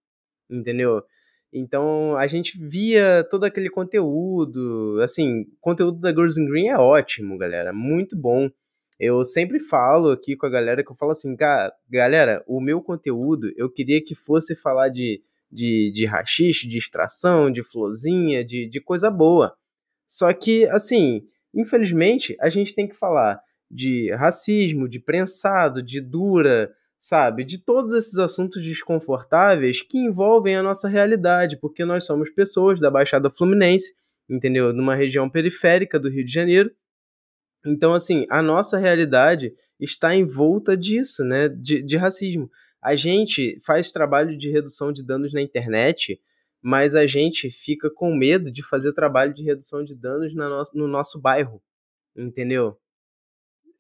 entendeu? 0.50 1.04
Então 1.52 2.16
a 2.16 2.26
gente 2.26 2.58
via 2.58 3.28
todo 3.30 3.44
aquele 3.44 3.70
conteúdo, 3.70 4.98
assim, 5.04 5.44
conteúdo 5.60 6.00
da 6.00 6.12
Girls 6.12 6.40
in 6.40 6.46
Green 6.46 6.70
é 6.70 6.78
ótimo, 6.78 7.38
galera, 7.38 7.74
muito 7.74 8.16
bom. 8.16 8.50
Eu 9.00 9.26
sempre 9.26 9.60
falo 9.60 10.12
aqui 10.12 10.36
com 10.36 10.46
a 10.46 10.50
galera 10.50 10.84
que 10.84 10.92
eu 10.92 10.96
falo 10.96 11.12
assim, 11.12 11.36
cara, 11.36 11.74
galera, 11.90 12.44
o 12.48 12.62
meu 12.62 12.82
conteúdo 12.82 13.52
eu 13.58 13.70
queria 13.70 14.02
que 14.04 14.16
fosse 14.16 14.56
falar 14.56 14.90
de 14.90 15.22
de, 15.56 15.92
de 15.94 16.06
rachixe, 16.06 16.68
de 16.68 16.78
extração, 16.78 17.50
de 17.50 17.64
florzinha, 17.64 18.44
de, 18.44 18.68
de 18.68 18.82
coisa 18.82 19.10
boa. 19.10 19.56
Só 20.06 20.32
que, 20.34 20.68
assim, 20.68 21.24
infelizmente, 21.54 22.36
a 22.40 22.50
gente 22.50 22.76
tem 22.76 22.88
que 22.88 22.96
falar 22.96 23.40
de 23.72 24.12
racismo, 24.14 24.88
de 24.88 25.00
prensado, 25.00 25.82
de 25.82 26.02
dura, 26.02 26.72
sabe? 27.00 27.44
De 27.44 27.58
todos 27.58 27.94
esses 27.94 28.18
assuntos 28.18 28.62
desconfortáveis 28.64 29.82
que 29.82 29.98
envolvem 29.98 30.56
a 30.56 30.64
nossa 30.64 30.88
realidade, 30.88 31.58
porque 31.60 31.86
nós 31.86 32.06
somos 32.06 32.30
pessoas 32.30 32.80
da 32.80 32.92
Baixada 32.92 33.30
Fluminense, 33.30 33.96
entendeu? 34.30 34.74
Numa 34.74 34.96
região 34.96 35.30
periférica 35.30 36.00
do 36.00 36.10
Rio 36.10 36.26
de 36.26 36.32
Janeiro. 36.32 36.70
Então, 37.66 37.94
assim, 37.94 38.26
a 38.30 38.42
nossa 38.42 38.78
realidade 38.78 39.54
está 39.80 40.16
envolta 40.16 40.78
disso, 40.78 41.24
né? 41.24 41.50
De, 41.50 41.82
de 41.82 41.98
racismo. 41.98 42.50
A 42.82 42.96
gente 42.96 43.60
faz 43.66 43.92
trabalho 43.92 44.38
de 44.38 44.50
redução 44.50 44.94
de 44.94 45.04
danos 45.04 45.34
na 45.34 45.42
internet, 45.42 46.20
mas 46.62 46.96
a 46.96 47.08
gente 47.08 47.50
fica 47.50 47.90
com 47.90 48.16
medo 48.16 48.52
de 48.52 48.64
fazer 48.64 48.94
trabalho 48.94 49.34
de 49.34 49.44
redução 49.44 49.84
de 49.84 49.96
danos 49.96 50.34
no 50.36 50.50
nosso, 50.50 50.78
no 50.78 50.88
nosso 50.88 51.20
bairro, 51.20 51.62
entendeu? 52.16 52.78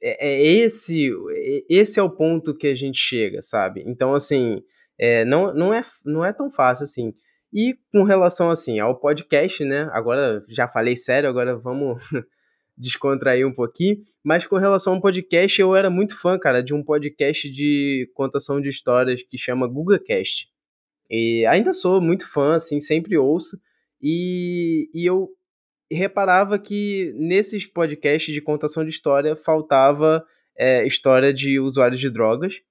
É, 0.01 0.27
é, 0.27 0.43
esse 0.43 1.11
é, 1.31 1.63
esse 1.69 1.99
é 1.99 2.03
o 2.03 2.09
ponto 2.09 2.55
que 2.55 2.67
a 2.67 2.75
gente 2.75 2.97
chega, 2.97 3.41
sabe? 3.41 3.83
Então, 3.85 4.13
assim, 4.13 4.61
é, 4.97 5.25
não, 5.25 5.53
não, 5.53 5.73
é, 5.73 5.81
não 6.03 6.25
é 6.25 6.33
tão 6.33 6.51
fácil 6.51 6.83
assim. 6.83 7.13
E 7.53 7.75
com 7.91 8.03
relação 8.03 8.51
assim 8.51 8.79
ao 8.79 8.99
podcast, 8.99 9.63
né? 9.63 9.89
Agora 9.91 10.43
já 10.49 10.67
falei 10.67 10.95
sério, 10.95 11.29
agora 11.29 11.55
vamos 11.57 12.01
descontrair 12.77 13.47
um 13.47 13.53
pouquinho. 13.53 13.97
Mas 14.23 14.45
com 14.45 14.57
relação 14.57 14.95
ao 14.95 15.01
podcast, 15.01 15.59
eu 15.59 15.75
era 15.75 15.89
muito 15.89 16.19
fã, 16.19 16.37
cara, 16.37 16.61
de 16.61 16.73
um 16.73 16.83
podcast 16.83 17.49
de 17.49 18.09
contação 18.13 18.59
de 18.61 18.69
histórias 18.69 19.21
que 19.23 19.37
chama 19.37 19.67
GugaCast. 19.67 20.49
E 21.09 21.45
ainda 21.45 21.73
sou 21.73 22.01
muito 22.01 22.29
fã, 22.31 22.55
assim, 22.55 22.79
sempre 22.79 23.17
ouço. 23.17 23.59
E, 24.01 24.89
e 24.93 25.05
eu 25.05 25.29
reparava 25.91 26.57
que 26.57 27.13
nesses 27.15 27.65
podcasts 27.65 28.33
de 28.33 28.41
contação 28.41 28.83
de 28.83 28.89
história 28.89 29.35
faltava 29.35 30.25
é, 30.57 30.85
história 30.85 31.33
de 31.33 31.59
usuários 31.59 31.99
de 31.99 32.09
drogas. 32.09 32.61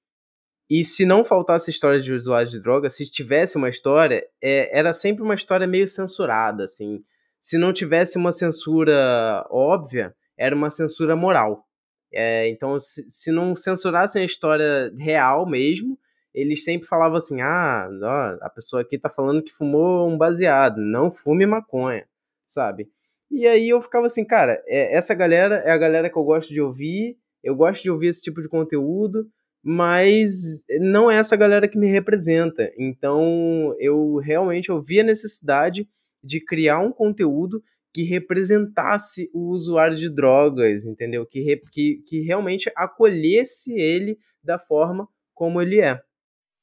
E 0.69 0.85
se 0.85 1.05
não 1.05 1.25
faltasse 1.25 1.71
história 1.71 2.01
de 2.01 2.13
usuários 2.13 2.51
de 2.51 2.61
drogas, 2.61 2.97
se 2.97 3.09
tivesse 3.11 3.57
uma 3.57 3.69
história, 3.69 4.27
é, 4.43 4.77
era 4.77 4.93
sempre 4.93 5.23
uma 5.23 5.35
história 5.35 5.67
meio 5.67 5.87
censurada, 5.87 6.65
assim 6.65 7.05
se 7.45 7.59
não 7.59 7.75
tivesse 7.75 8.17
uma 8.17 8.33
censura 8.33 9.47
óbvia, 9.51 10.15
era 10.35 10.57
uma 10.57 10.71
censura 10.71 11.15
moral. 11.15 11.69
É, 12.11 12.49
então, 12.49 12.81
se, 12.81 13.05
se, 13.07 13.31
não 13.31 13.55
censurassem 13.55 14.23
a 14.23 14.25
história 14.25 14.91
real 14.97 15.47
mesmo, 15.47 15.99
eles 16.35 16.65
sempre 16.65 16.89
falavam 16.89 17.19
assim: 17.19 17.43
ah, 17.43 17.87
ó, 18.03 18.39
a 18.41 18.49
pessoa 18.49 18.81
aqui 18.81 18.99
tá 18.99 19.11
falando 19.11 19.43
que 19.43 19.53
fumou 19.53 20.09
um 20.09 20.17
baseado, 20.17 20.79
não 20.79 21.11
fume 21.11 21.45
maconha, 21.45 22.07
sabe? 22.47 22.89
E 23.31 23.47
aí 23.47 23.69
eu 23.69 23.83
ficava 23.83 24.07
assim, 24.07 24.25
cara, 24.25 24.63
é, 24.67 24.97
essa 24.97 25.15
galera 25.15 25.57
é 25.67 25.71
a 25.71 25.77
galera 25.79 26.09
que 26.09 26.17
eu 26.17 26.25
gosto 26.25 26.49
de 26.49 26.63
ouvir, 26.63 27.19
eu 27.43 27.55
gosto 27.55 27.83
de 27.83 27.91
ouvir 27.91 28.07
esse 28.07 28.23
tipo 28.23 28.41
de 28.41 28.49
conteúdo, 28.49 29.29
mas 29.63 30.65
não 30.81 31.11
é 31.11 31.19
essa 31.19 31.37
galera 31.37 31.69
que 31.69 31.77
me 31.77 31.89
representa. 31.89 32.73
Então 32.79 33.77
eu 33.79 34.17
realmente 34.17 34.73
ouvi 34.73 35.01
a 35.01 35.05
necessidade 35.05 35.87
de 36.25 36.45
criar 36.45 36.81
um 36.81 36.91
conteúdo 36.91 37.63
que 37.93 38.03
representasse 38.03 39.31
o 39.33 39.51
usuário 39.51 39.97
de 39.97 40.13
drogas, 40.13 40.85
entendeu? 40.85 41.25
Que, 41.25 41.61
que, 41.71 42.03
que 42.07 42.21
realmente 42.21 42.71
acolhesse 42.75 43.73
ele 43.73 44.19
da 44.43 44.59
forma 44.59 45.09
como 45.33 45.63
ele 45.63 45.81
é. 45.81 46.01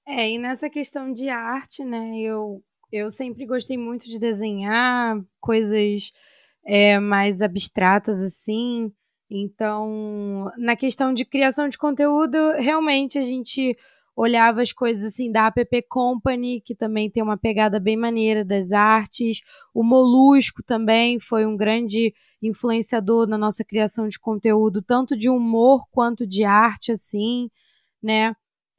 É, 0.05 0.30
e 0.30 0.38
nessa 0.38 0.70
questão 0.70 1.14
de 1.14 1.30
arte, 1.30 1.86
né, 1.86 2.20
eu, 2.20 2.62
eu 2.91 3.09
sempre 3.09 3.45
gostei 3.45 3.78
muito 3.78 4.09
de 4.09 4.20
desenhar 4.20 5.22
coisas 5.39 6.12
é, 6.66 6.99
mais 6.99 7.41
abstratas 7.41 8.22
assim. 8.22 8.91
Então, 9.30 10.51
na 10.57 10.76
questão 10.76 11.14
de 11.14 11.24
criação 11.24 11.70
de 11.70 11.78
conteúdo, 11.78 12.38
realmente 12.57 13.18
a 13.18 13.22
gente 13.22 13.78
olhava 14.16 14.62
as 14.62 14.72
coisas 14.72 15.03
assim 15.05 15.32
da 15.32 15.47
App 15.47 15.82
Company, 15.89 16.62
que 16.62 16.76
também 16.76 17.09
tem 17.09 17.24
uma 17.24 17.38
pegada 17.38 17.80
bem 17.80 17.97
maneira 17.97 18.43
das 18.43 18.72
artes. 18.72 19.41
O 19.74 19.84
Molusco 19.84 20.62
também 20.64 21.20
foi 21.20 21.45
um 21.45 21.55
grande 21.55 22.14
influenciador 22.41 23.28
na 23.28 23.38
nossa 23.38 23.64
criação 23.64 24.07
de 24.07 24.20
conteúdo, 24.20 24.82
tanto 24.82 25.18
de 25.18 25.30
humor 25.30 25.86
quanto 25.91 26.26
de 26.26 26.43
arte, 26.43 26.91
assim, 26.91 27.49
né? 28.01 28.34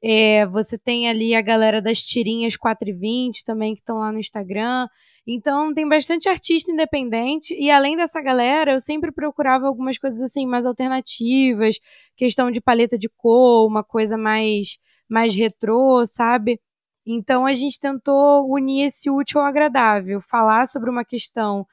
É, 0.05 0.45
você 0.47 0.77
tem 0.77 1.09
ali 1.09 1.35
a 1.35 1.41
galera 1.41 1.81
das 1.81 2.01
tirinhas 2.01 2.57
420 2.57 3.45
também 3.45 3.75
que 3.75 3.81
estão 3.81 3.99
lá 3.99 4.11
no 4.11 4.19
Instagram. 4.19 4.89
Então 5.25 5.73
tem 5.73 5.89
bastante 5.89 6.29
artista 6.29 6.73
independente 6.73 7.55
e 7.57 7.71
além 7.71 7.97
dessa 7.97 8.21
galera, 8.21 8.73
eu 8.73 8.81
sempre 8.81 9.13
procurava 9.13 9.69
algumas 9.69 9.97
coisas 9.97 10.21
assim 10.21 10.45
mais 10.45 10.67
alternativas, 10.67 11.79
questão 12.17 12.51
de 12.51 12.61
paleta 12.61 12.99
de 12.99 13.09
cor, 13.09 13.69
uma 13.69 13.85
coisa 13.85 14.19
mais 14.19 14.79
mais 15.13 15.35
retrô, 15.35 16.05
sabe? 16.07 16.59
Então 17.07 17.45
a 17.45 17.53
gente 17.53 17.79
tentou 17.79 18.51
unir 18.51 18.87
esse 18.87 19.11
útil 19.11 19.41
ao 19.41 19.47
agradável, 19.47 20.21
falar 20.21 20.67
sobre 20.67 20.89
uma 20.89 21.05
questão 21.05 21.67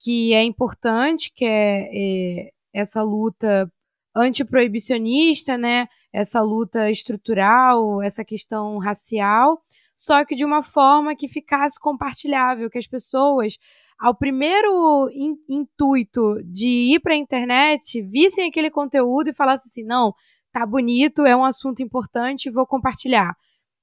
que 0.00 0.32
é 0.32 0.42
importante, 0.42 1.30
que 1.32 1.44
é, 1.44 1.88
é 1.92 2.50
essa 2.72 3.02
luta 3.02 3.70
antiproibicionista, 4.16 5.56
né? 5.56 5.86
Essa 6.12 6.40
luta 6.40 6.90
estrutural, 6.90 8.02
essa 8.02 8.24
questão 8.24 8.78
racial, 8.78 9.62
só 9.94 10.24
que 10.24 10.34
de 10.34 10.44
uma 10.44 10.62
forma 10.62 11.14
que 11.14 11.28
ficasse 11.28 11.78
compartilhável, 11.78 12.70
que 12.70 12.78
as 12.78 12.88
pessoas, 12.88 13.56
ao 14.00 14.16
primeiro 14.16 15.08
in, 15.12 15.36
intuito 15.48 16.42
de 16.44 16.94
ir 16.94 17.00
para 17.00 17.12
a 17.12 17.18
internet, 17.18 18.02
vissem 18.02 18.48
aquele 18.48 18.70
conteúdo 18.70 19.28
e 19.30 19.34
falassem 19.34 19.68
assim: 19.68 19.84
não, 19.84 20.12
tá 20.52 20.66
bonito, 20.66 21.24
é 21.24 21.36
um 21.36 21.44
assunto 21.44 21.82
importante, 21.82 22.50
vou 22.50 22.66
compartilhar. 22.66 23.34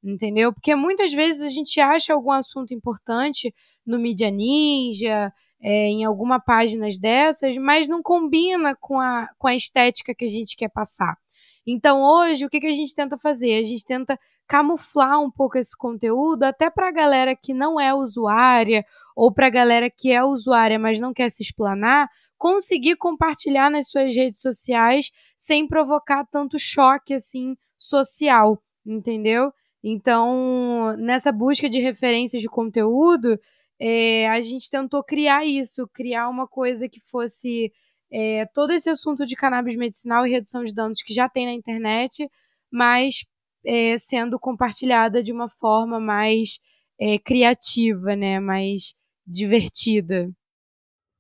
Entendeu? 0.03 0.53
Porque 0.53 0.76
muitas 0.76 1.11
vezes 1.11 1.41
a 1.41 1.49
gente 1.49 1.80
acha 1.80 2.13
algum 2.13 2.32
assunto 2.32 2.74
importante 2.74 3.53
no 3.86 3.97
Mídia 3.97 4.30
Ninja, 4.30 5.34
é, 5.59 5.88
em 5.88 6.05
alguma 6.05 6.39
páginas 6.39 6.97
dessas, 6.97 7.57
mas 7.57 7.89
não 7.89 8.01
combina 8.01 8.76
com 8.76 8.99
a, 8.99 9.28
com 9.38 9.47
a 9.47 9.55
estética 9.55 10.13
que 10.13 10.26
a 10.26 10.30
gente 10.30 10.55
quer 10.55 10.70
passar. 10.70 11.18
Então 11.65 12.01
hoje, 12.01 12.45
o 12.45 12.49
que, 12.49 12.59
que 12.59 12.68
a 12.68 12.74
gente 12.74 12.93
tenta 12.93 13.18
fazer? 13.18 13.55
A 13.55 13.63
gente 13.63 13.84
tenta 13.84 14.20
camuflar 14.47 15.20
um 15.20 15.30
pouco 15.30 15.57
esse 15.57 15.76
conteúdo 15.76 16.43
até 16.43 16.70
para 16.70 16.88
a 16.88 16.91
galera 16.91 17.36
que 17.36 17.53
não 17.53 17.80
é 17.80 17.93
usuária 17.93 18.86
ou 19.15 19.34
para 19.34 19.47
a 19.47 19.49
galera 19.49 19.89
que 19.89 20.11
é 20.11 20.24
usuária, 20.24 20.80
mas 20.80 20.99
não 20.99 21.13
quer 21.13 21.30
se 21.30 21.43
explanar, 21.43 22.07
conseguir 22.38 22.95
compartilhar 22.97 23.69
nas 23.69 23.89
suas 23.89 24.15
redes 24.15 24.41
sociais 24.41 25.11
sem 25.35 25.67
provocar 25.67 26.25
tanto 26.25 26.57
choque 26.59 27.13
assim 27.13 27.55
social, 27.77 28.61
entendeu? 28.85 29.51
Então, 29.83 30.95
nessa 30.97 31.31
busca 31.31 31.69
de 31.69 31.79
referências 31.79 32.41
de 32.41 32.49
conteúdo, 32.49 33.39
é, 33.79 34.27
a 34.29 34.41
gente 34.41 34.69
tentou 34.69 35.03
criar 35.03 35.45
isso, 35.45 35.88
criar 35.93 36.29
uma 36.29 36.47
coisa 36.47 36.89
que 36.89 36.99
fosse 36.99 37.71
é, 38.11 38.45
todo 38.53 38.71
esse 38.71 38.89
assunto 38.89 39.25
de 39.25 39.35
cannabis 39.35 39.75
medicinal 39.75 40.25
e 40.25 40.31
redução 40.31 40.63
de 40.63 40.73
danos 40.73 41.01
que 41.01 41.13
já 41.13 41.29
tem 41.29 41.45
na 41.45 41.53
internet, 41.53 42.29
mas 42.71 43.25
é, 43.65 43.97
sendo 43.97 44.39
compartilhada 44.39 45.21
de 45.23 45.31
uma 45.31 45.49
forma 45.49 45.99
mais 45.99 46.59
é, 46.99 47.19
criativa, 47.19 48.15
né? 48.15 48.39
Mais 48.39 48.95
divertida. 49.25 50.31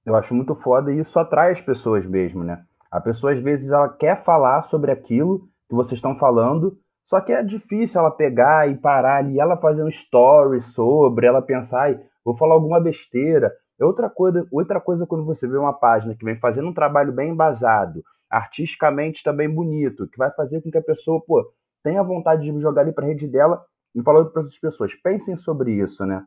Eu 0.07 0.15
acho 0.15 0.33
muito 0.33 0.55
foda 0.55 0.89
e 0.89 0.99
isso 0.99 1.19
atrai 1.19 1.51
as 1.51 1.59
pessoas 1.59 2.05
mesmo, 2.05 2.41
né? 2.41 2.63
A 2.89 3.01
pessoa 3.01 3.33
às 3.33 3.41
vezes 3.41 3.71
ela 3.71 3.89
quer 3.89 4.15
falar 4.15 4.61
sobre 4.61 4.89
aquilo 4.89 5.49
que 5.67 5.75
vocês 5.75 5.97
estão 5.97 6.15
falando, 6.15 6.79
só 7.05 7.19
que 7.19 7.33
é 7.33 7.43
difícil 7.43 7.99
ela 7.99 8.09
pegar 8.09 8.71
e 8.71 8.77
parar 8.77 9.17
ali, 9.17 9.37
ela 9.37 9.57
fazendo 9.57 9.91
stories 9.91 10.73
sobre, 10.73 11.27
ela 11.27 11.41
pensar, 11.41 11.93
vou 12.23 12.33
falar 12.33 12.53
alguma 12.53 12.79
besteira. 12.79 13.51
É 13.77 13.83
outra 13.83 14.09
coisa, 14.09 14.47
outra 14.49 14.79
coisa 14.79 15.05
quando 15.05 15.25
você 15.25 15.45
vê 15.45 15.57
uma 15.57 15.73
página 15.73 16.15
que 16.15 16.23
vem 16.23 16.37
fazendo 16.37 16.69
um 16.69 16.73
trabalho 16.73 17.11
bem 17.11 17.31
embasado, 17.31 18.01
artisticamente 18.29 19.21
também 19.25 19.53
bonito, 19.53 20.07
que 20.07 20.17
vai 20.17 20.31
fazer 20.31 20.61
com 20.61 20.71
que 20.71 20.77
a 20.77 20.81
pessoa, 20.81 21.21
pô, 21.27 21.45
tenha 21.83 22.01
vontade 22.01 22.49
de 22.49 22.61
jogar 22.61 22.83
ali 22.83 22.93
para 22.93 23.03
a 23.03 23.07
rede 23.09 23.27
dela 23.27 23.61
e 23.93 24.01
falar 24.01 24.23
para 24.23 24.41
as 24.41 24.57
pessoas, 24.57 24.95
pensem 24.95 25.35
sobre 25.35 25.73
isso, 25.73 26.05
né? 26.05 26.23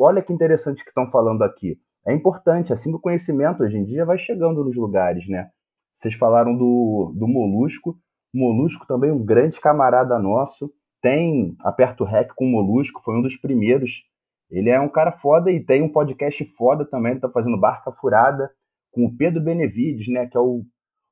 Olha 0.00 0.20
que 0.20 0.32
interessante 0.32 0.82
que 0.82 0.90
estão 0.90 1.08
falando 1.08 1.42
aqui. 1.42 1.78
É 2.06 2.12
importante, 2.12 2.72
assim 2.72 2.90
que 2.90 2.96
o 2.96 3.00
conhecimento 3.00 3.62
hoje 3.62 3.78
em 3.78 3.84
dia 3.84 4.04
vai 4.04 4.18
chegando 4.18 4.62
nos 4.62 4.76
lugares, 4.76 5.26
né? 5.28 5.48
Vocês 5.96 6.14
falaram 6.14 6.56
do, 6.56 7.14
do 7.16 7.26
Molusco. 7.26 7.96
Molusco 8.32 8.86
também 8.86 9.10
um 9.10 9.24
grande 9.24 9.60
camarada 9.60 10.18
nosso. 10.18 10.70
Tem 11.00 11.54
Aperto 11.60 12.04
Rec 12.04 12.32
com 12.34 12.44
o 12.44 12.50
Molusco, 12.50 13.00
foi 13.02 13.16
um 13.16 13.22
dos 13.22 13.36
primeiros. 13.36 14.02
Ele 14.50 14.70
é 14.70 14.80
um 14.80 14.88
cara 14.88 15.12
foda 15.12 15.50
e 15.50 15.64
tem 15.64 15.82
um 15.82 15.92
podcast 15.92 16.44
foda 16.56 16.84
também. 16.84 17.18
Tá 17.18 17.30
fazendo 17.30 17.58
Barca 17.58 17.90
Furada 17.92 18.50
com 18.92 19.06
o 19.06 19.16
Pedro 19.16 19.42
Benevides, 19.42 20.08
né? 20.08 20.26
Que 20.26 20.36
é 20.36 20.40
o 20.40 20.62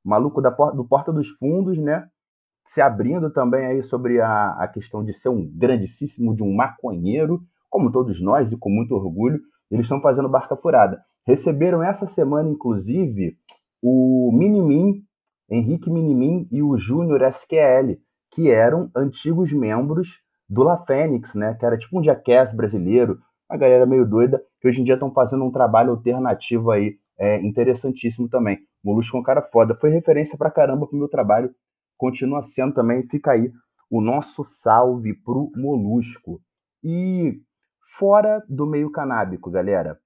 maluco 0.05 0.43
da, 0.43 0.51
do 0.51 0.87
Porta 0.87 1.13
dos 1.13 1.31
Fundos, 1.39 1.79
né? 1.79 2.07
Se 2.67 2.81
abrindo 2.81 3.33
também 3.33 3.65
aí 3.65 3.83
sobre 3.83 4.21
a, 4.21 4.51
a 4.59 4.69
questão 4.69 5.05
de 5.05 5.13
ser 5.13 5.29
um 5.29 5.51
grandíssimo 5.57 6.35
de 6.35 6.43
um 6.43 6.55
maconheiro, 6.55 7.41
como 7.71 7.91
todos 7.91 8.21
nós, 8.21 8.53
e 8.53 8.59
com 8.59 8.71
muito 8.71 8.95
orgulho. 8.95 9.41
Eles 9.73 9.87
estão 9.87 10.03
fazendo 10.03 10.29
Barca 10.29 10.55
Furada. 10.55 11.03
Receberam 11.27 11.83
essa 11.83 12.07
semana, 12.07 12.51
inclusive, 12.51 13.39
o 13.83 14.31
Minimin, 14.33 15.03
Henrique 15.51 15.91
Minimin 15.91 16.47
e 16.53 16.63
o 16.63 16.77
Júnior 16.77 17.23
SQL, 17.23 17.99
que 18.31 18.51
eram 18.51 18.91
antigos 18.95 19.51
membros 19.53 20.21
do 20.47 20.63
La 20.63 20.77
Fênix, 20.77 21.35
né? 21.35 21.55
Que 21.55 21.65
era 21.65 21.79
tipo 21.79 21.99
um 21.99 22.05
jackass 22.05 22.55
brasileiro, 22.55 23.19
uma 23.51 23.59
galera 23.59 23.87
meio 23.87 24.07
doida, 24.07 24.43
que 24.61 24.69
hoje 24.69 24.83
em 24.83 24.85
dia 24.85 24.95
estão 24.95 25.11
fazendo 25.11 25.45
um 25.45 25.51
trabalho 25.51 25.93
alternativo 25.93 26.71
aí, 26.71 26.99
é, 27.19 27.41
interessantíssimo 27.41 28.29
também. 28.29 28.59
Molusco 28.85 29.17
é 29.17 29.21
um 29.21 29.23
cara 29.23 29.41
foda. 29.41 29.75
Foi 29.75 29.91
referência 29.91 30.37
pra 30.37 30.51
caramba 30.51 30.87
pro 30.87 30.99
meu 30.99 31.09
trabalho. 31.09 31.51
Continua 31.97 32.43
sendo 32.43 32.75
também. 32.75 33.03
Fica 33.05 33.33
aí 33.33 33.51
o 33.89 34.03
nosso 34.03 34.45
salve 34.45 35.15
pro 35.15 35.51
Molusco. 35.57 36.43
E 36.85 37.41
fora 37.99 38.43
do 38.49 38.67
meio 38.67 38.91
canábico, 38.91 39.51
galera, 39.51 39.99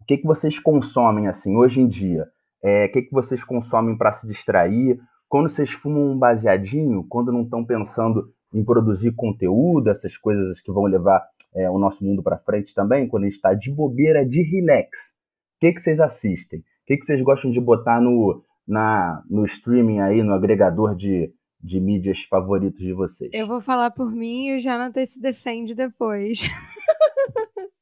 o 0.00 0.04
que, 0.06 0.18
que 0.18 0.26
vocês 0.26 0.58
consomem 0.58 1.28
assim 1.28 1.56
hoje 1.56 1.80
em 1.80 1.88
dia? 1.88 2.26
É, 2.62 2.86
o 2.86 2.92
que, 2.92 3.02
que 3.02 3.12
vocês 3.12 3.44
consomem 3.44 3.96
para 3.96 4.12
se 4.12 4.26
distrair? 4.26 4.98
Quando 5.28 5.48
vocês 5.48 5.70
fumam 5.70 6.12
um 6.12 6.18
baseadinho, 6.18 7.04
quando 7.08 7.32
não 7.32 7.42
estão 7.42 7.64
pensando 7.64 8.32
em 8.54 8.64
produzir 8.64 9.12
conteúdo, 9.12 9.90
essas 9.90 10.16
coisas 10.16 10.60
que 10.60 10.72
vão 10.72 10.84
levar 10.84 11.22
é, 11.54 11.68
o 11.68 11.78
nosso 11.78 12.04
mundo 12.04 12.22
para 12.22 12.38
frente 12.38 12.74
também, 12.74 13.08
quando 13.08 13.24
a 13.24 13.26
gente 13.26 13.36
está 13.36 13.52
de 13.52 13.72
bobeira, 13.72 14.24
de 14.24 14.42
relax, 14.42 15.10
o 15.56 15.60
que, 15.60 15.72
que 15.72 15.80
vocês 15.80 16.00
assistem? 16.00 16.60
O 16.60 16.62
que, 16.86 16.96
que 16.96 17.04
vocês 17.04 17.20
gostam 17.20 17.50
de 17.50 17.60
botar 17.60 18.00
no, 18.00 18.42
na, 18.66 19.22
no 19.28 19.44
streaming 19.44 20.00
aí, 20.00 20.22
no 20.22 20.32
agregador 20.32 20.94
de, 20.94 21.32
de 21.66 21.80
mídias 21.80 22.22
favoritos 22.22 22.80
de 22.80 22.92
vocês? 22.92 23.30
Eu 23.34 23.46
vou 23.46 23.60
falar 23.60 23.90
por 23.90 24.10
mim 24.10 24.48
e 24.48 24.56
o 24.56 24.58
Jonathan 24.58 25.04
se 25.04 25.20
defende 25.20 25.74
depois. 25.74 26.42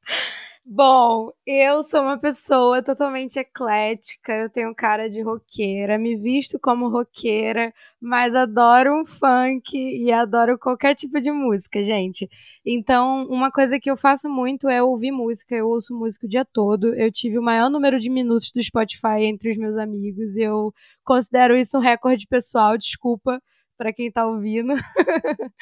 Bom, 0.67 1.31
eu 1.47 1.83
sou 1.83 2.01
uma 2.01 2.19
pessoa 2.19 2.83
totalmente 2.83 3.39
eclética, 3.39 4.33
eu 4.33 4.49
tenho 4.51 4.75
cara 4.75 5.11
de 5.11 5.21
roqueira, 5.21 5.99
me 5.99 6.17
visto 6.17 6.59
como 6.59 6.89
roqueira, 6.89 7.71
mas 8.01 8.35
adoro 8.35 8.99
um 8.99 9.05
funk 9.05 9.77
e 9.77 10.11
adoro 10.11 10.59
qualquer 10.59 10.95
tipo 10.95 11.21
de 11.21 11.31
música, 11.31 11.83
gente. 11.83 12.31
Então, 12.65 13.27
uma 13.29 13.53
coisa 13.53 13.79
que 13.79 13.91
eu 13.91 13.97
faço 13.97 14.27
muito 14.27 14.67
é 14.67 14.83
ouvir 14.83 15.13
música, 15.13 15.55
eu 15.55 15.69
ouço 15.69 15.95
música 15.95 16.27
o 16.27 16.29
dia 16.31 16.47
todo. 16.47 16.95
Eu 16.95 17.13
tive 17.13 17.39
o 17.39 17.43
maior 17.43 17.69
número 17.69 18.01
de 18.01 18.09
minutos 18.09 18.51
do 18.51 18.63
Spotify 18.63 19.25
entre 19.25 19.51
os 19.51 19.59
meus 19.59 19.77
amigos, 19.77 20.35
eu 20.35 20.73
considero 21.05 21.55
isso 21.55 21.77
um 21.77 21.81
recorde 21.81 22.27
pessoal, 22.27 22.79
desculpa 22.79 23.39
para 23.77 23.93
quem 23.93 24.11
tá 24.11 24.27
ouvindo. 24.27 24.75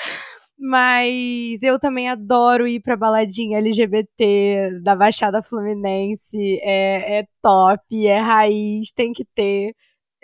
Mas 0.59 1.63
eu 1.63 1.79
também 1.79 2.09
adoro 2.09 2.69
ir 2.69 2.81
pra 2.81 2.97
baladinha 2.97 3.59
LGBT 3.59 4.81
da 4.83 4.95
Baixada 4.95 5.43
Fluminense. 5.43 6.61
É, 6.63 7.21
é 7.21 7.27
top, 7.43 8.07
é 8.07 8.21
raiz, 8.21 8.93
tem 8.93 9.13
que 9.13 9.25
ter, 9.35 9.75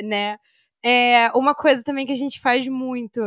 né? 0.00 0.38
É, 0.82 1.30
uma 1.34 1.54
coisa 1.54 1.82
também 1.82 2.06
que 2.06 2.12
a 2.12 2.16
gente 2.16 2.40
faz 2.40 2.66
muito 2.68 3.20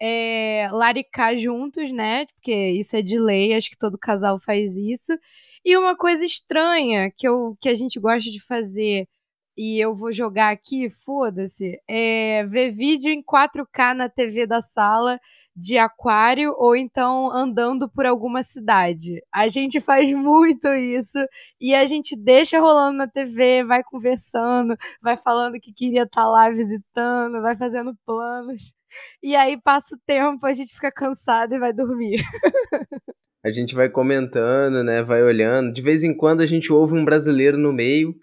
é 0.00 0.68
laricar 0.72 1.36
juntos, 1.36 1.92
né? 1.92 2.26
Porque 2.26 2.52
isso 2.52 2.96
é 2.96 3.02
de 3.02 3.18
lei, 3.18 3.54
acho 3.54 3.70
que 3.70 3.78
todo 3.78 3.98
casal 3.98 4.40
faz 4.40 4.76
isso. 4.76 5.12
E 5.64 5.76
uma 5.76 5.96
coisa 5.96 6.24
estranha 6.24 7.10
que, 7.16 7.26
eu, 7.26 7.56
que 7.60 7.68
a 7.68 7.74
gente 7.74 7.98
gosta 7.98 8.30
de 8.30 8.40
fazer, 8.44 9.06
e 9.56 9.78
eu 9.78 9.94
vou 9.94 10.12
jogar 10.12 10.50
aqui, 10.50 10.90
foda-se, 10.90 11.80
é 11.88 12.44
ver 12.46 12.72
vídeo 12.72 13.10
em 13.10 13.22
4K 13.22 13.94
na 13.94 14.08
TV 14.08 14.46
da 14.46 14.60
sala 14.60 15.18
de 15.56 15.78
aquário 15.78 16.52
ou 16.58 16.74
então 16.74 17.30
andando 17.32 17.88
por 17.88 18.04
alguma 18.04 18.42
cidade. 18.42 19.22
A 19.32 19.46
gente 19.48 19.80
faz 19.80 20.10
muito 20.12 20.66
isso 20.74 21.18
e 21.60 21.74
a 21.74 21.86
gente 21.86 22.16
deixa 22.16 22.58
rolando 22.58 22.98
na 22.98 23.06
TV, 23.06 23.64
vai 23.64 23.82
conversando, 23.84 24.76
vai 25.00 25.16
falando 25.16 25.60
que 25.60 25.72
queria 25.72 26.02
estar 26.02 26.22
tá 26.22 26.28
lá 26.28 26.50
visitando, 26.50 27.40
vai 27.40 27.56
fazendo 27.56 27.94
planos. 28.04 28.74
E 29.22 29.34
aí 29.36 29.60
passa 29.60 29.94
o 29.94 29.98
tempo, 30.06 30.44
a 30.46 30.52
gente 30.52 30.74
fica 30.74 30.90
cansado 30.90 31.54
e 31.54 31.58
vai 31.58 31.72
dormir. 31.72 32.22
a 33.44 33.50
gente 33.50 33.74
vai 33.74 33.88
comentando, 33.88 34.82
né? 34.82 35.02
Vai 35.02 35.22
olhando. 35.22 35.72
De 35.72 35.82
vez 35.82 36.02
em 36.02 36.16
quando 36.16 36.40
a 36.40 36.46
gente 36.46 36.72
ouve 36.72 36.94
um 36.94 37.04
brasileiro 37.04 37.58
no 37.58 37.72
meio, 37.72 38.14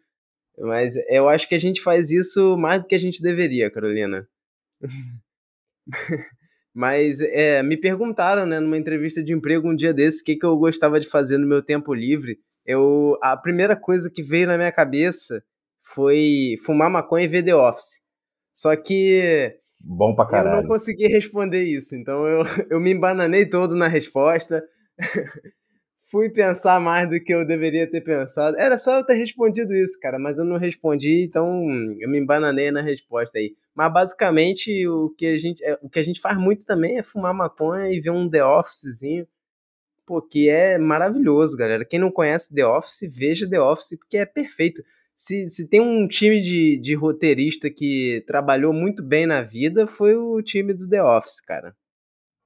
mas 0.62 0.96
eu 1.10 1.28
acho 1.28 1.48
que 1.48 1.56
a 1.56 1.60
gente 1.60 1.82
faz 1.82 2.12
isso 2.12 2.58
mais 2.58 2.82
do 2.82 2.88
que 2.88 2.96
a 2.96 3.00
gente 3.00 3.22
deveria, 3.22 3.72
Carolina. 3.72 4.28
Mas 6.74 7.20
é, 7.20 7.62
me 7.62 7.76
perguntaram, 7.76 8.46
né, 8.46 8.60
numa 8.60 8.78
entrevista 8.78 9.22
de 9.22 9.34
emprego 9.34 9.70
um 9.70 9.76
dia 9.76 9.94
desse, 9.94 10.22
o 10.22 10.26
que, 10.26 10.38
que 10.38 10.46
eu 10.46 10.56
gostava 10.58 11.00
de 11.00 11.08
fazer 11.08 11.38
no 11.38 11.48
meu 11.48 11.62
tempo 11.62 11.94
livre. 11.94 12.40
Eu, 12.66 13.18
a 13.22 13.36
primeira 13.36 13.76
coisa 13.76 14.10
que 14.10 14.24
veio 14.24 14.48
na 14.48 14.58
minha 14.58 14.72
cabeça 14.72 15.44
foi 15.84 16.56
fumar 16.66 16.90
maconha 16.90 17.26
e 17.26 17.28
ver 17.28 17.44
The 17.44 17.56
Office. 17.56 18.02
Só 18.54 18.76
que 18.76 19.54
Bom 19.80 20.16
pra 20.16 20.28
caralho. 20.28 20.58
eu 20.58 20.62
não 20.62 20.70
consegui 20.70 21.08
responder 21.12 21.64
isso, 21.64 21.96
então 21.96 22.26
eu, 22.26 22.44
eu 22.70 22.80
me 22.80 22.94
embananei 22.94 23.46
todo 23.46 23.76
na 23.76 23.88
resposta. 23.88 24.64
Fui 26.12 26.30
pensar 26.30 26.78
mais 26.82 27.10
do 27.10 27.24
que 27.24 27.34
eu 27.34 27.48
deveria 27.48 27.90
ter 27.90 28.02
pensado. 28.02 28.60
Era 28.60 28.78
só 28.78 28.98
eu 28.98 29.06
ter 29.06 29.14
respondido 29.14 29.74
isso, 29.74 29.98
cara, 29.98 30.20
mas 30.20 30.38
eu 30.38 30.44
não 30.44 30.58
respondi, 30.58 31.24
então 31.24 31.48
eu 32.02 32.10
me 32.10 32.20
embananei 32.20 32.70
na 32.70 32.82
resposta 32.82 33.38
aí. 33.38 33.56
Mas 33.74 33.94
basicamente 33.94 34.86
o 34.86 35.10
que 35.18 35.26
a 35.26 35.38
gente, 35.38 35.64
é, 35.64 35.80
o 35.82 35.90
que 35.90 36.00
a 36.00 36.04
gente 36.04 36.20
faz 36.20 36.38
muito 36.38 36.66
também 36.66 36.98
é 36.98 37.02
fumar 37.02 37.34
maconha 37.34 37.90
e 37.90 38.02
ver 38.02 38.10
um 38.10 38.30
The 38.30 38.44
Officezinho. 38.44 39.26
Pô, 40.06 40.22
que 40.22 40.50
é 40.50 40.78
maravilhoso, 40.78 41.56
galera. 41.56 41.86
Quem 41.86 41.98
não 41.98 42.12
conhece 42.12 42.54
The 42.54 42.66
Office, 42.66 43.10
veja 43.10 43.50
The 43.50 43.62
Office, 43.62 43.98
porque 43.98 44.18
é 44.18 44.26
perfeito. 44.26 44.84
Se, 45.16 45.48
se 45.48 45.70
tem 45.70 45.80
um 45.80 46.10
time 46.10 46.42
de, 46.42 46.78
de 46.82 46.94
roteirista 46.94 47.70
que 47.70 48.22
trabalhou 48.28 48.74
muito 48.74 49.02
bem 49.02 49.26
na 49.26 49.42
vida, 49.42 49.88
foi 49.88 50.14
o 50.18 50.42
time 50.42 50.74
do 50.74 50.90
The 50.90 51.02
Office, 51.02 51.40
cara. 51.40 51.74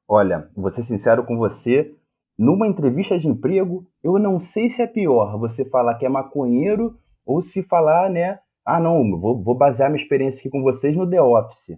Olha, 0.07 0.51
vou 0.55 0.69
ser 0.69 0.83
sincero 0.83 1.25
com 1.25 1.35
você. 1.35 1.95
Numa 2.37 2.67
entrevista 2.67 3.17
de 3.17 3.27
emprego, 3.27 3.87
eu 4.03 4.19
não 4.19 4.39
sei 4.39 4.69
se 4.69 4.81
é 4.81 4.87
pior 4.87 5.39
você 5.39 5.63
falar 5.63 5.95
que 5.95 6.05
é 6.05 6.09
maconheiro 6.09 6.97
ou 7.25 7.41
se 7.41 7.63
falar, 7.63 8.09
né, 8.09 8.39
ah, 8.65 8.79
não, 8.79 9.17
vou, 9.19 9.39
vou 9.39 9.55
basear 9.55 9.89
minha 9.89 10.01
experiência 10.01 10.39
aqui 10.39 10.49
com 10.49 10.63
vocês 10.63 10.97
no 10.97 11.07
The 11.07 11.21
Office. 11.21 11.77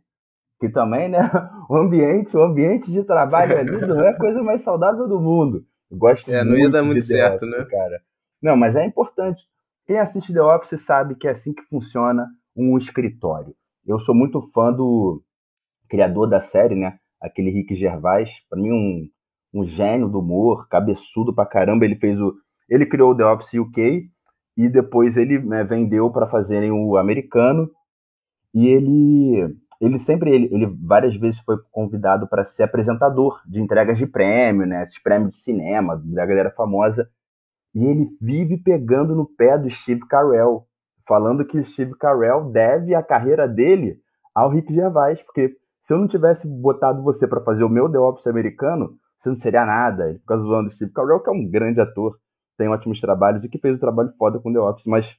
Que 0.60 0.70
também, 0.70 1.10
né? 1.10 1.20
O 1.70 1.76
ambiente, 1.76 2.36
o 2.36 2.42
ambiente 2.42 2.90
de 2.90 3.04
trabalho 3.04 3.60
ali 3.60 3.82
não 3.86 4.02
é 4.02 4.10
a 4.10 4.18
coisa 4.18 4.42
mais 4.42 4.62
saudável 4.62 5.06
do 5.06 5.20
mundo. 5.20 5.66
Eu 5.92 5.98
gosto 5.98 6.32
é, 6.32 6.38
muito 6.44 6.50
não 6.50 6.58
ia 6.58 6.70
dar 6.70 6.82
muito 6.82 7.02
certo, 7.02 7.44
Office, 7.44 7.58
né? 7.58 7.66
Cara. 7.66 8.02
Não, 8.42 8.56
mas 8.56 8.78
é 8.78 8.86
importante. 8.86 9.44
Quem 9.86 10.00
assiste 10.00 10.34
The 10.34 10.42
Office 10.42 10.82
sabe 10.82 11.16
que 11.16 11.28
é 11.28 11.32
assim 11.32 11.54
que 11.54 11.64
funciona 11.64 12.28
um 12.56 12.78
escritório. 12.78 13.54
Eu 13.86 14.00
sou 14.00 14.16
muito 14.16 14.42
fã 14.54 14.72
do 14.72 15.22
criador 15.90 16.28
da 16.28 16.40
série, 16.40 16.76
né? 16.76 16.98
Aquele 17.22 17.52
Rick 17.52 17.76
Gervais. 17.76 18.42
Para 18.50 18.62
mim, 18.62 18.72
um, 18.72 19.10
um 19.54 19.64
gênio 19.64 20.08
do 20.08 20.20
humor, 20.20 20.68
cabeçudo 20.68 21.34
pra 21.34 21.46
caramba. 21.46 21.86
Ele 21.86 21.96
fez 21.96 22.20
o. 22.20 22.34
Ele 22.70 22.86
criou 22.86 23.12
o 23.12 23.16
The 23.16 23.26
Office 23.26 23.54
UK 23.54 24.10
e 24.58 24.70
depois 24.70 25.18
ele 25.18 25.40
né, 25.40 25.64
vendeu 25.64 26.12
para 26.12 26.28
fazerem 26.28 26.72
o 26.72 26.98
americano 26.98 27.70
e 28.54 28.68
ele 28.68 29.56
ele 29.80 30.00
sempre 30.00 30.32
ele, 30.32 30.50
ele 30.52 30.66
várias 30.82 31.16
vezes 31.16 31.40
foi 31.42 31.56
convidado 31.72 32.28
para 32.28 32.44
ser 32.44 32.64
apresentador 32.64 33.42
de 33.46 33.62
entregas 33.62 33.98
de 33.98 34.08
prêmio, 34.08 34.66
né, 34.66 34.84
esses 34.84 35.02
prêmios 35.02 35.36
de 35.36 35.40
cinema 35.40 36.02
da 36.04 36.26
galera 36.26 36.50
famosa 36.50 37.08
e 37.76 37.86
ele 37.86 38.08
vive 38.20 38.58
pegando 38.58 39.16
no 39.16 39.28
pé 39.28 39.56
do 39.56 39.70
Steve 39.70 40.02
Carell, 40.08 40.66
falando 41.08 41.46
que 41.46 41.60
o 41.60 41.64
Steve 41.64 41.96
Carell 41.96 42.50
deve 42.50 42.96
a 42.96 43.04
carreira 43.04 43.48
dele 43.48 44.00
ao 44.34 44.50
Rick 44.50 44.74
Gervais, 44.74 45.22
porque 45.22 45.56
se 45.80 45.94
eu 45.94 46.00
não 46.00 46.08
tivesse 46.08 46.48
botado 46.48 47.04
você 47.04 47.28
para 47.28 47.42
fazer 47.42 47.64
o 47.64 47.70
meu 47.70 47.88
The 47.88 48.00
Office 48.00 48.26
americano, 48.26 48.98
você 49.18 49.30
não 49.30 49.36
seria 49.36 49.66
nada. 49.66 50.10
Ele 50.10 50.20
fica 50.20 50.38
zoando 50.38 50.68
o 50.68 50.70
Steve 50.70 50.92
Carell, 50.92 51.22
que 51.22 51.30
é 51.30 51.34
um 51.34 51.50
grande 51.50 51.82
ator 51.82 52.18
tem 52.58 52.68
ótimos 52.68 53.00
trabalhos 53.00 53.46
e 53.46 53.50
que 53.50 53.60
fez 53.60 53.76
um 53.76 53.80
trabalho 53.80 54.10
foda 54.18 54.40
com 54.40 54.52
The 54.52 54.60
Office, 54.60 54.88
mas 54.88 55.18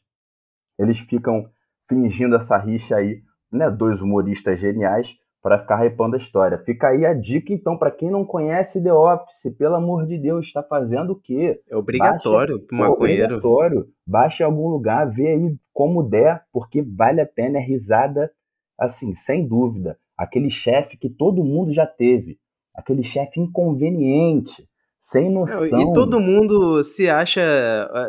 eles 0.79 0.99
ficam 0.99 1.49
fingindo 1.89 2.35
essa 2.35 2.59
rixa 2.59 2.97
aí, 2.97 3.23
né? 3.51 3.71
Dois 3.71 4.03
humoristas 4.03 4.59
geniais, 4.61 5.17
para 5.41 5.59
ficar 5.59 5.87
hypando 5.87 6.15
a 6.15 6.19
história. 6.19 6.59
Fica 6.59 6.89
aí 6.89 7.07
a 7.07 7.15
dica, 7.15 7.53
então, 7.53 7.79
para 7.79 7.93
quem 7.93 8.11
não 8.11 8.25
conhece 8.25 8.83
The 8.83 8.93
Office, 8.93 9.57
pelo 9.57 9.77
amor 9.77 10.05
de 10.05 10.19
Deus, 10.19 10.47
está 10.47 10.63
fazendo 10.63 11.13
o 11.13 11.21
quê? 11.21 11.61
É 11.71 11.77
obrigatório 11.77 12.61
para 12.67 12.77
o 12.77 12.79
maconheiro. 12.81 13.37
Obrigatório. 13.37 13.87
Baixe 14.07 14.43
em 14.43 14.47
algum 14.47 14.69
lugar, 14.69 15.09
vê 15.09 15.29
aí 15.29 15.57
como 15.73 16.03
der, 16.03 16.43
porque 16.53 16.83
vale 16.83 17.21
a 17.21 17.27
pena, 17.27 17.59
é 17.59 17.63
risada, 17.63 18.31
assim, 18.79 19.13
sem 19.15 19.47
dúvida. 19.47 19.97
Aquele 20.17 20.51
chefe 20.51 20.97
que 20.97 21.09
todo 21.09 21.45
mundo 21.45 21.73
já 21.73 21.87
teve. 21.87 22.37
Aquele 22.79 23.03
chefe 23.03 23.41
inconveniente, 23.41 24.65
sem 24.99 25.29
noção. 25.31 25.81
E 25.81 25.93
todo 25.93 26.21
mundo 26.21 26.83
se 26.85 27.11
acha, 27.11 27.43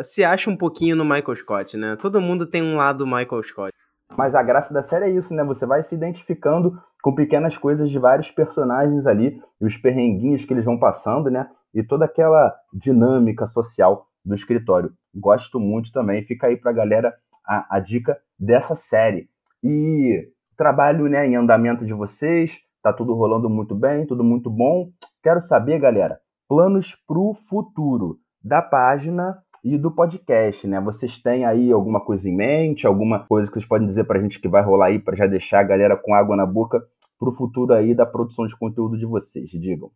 se 0.03 0.23
acha 0.23 0.49
um 0.49 0.55
pouquinho 0.55 0.95
no 0.95 1.03
Michael 1.03 1.35
Scott, 1.35 1.75
né? 1.75 1.97
Todo 1.99 2.21
mundo 2.21 2.45
tem 2.45 2.61
um 2.61 2.75
lado 2.75 3.05
Michael 3.05 3.43
Scott. 3.43 3.73
Mas 4.15 4.35
a 4.35 4.43
graça 4.43 4.73
da 4.73 4.81
série 4.81 5.05
é 5.05 5.09
isso, 5.09 5.33
né? 5.33 5.43
Você 5.43 5.65
vai 5.65 5.81
se 5.81 5.95
identificando 5.95 6.79
com 7.01 7.15
pequenas 7.15 7.57
coisas 7.57 7.89
de 7.89 7.97
vários 7.97 8.29
personagens 8.29 9.07
ali, 9.07 9.41
e 9.59 9.65
os 9.65 9.77
perrenguinhos 9.77 10.45
que 10.45 10.53
eles 10.53 10.65
vão 10.65 10.77
passando, 10.77 11.29
né? 11.31 11.49
E 11.73 11.83
toda 11.83 12.05
aquela 12.05 12.53
dinâmica 12.73 13.45
social 13.45 14.07
do 14.23 14.35
escritório. 14.35 14.91
Gosto 15.15 15.59
muito 15.59 15.91
também. 15.91 16.23
Fica 16.23 16.47
aí 16.47 16.57
pra 16.57 16.71
galera 16.71 17.13
a, 17.45 17.77
a 17.77 17.79
dica 17.79 18.17
dessa 18.37 18.75
série. 18.75 19.29
E 19.63 20.27
trabalho 20.57 21.07
né, 21.07 21.25
em 21.25 21.35
andamento 21.35 21.85
de 21.85 21.93
vocês, 21.93 22.59
tá 22.81 22.93
tudo 22.93 23.13
rolando 23.13 23.49
muito 23.49 23.75
bem, 23.75 24.05
tudo 24.05 24.23
muito 24.23 24.49
bom. 24.49 24.89
Quero 25.21 25.41
saber, 25.41 25.79
galera, 25.79 26.19
planos 26.47 26.95
pro 27.07 27.33
futuro 27.33 28.19
da 28.43 28.61
página 28.61 29.37
e 29.63 29.77
do 29.77 29.91
podcast, 29.91 30.67
né? 30.67 30.79
Vocês 30.79 31.17
têm 31.17 31.45
aí 31.45 31.71
alguma 31.71 31.99
coisa 31.99 32.29
em 32.29 32.35
mente, 32.35 32.87
alguma 32.87 33.25
coisa 33.25 33.49
que 33.49 33.55
vocês 33.55 33.67
podem 33.67 33.87
dizer 33.87 34.05
pra 34.05 34.19
gente 34.19 34.39
que 34.39 34.47
vai 34.47 34.63
rolar 34.63 34.87
aí 34.87 34.99
para 34.99 35.15
já 35.15 35.27
deixar 35.27 35.59
a 35.59 35.63
galera 35.63 35.97
com 35.97 36.13
água 36.13 36.35
na 36.35 36.45
boca 36.45 36.81
pro 37.19 37.31
futuro 37.31 37.73
aí 37.73 37.93
da 37.93 38.05
produção 38.05 38.45
de 38.45 38.57
conteúdo 38.57 38.97
de 38.97 39.05
vocês, 39.05 39.49
digam. 39.49 39.91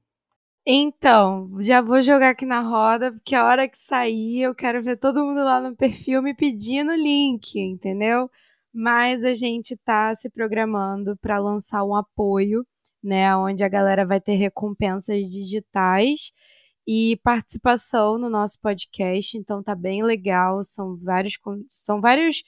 Então, 0.65 1.49
já 1.59 1.81
vou 1.81 2.01
jogar 2.01 2.29
aqui 2.29 2.45
na 2.45 2.61
roda, 2.61 3.11
porque 3.11 3.35
a 3.35 3.45
hora 3.45 3.67
que 3.67 3.77
sair 3.77 4.41
eu 4.43 4.55
quero 4.55 4.81
ver 4.81 4.97
todo 4.97 5.23
mundo 5.23 5.43
lá 5.43 5.59
no 5.59 5.75
perfil 5.75 6.21
me 6.21 6.33
pedindo 6.33 6.93
link, 6.93 7.59
entendeu? 7.59 8.29
Mas 8.73 9.23
a 9.23 9.33
gente 9.33 9.77
tá 9.77 10.15
se 10.15 10.29
programando 10.29 11.17
para 11.17 11.37
lançar 11.37 11.83
um 11.83 11.95
apoio, 11.95 12.65
né, 13.03 13.35
onde 13.35 13.63
a 13.63 13.69
galera 13.69 14.05
vai 14.05 14.21
ter 14.21 14.35
recompensas 14.35 15.29
digitais 15.29 16.31
e 16.87 17.19
participação 17.23 18.17
no 18.17 18.29
nosso 18.29 18.59
podcast, 18.59 19.37
então 19.37 19.63
tá 19.63 19.75
bem 19.75 20.03
legal. 20.03 20.63
São 20.63 20.97
vários, 20.97 21.37
são 21.69 22.01
vários, 22.01 22.43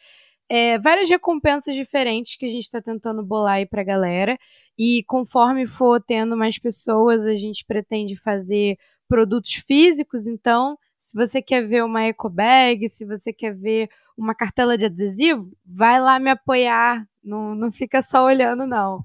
é, 0.49 0.77
várias 0.79 1.09
recompensas 1.09 1.75
diferentes 1.75 2.35
que 2.37 2.45
a 2.45 2.49
gente 2.49 2.63
está 2.63 2.81
tentando 2.81 3.23
bolar 3.23 3.55
aí 3.55 3.65
pra 3.65 3.83
galera. 3.83 4.37
E 4.77 5.03
conforme 5.07 5.65
for 5.65 6.01
tendo 6.01 6.35
mais 6.35 6.59
pessoas, 6.59 7.25
a 7.25 7.35
gente 7.35 7.65
pretende 7.65 8.15
fazer 8.15 8.77
produtos 9.07 9.53
físicos. 9.53 10.27
Então, 10.27 10.77
se 10.97 11.15
você 11.15 11.41
quer 11.41 11.65
ver 11.65 11.83
uma 11.83 12.03
eco 12.03 12.29
bag, 12.29 12.87
se 12.89 13.05
você 13.05 13.31
quer 13.31 13.53
ver 13.55 13.89
uma 14.17 14.35
cartela 14.35 14.77
de 14.77 14.85
adesivo, 14.85 15.51
vai 15.65 15.99
lá 15.99 16.19
me 16.19 16.29
apoiar. 16.29 17.07
Não, 17.23 17.55
não 17.55 17.71
fica 17.71 18.01
só 18.01 18.25
olhando, 18.25 18.67
não. 18.67 19.01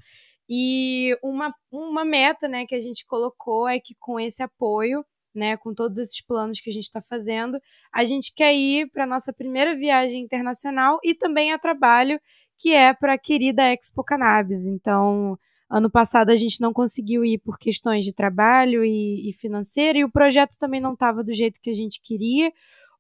E 0.51 1.17
uma, 1.23 1.55
uma 1.71 2.05
meta 2.05 2.49
né, 2.49 2.67
que 2.67 2.75
a 2.75 2.81
gente 2.81 3.07
colocou 3.07 3.69
é 3.69 3.79
que 3.79 3.95
com 3.99 4.19
esse 4.19 4.43
apoio 4.43 5.05
né, 5.35 5.57
com 5.57 5.75
todos 5.75 5.99
esses 5.99 6.21
planos 6.25 6.61
que 6.61 6.71
a 6.71 6.73
gente 6.73 6.85
está 6.85 7.01
fazendo, 7.01 7.61
a 7.93 8.05
gente 8.05 8.33
quer 8.35 8.55
ir 8.55 8.91
para 8.91 9.07
nossa 9.07 9.33
primeira 9.33 9.77
viagem 9.77 10.23
internacional 10.23 10.99
e 11.05 11.15
também 11.15 11.53
a 11.53 11.59
trabalho, 11.59 12.21
que 12.59 12.73
é 12.73 12.93
para 12.93 13.15
a 13.15 13.19
querida 13.19 13.73
Expo 13.73 14.05
Cannabis. 14.05 14.67
Então, 14.67 15.39
ano 15.69 15.91
passado 15.91 16.31
a 16.31 16.37
gente 16.37 16.61
não 16.61 16.73
conseguiu 16.73 17.25
ir 17.25 17.39
por 17.39 17.59
questões 17.59 18.05
de 18.05 18.13
trabalho 18.13 18.85
e, 18.85 19.31
e 19.31 19.33
financeiro, 19.33 19.99
e 19.99 20.05
o 20.05 20.11
projeto 20.11 20.57
também 20.59 20.81
não 20.81 20.95
estava 20.95 21.23
do 21.23 21.33
jeito 21.33 21.61
que 21.61 21.71
a 21.71 21.75
gente 21.75 22.01
queria. 22.03 22.53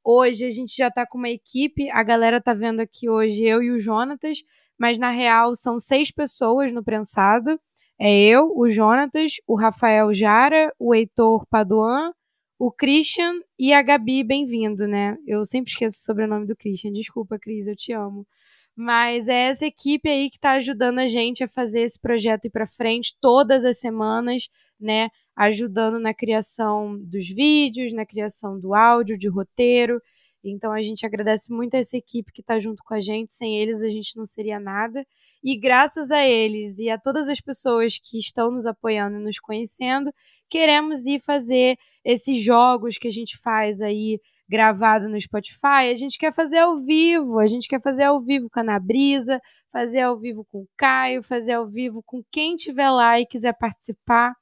Hoje 0.02 0.46
a 0.46 0.50
gente 0.50 0.74
já 0.74 0.88
está 0.88 1.06
com 1.06 1.18
uma 1.18 1.28
equipe, 1.28 1.90
a 1.90 2.02
galera 2.02 2.38
está 2.38 2.54
vendo 2.54 2.80
aqui 2.80 3.08
hoje 3.08 3.44
eu 3.44 3.62
e 3.62 3.70
o 3.70 3.78
Jonatas, 3.78 4.38
mas 4.80 4.98
na 4.98 5.10
real 5.10 5.54
são 5.54 5.78
seis 5.78 6.10
pessoas 6.10 6.72
no 6.72 6.82
prensado. 6.82 7.60
É 7.98 8.18
eu, 8.18 8.50
o 8.56 8.66
Jonatas, 8.70 9.34
o 9.46 9.54
Rafael 9.54 10.14
Jara, 10.14 10.72
o 10.78 10.94
Heitor 10.94 11.46
Paduan, 11.50 12.14
o 12.58 12.72
Christian 12.72 13.40
e 13.58 13.74
a 13.74 13.82
Gabi, 13.82 14.24
bem-vindo, 14.24 14.88
né? 14.88 15.18
Eu 15.26 15.44
sempre 15.44 15.70
esqueço 15.70 15.98
o 15.98 16.02
sobrenome 16.02 16.46
do 16.46 16.56
Christian. 16.56 16.94
Desculpa, 16.94 17.38
Cris, 17.38 17.66
eu 17.66 17.76
te 17.76 17.92
amo. 17.92 18.26
Mas 18.74 19.28
é 19.28 19.48
essa 19.48 19.66
equipe 19.66 20.08
aí 20.08 20.30
que 20.30 20.36
está 20.36 20.52
ajudando 20.52 21.00
a 21.00 21.06
gente 21.06 21.44
a 21.44 21.48
fazer 21.48 21.80
esse 21.80 22.00
projeto 22.00 22.46
ir 22.46 22.50
para 22.50 22.66
frente 22.66 23.14
todas 23.20 23.66
as 23.66 23.78
semanas, 23.78 24.48
né? 24.80 25.10
Ajudando 25.36 26.00
na 26.00 26.14
criação 26.14 26.98
dos 26.98 27.28
vídeos, 27.28 27.92
na 27.92 28.06
criação 28.06 28.58
do 28.58 28.74
áudio, 28.74 29.18
de 29.18 29.28
roteiro. 29.28 30.00
Então 30.44 30.72
a 30.72 30.82
gente 30.82 31.04
agradece 31.04 31.52
muito 31.52 31.74
a 31.74 31.78
essa 31.78 31.96
equipe 31.96 32.32
que 32.32 32.40
está 32.40 32.58
junto 32.58 32.82
com 32.84 32.94
a 32.94 33.00
gente. 33.00 33.32
Sem 33.32 33.58
eles 33.58 33.82
a 33.82 33.90
gente 33.90 34.16
não 34.16 34.24
seria 34.24 34.58
nada. 34.58 35.04
E 35.42 35.58
graças 35.58 36.10
a 36.10 36.24
eles 36.26 36.78
e 36.78 36.90
a 36.90 36.98
todas 36.98 37.28
as 37.28 37.40
pessoas 37.40 37.98
que 37.98 38.18
estão 38.18 38.50
nos 38.50 38.66
apoiando 38.66 39.18
e 39.18 39.22
nos 39.22 39.38
conhecendo, 39.38 40.12
queremos 40.48 41.06
ir 41.06 41.20
fazer 41.20 41.76
esses 42.04 42.42
jogos 42.42 42.98
que 42.98 43.08
a 43.08 43.10
gente 43.10 43.38
faz 43.38 43.80
aí 43.80 44.18
gravado 44.50 45.08
no 45.08 45.20
Spotify, 45.20 45.90
a 45.92 45.94
gente 45.94 46.18
quer 46.18 46.34
fazer 46.34 46.58
ao 46.58 46.76
vivo, 46.76 47.38
a 47.38 47.46
gente 47.46 47.68
quer 47.68 47.80
fazer 47.80 48.02
ao 48.02 48.20
vivo 48.20 48.50
com 48.50 48.58
a 48.58 48.62
Ana 48.62 48.80
Brisa, 48.80 49.40
fazer 49.72 50.00
ao 50.00 50.18
vivo 50.18 50.44
com 50.44 50.62
o 50.62 50.68
Caio, 50.76 51.22
fazer 51.22 51.52
ao 51.52 51.68
vivo 51.68 52.02
com 52.04 52.20
quem 52.32 52.56
tiver 52.56 52.90
lá 52.90 53.20
e 53.20 53.26
quiser 53.26 53.56
participar, 53.56 54.34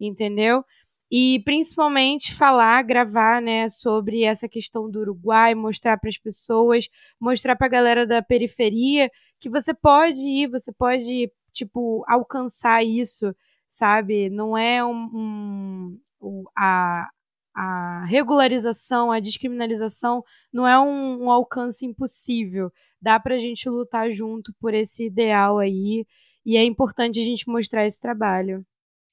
entendeu? 0.00 0.64
E 1.10 1.40
principalmente 1.44 2.34
falar, 2.34 2.82
gravar, 2.82 3.40
né, 3.40 3.68
sobre 3.68 4.24
essa 4.24 4.48
questão 4.48 4.90
do 4.90 5.00
Uruguai, 5.00 5.54
mostrar 5.54 5.96
para 5.98 6.10
as 6.10 6.18
pessoas, 6.18 6.88
mostrar 7.20 7.54
para 7.56 7.66
a 7.66 7.70
galera 7.70 8.06
da 8.06 8.22
periferia 8.22 9.10
que 9.38 9.48
você 9.48 9.72
pode 9.72 10.20
ir, 10.20 10.48
você 10.48 10.72
pode, 10.72 11.30
tipo, 11.52 12.04
alcançar 12.08 12.84
isso, 12.84 13.34
sabe? 13.70 14.28
Não 14.30 14.56
é 14.58 14.84
um, 14.84 15.98
um 16.20 16.44
a, 16.56 17.08
a 17.54 18.04
regularização, 18.06 19.12
a 19.12 19.20
descriminalização 19.20 20.24
não 20.52 20.66
é 20.66 20.78
um, 20.78 21.24
um 21.24 21.30
alcance 21.30 21.86
impossível. 21.86 22.72
Dá 23.00 23.20
para 23.20 23.36
a 23.36 23.38
gente 23.38 23.68
lutar 23.68 24.10
junto 24.10 24.52
por 24.60 24.74
esse 24.74 25.06
ideal 25.06 25.58
aí 25.58 26.04
e 26.44 26.56
é 26.56 26.64
importante 26.64 27.20
a 27.20 27.24
gente 27.24 27.48
mostrar 27.48 27.86
esse 27.86 28.00
trabalho. 28.00 28.64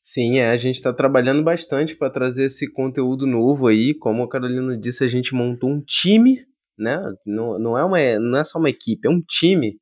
Sim, 0.03 0.39
é, 0.39 0.49
a 0.49 0.57
gente 0.57 0.75
está 0.75 0.91
trabalhando 0.91 1.41
bastante 1.43 1.95
para 1.95 2.09
trazer 2.09 2.45
esse 2.45 2.71
conteúdo 2.71 3.25
novo 3.25 3.67
aí. 3.67 3.93
Como 3.93 4.21
a 4.23 4.29
Carolina 4.29 4.77
disse, 4.77 5.03
a 5.05 5.07
gente 5.07 5.33
montou 5.33 5.69
um 5.69 5.81
time, 5.81 6.45
né? 6.77 7.01
Não, 7.25 7.57
não, 7.57 7.77
é, 7.77 7.85
uma, 7.85 8.19
não 8.19 8.39
é 8.39 8.43
só 8.43 8.59
uma 8.59 8.69
equipe, 8.69 9.07
é 9.07 9.09
um 9.09 9.21
time 9.21 9.79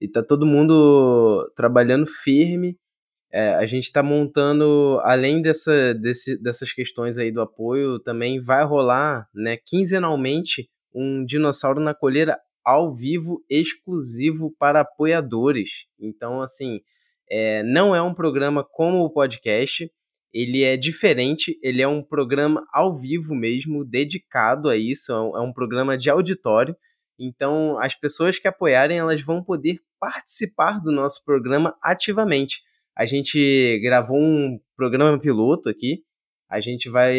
e 0.00 0.08
tá 0.08 0.22
todo 0.22 0.46
mundo 0.46 1.50
trabalhando 1.56 2.06
firme. 2.06 2.76
É, 3.32 3.54
a 3.56 3.66
gente 3.66 3.84
está 3.84 4.02
montando, 4.02 5.00
além 5.02 5.42
dessa, 5.42 5.92
desse, 5.94 6.40
dessas 6.40 6.72
questões 6.72 7.18
aí 7.18 7.30
do 7.32 7.40
apoio, 7.42 7.98
também 7.98 8.40
vai 8.40 8.64
rolar, 8.64 9.28
né, 9.34 9.58
quinzenalmente, 9.66 10.70
um 10.94 11.24
dinossauro 11.24 11.80
na 11.80 11.94
colheira 11.94 12.38
ao 12.64 12.94
vivo 12.94 13.44
exclusivo 13.50 14.54
para 14.58 14.80
apoiadores. 14.80 15.86
Então, 16.00 16.40
assim, 16.40 16.80
é, 17.30 17.62
não 17.62 17.94
é 17.94 18.02
um 18.02 18.14
programa 18.14 18.64
como 18.64 19.04
o 19.04 19.10
podcast, 19.10 19.90
ele 20.32 20.62
é 20.62 20.76
diferente, 20.76 21.58
ele 21.62 21.80
é 21.82 21.88
um 21.88 22.02
programa 22.02 22.66
ao 22.72 22.98
vivo 22.98 23.34
mesmo, 23.34 23.84
dedicado 23.84 24.68
a 24.68 24.76
isso, 24.76 25.12
é 25.12 25.20
um, 25.20 25.36
é 25.36 25.40
um 25.40 25.52
programa 25.52 25.96
de 25.96 26.10
auditório. 26.10 26.76
Então, 27.18 27.78
as 27.80 27.94
pessoas 27.94 28.38
que 28.38 28.46
apoiarem, 28.46 28.98
elas 28.98 29.20
vão 29.22 29.42
poder 29.42 29.78
participar 29.98 30.80
do 30.80 30.92
nosso 30.92 31.24
programa 31.24 31.76
ativamente. 31.82 32.60
A 32.96 33.06
gente 33.06 33.80
gravou 33.82 34.18
um 34.18 34.58
programa 34.76 35.18
piloto 35.18 35.68
aqui. 35.68 36.02
A 36.48 36.60
gente 36.60 36.88
vai 36.88 37.16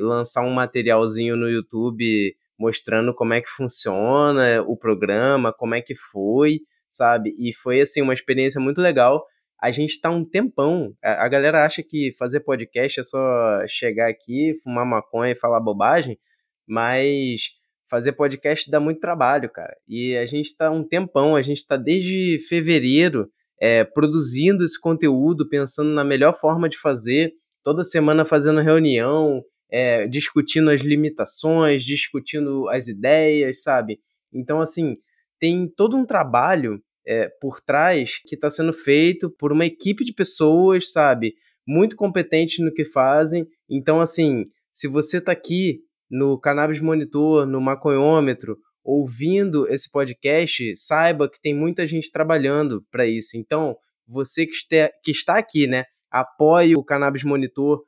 lançar 0.00 0.44
um 0.44 0.52
materialzinho 0.52 1.36
no 1.36 1.48
YouTube 1.48 2.34
mostrando 2.58 3.14
como 3.14 3.34
é 3.34 3.40
que 3.40 3.48
funciona 3.48 4.62
o 4.66 4.76
programa, 4.76 5.52
como 5.52 5.74
é 5.74 5.80
que 5.80 5.94
foi, 5.94 6.60
sabe? 6.88 7.34
E 7.38 7.54
foi 7.54 7.80
assim 7.80 8.02
uma 8.02 8.12
experiência 8.12 8.60
muito 8.60 8.80
legal. 8.80 9.24
A 9.60 9.70
gente 9.70 9.90
está 9.90 10.10
um 10.10 10.24
tempão. 10.24 10.94
A 11.02 11.28
galera 11.28 11.64
acha 11.64 11.82
que 11.82 12.12
fazer 12.18 12.40
podcast 12.40 13.00
é 13.00 13.02
só 13.02 13.66
chegar 13.66 14.08
aqui, 14.08 14.54
fumar 14.62 14.86
maconha 14.86 15.32
e 15.32 15.38
falar 15.38 15.60
bobagem, 15.60 16.18
mas 16.66 17.50
fazer 17.90 18.12
podcast 18.12 18.70
dá 18.70 18.78
muito 18.78 19.00
trabalho, 19.00 19.50
cara. 19.50 19.76
E 19.88 20.16
a 20.16 20.26
gente 20.26 20.46
está 20.46 20.70
um 20.70 20.84
tempão, 20.84 21.34
a 21.34 21.42
gente 21.42 21.58
está 21.58 21.76
desde 21.76 22.38
fevereiro 22.48 23.28
é, 23.60 23.82
produzindo 23.82 24.64
esse 24.64 24.80
conteúdo, 24.80 25.48
pensando 25.48 25.90
na 25.90 26.04
melhor 26.04 26.34
forma 26.34 26.68
de 26.68 26.78
fazer, 26.78 27.32
toda 27.64 27.82
semana 27.82 28.24
fazendo 28.24 28.60
reunião, 28.60 29.42
é, 29.70 30.06
discutindo 30.06 30.70
as 30.70 30.82
limitações, 30.82 31.82
discutindo 31.82 32.68
as 32.68 32.88
ideias, 32.88 33.62
sabe? 33.62 34.00
Então, 34.32 34.60
assim, 34.60 34.96
tem 35.40 35.68
todo 35.68 35.96
um 35.96 36.06
trabalho 36.06 36.80
é, 37.08 37.26
por 37.40 37.58
trás 37.58 38.20
que 38.26 38.34
está 38.34 38.50
sendo 38.50 38.72
feito 38.72 39.30
por 39.30 39.50
uma 39.50 39.64
equipe 39.64 40.04
de 40.04 40.12
pessoas, 40.12 40.92
sabe? 40.92 41.34
Muito 41.66 41.96
competentes 41.96 42.62
no 42.62 42.72
que 42.72 42.84
fazem. 42.84 43.46
Então, 43.68 43.98
assim, 43.98 44.44
se 44.70 44.86
você 44.86 45.16
está 45.16 45.32
aqui 45.32 45.80
no 46.10 46.38
Cannabis 46.38 46.80
Monitor, 46.80 47.46
no 47.46 47.62
Maconhômetro, 47.62 48.58
ouvindo 48.84 49.66
esse 49.68 49.90
podcast, 49.90 50.76
saiba 50.76 51.30
que 51.30 51.40
tem 51.40 51.54
muita 51.54 51.86
gente 51.86 52.12
trabalhando 52.12 52.84
para 52.90 53.06
isso. 53.06 53.38
Então, 53.38 53.74
você 54.06 54.44
que, 54.44 54.52
este, 54.52 54.90
que 55.02 55.10
está 55.10 55.38
aqui, 55.38 55.66
né, 55.66 55.84
apoie 56.10 56.74
o 56.76 56.84
Cannabis 56.84 57.24
Monitor. 57.24 57.82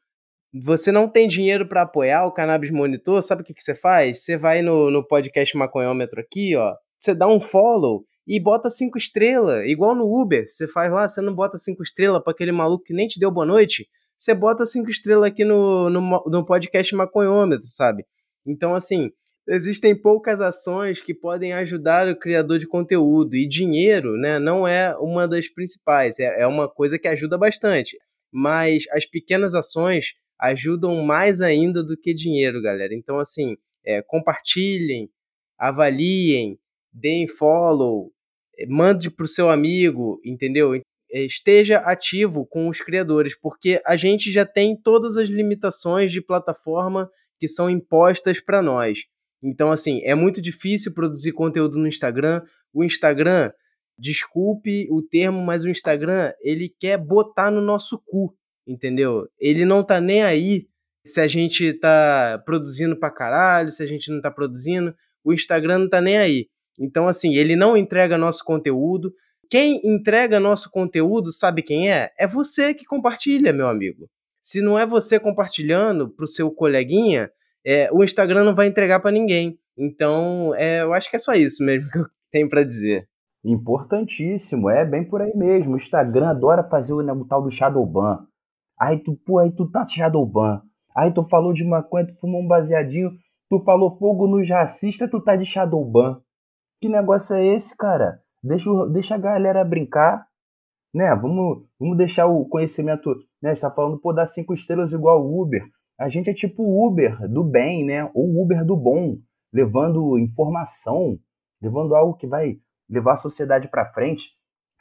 Você 0.64 0.90
não 0.90 1.08
tem 1.08 1.28
dinheiro 1.28 1.68
para 1.68 1.82
apoiar 1.82 2.26
o 2.26 2.32
Cannabis 2.32 2.70
Monitor, 2.70 3.22
sabe 3.22 3.42
o 3.42 3.44
que, 3.44 3.54
que 3.54 3.62
você 3.62 3.74
faz? 3.74 4.24
Você 4.24 4.36
vai 4.36 4.62
no, 4.62 4.90
no 4.90 5.06
podcast 5.06 5.56
Maconhômetro 5.56 6.20
aqui, 6.20 6.56
ó, 6.56 6.74
você 6.98 7.14
dá 7.14 7.28
um 7.28 7.40
follow 7.40 8.04
e 8.32 8.38
bota 8.38 8.70
cinco 8.70 8.96
estrelas, 8.96 9.66
igual 9.66 9.92
no 9.92 10.04
Uber. 10.04 10.46
Você 10.46 10.68
faz 10.68 10.92
lá, 10.92 11.08
você 11.08 11.20
não 11.20 11.34
bota 11.34 11.58
cinco 11.58 11.82
estrelas 11.82 12.22
para 12.22 12.32
aquele 12.32 12.52
maluco 12.52 12.84
que 12.84 12.94
nem 12.94 13.08
te 13.08 13.18
deu 13.18 13.28
boa 13.28 13.44
noite. 13.44 13.88
Você 14.16 14.32
bota 14.32 14.64
cinco 14.64 14.88
estrelas 14.88 15.24
aqui 15.24 15.44
no, 15.44 15.90
no, 15.90 16.00
no 16.00 16.46
podcast 16.46 16.94
Maconhômetro, 16.94 17.66
sabe? 17.66 18.06
Então, 18.46 18.72
assim, 18.72 19.10
existem 19.48 20.00
poucas 20.00 20.40
ações 20.40 21.00
que 21.00 21.12
podem 21.12 21.52
ajudar 21.54 22.06
o 22.06 22.16
criador 22.16 22.60
de 22.60 22.68
conteúdo 22.68 23.34
e 23.34 23.48
dinheiro, 23.48 24.12
né, 24.16 24.38
não 24.38 24.66
é 24.66 24.96
uma 24.96 25.26
das 25.26 25.48
principais, 25.48 26.20
é, 26.20 26.42
é 26.42 26.46
uma 26.46 26.68
coisa 26.68 27.00
que 27.00 27.08
ajuda 27.08 27.36
bastante. 27.36 27.98
Mas 28.30 28.84
as 28.92 29.04
pequenas 29.04 29.54
ações 29.54 30.14
ajudam 30.38 31.02
mais 31.02 31.40
ainda 31.40 31.82
do 31.82 31.96
que 31.96 32.14
dinheiro, 32.14 32.62
galera. 32.62 32.94
Então, 32.94 33.18
assim, 33.18 33.56
é, 33.84 34.00
compartilhem, 34.02 35.10
avaliem, 35.58 36.56
deem 36.92 37.26
follow, 37.26 38.12
mande 38.68 39.10
para 39.10 39.24
o 39.24 39.28
seu 39.28 39.50
amigo, 39.50 40.20
entendeu? 40.24 40.74
É, 41.12 41.24
esteja 41.24 41.78
ativo 41.78 42.46
com 42.46 42.68
os 42.68 42.80
criadores, 42.80 43.38
porque 43.38 43.80
a 43.84 43.96
gente 43.96 44.30
já 44.30 44.46
tem 44.46 44.76
todas 44.80 45.16
as 45.16 45.28
limitações 45.28 46.12
de 46.12 46.20
plataforma 46.20 47.10
que 47.38 47.48
são 47.48 47.68
impostas 47.68 48.40
para 48.40 48.62
nós. 48.62 49.00
Então, 49.42 49.72
assim, 49.72 50.00
é 50.04 50.14
muito 50.14 50.40
difícil 50.40 50.92
produzir 50.92 51.32
conteúdo 51.32 51.78
no 51.78 51.88
Instagram. 51.88 52.42
O 52.72 52.84
Instagram, 52.84 53.50
desculpe 53.98 54.86
o 54.90 55.02
termo, 55.02 55.42
mas 55.42 55.64
o 55.64 55.70
Instagram, 55.70 56.32
ele 56.42 56.72
quer 56.78 56.98
botar 56.98 57.50
no 57.50 57.60
nosso 57.60 57.98
cu, 58.06 58.34
entendeu? 58.66 59.26
Ele 59.38 59.64
não 59.64 59.82
tá 59.82 60.00
nem 60.00 60.22
aí 60.22 60.68
se 61.04 61.20
a 61.20 61.26
gente 61.26 61.72
tá 61.74 62.42
produzindo 62.44 62.96
pra 62.96 63.10
caralho, 63.10 63.70
se 63.70 63.82
a 63.82 63.86
gente 63.86 64.10
não 64.10 64.20
tá 64.20 64.30
produzindo. 64.30 64.94
O 65.24 65.32
Instagram 65.32 65.78
não 65.78 65.88
tá 65.88 66.00
nem 66.00 66.18
aí. 66.18 66.48
Então, 66.80 67.06
assim, 67.06 67.34
ele 67.34 67.54
não 67.54 67.76
entrega 67.76 68.16
nosso 68.16 68.42
conteúdo. 68.44 69.12
Quem 69.50 69.80
entrega 69.84 70.40
nosso 70.40 70.70
conteúdo, 70.70 71.30
sabe 71.32 71.62
quem 71.62 71.92
é? 71.92 72.10
É 72.18 72.26
você 72.26 72.72
que 72.72 72.86
compartilha, 72.86 73.52
meu 73.52 73.68
amigo. 73.68 74.08
Se 74.40 74.62
não 74.62 74.78
é 74.78 74.86
você 74.86 75.20
compartilhando 75.20 76.08
pro 76.08 76.26
seu 76.26 76.50
coleguinha, 76.50 77.30
é, 77.64 77.90
o 77.92 78.02
Instagram 78.02 78.44
não 78.44 78.54
vai 78.54 78.66
entregar 78.66 79.00
para 79.00 79.10
ninguém. 79.10 79.58
Então, 79.76 80.54
é, 80.54 80.82
eu 80.82 80.94
acho 80.94 81.10
que 81.10 81.16
é 81.16 81.18
só 81.18 81.34
isso 81.34 81.62
mesmo 81.62 81.90
que 81.90 81.98
eu 81.98 82.06
tenho 82.32 82.48
para 82.48 82.64
dizer. 82.64 83.06
Importantíssimo, 83.44 84.68
é 84.70 84.84
bem 84.84 85.04
por 85.04 85.20
aí 85.20 85.34
mesmo. 85.34 85.74
O 85.74 85.76
Instagram 85.76 86.28
adora 86.28 86.64
fazer 86.64 86.92
o, 86.92 87.02
né, 87.02 87.12
o 87.12 87.24
tal 87.24 87.42
do 87.42 87.50
Shadowban. 87.50 88.26
Aí 88.78 88.98
tu, 88.98 89.14
pô, 89.26 89.38
aí 89.38 89.50
tu 89.50 89.70
tá 89.70 89.86
Shadowban. 89.86 90.62
Aí 90.96 91.12
tu 91.12 91.22
falou 91.24 91.52
de 91.52 91.64
maconha, 91.64 92.06
tu 92.06 92.14
fumou 92.18 92.42
um 92.42 92.46
baseadinho, 92.46 93.10
tu 93.48 93.58
falou 93.60 93.90
fogo 93.90 94.26
nos 94.26 94.48
racistas, 94.48 95.10
tu 95.10 95.20
tá 95.20 95.36
de 95.36 95.44
Shadowban. 95.44 96.20
Que 96.80 96.88
negócio 96.88 97.36
é 97.36 97.46
esse, 97.46 97.76
cara? 97.76 98.20
Deixa, 98.42 98.70
deixa 98.90 99.14
a 99.14 99.18
galera 99.18 99.62
brincar, 99.62 100.26
né? 100.94 101.14
Vamos, 101.14 101.66
vamos 101.78 101.96
deixar 101.98 102.26
o 102.26 102.46
conhecimento, 102.46 103.14
né? 103.42 103.54
Você 103.54 103.60
tá 103.60 103.70
falando, 103.70 104.00
pô, 104.00 104.12
dar 104.12 104.26
cinco 104.26 104.54
estrelas 104.54 104.92
igual 104.92 105.22
o 105.22 105.42
Uber. 105.42 105.62
A 105.98 106.08
gente 106.08 106.30
é 106.30 106.34
tipo 106.34 106.86
Uber 106.86 107.28
do 107.28 107.44
bem, 107.44 107.84
né? 107.84 108.10
Ou 108.14 108.42
Uber 108.42 108.64
do 108.64 108.74
bom, 108.76 109.18
levando 109.52 110.18
informação, 110.18 111.18
levando 111.60 111.94
algo 111.94 112.14
que 112.14 112.26
vai 112.26 112.56
levar 112.88 113.12
a 113.12 113.18
sociedade 113.18 113.68
para 113.68 113.92
frente. 113.92 114.30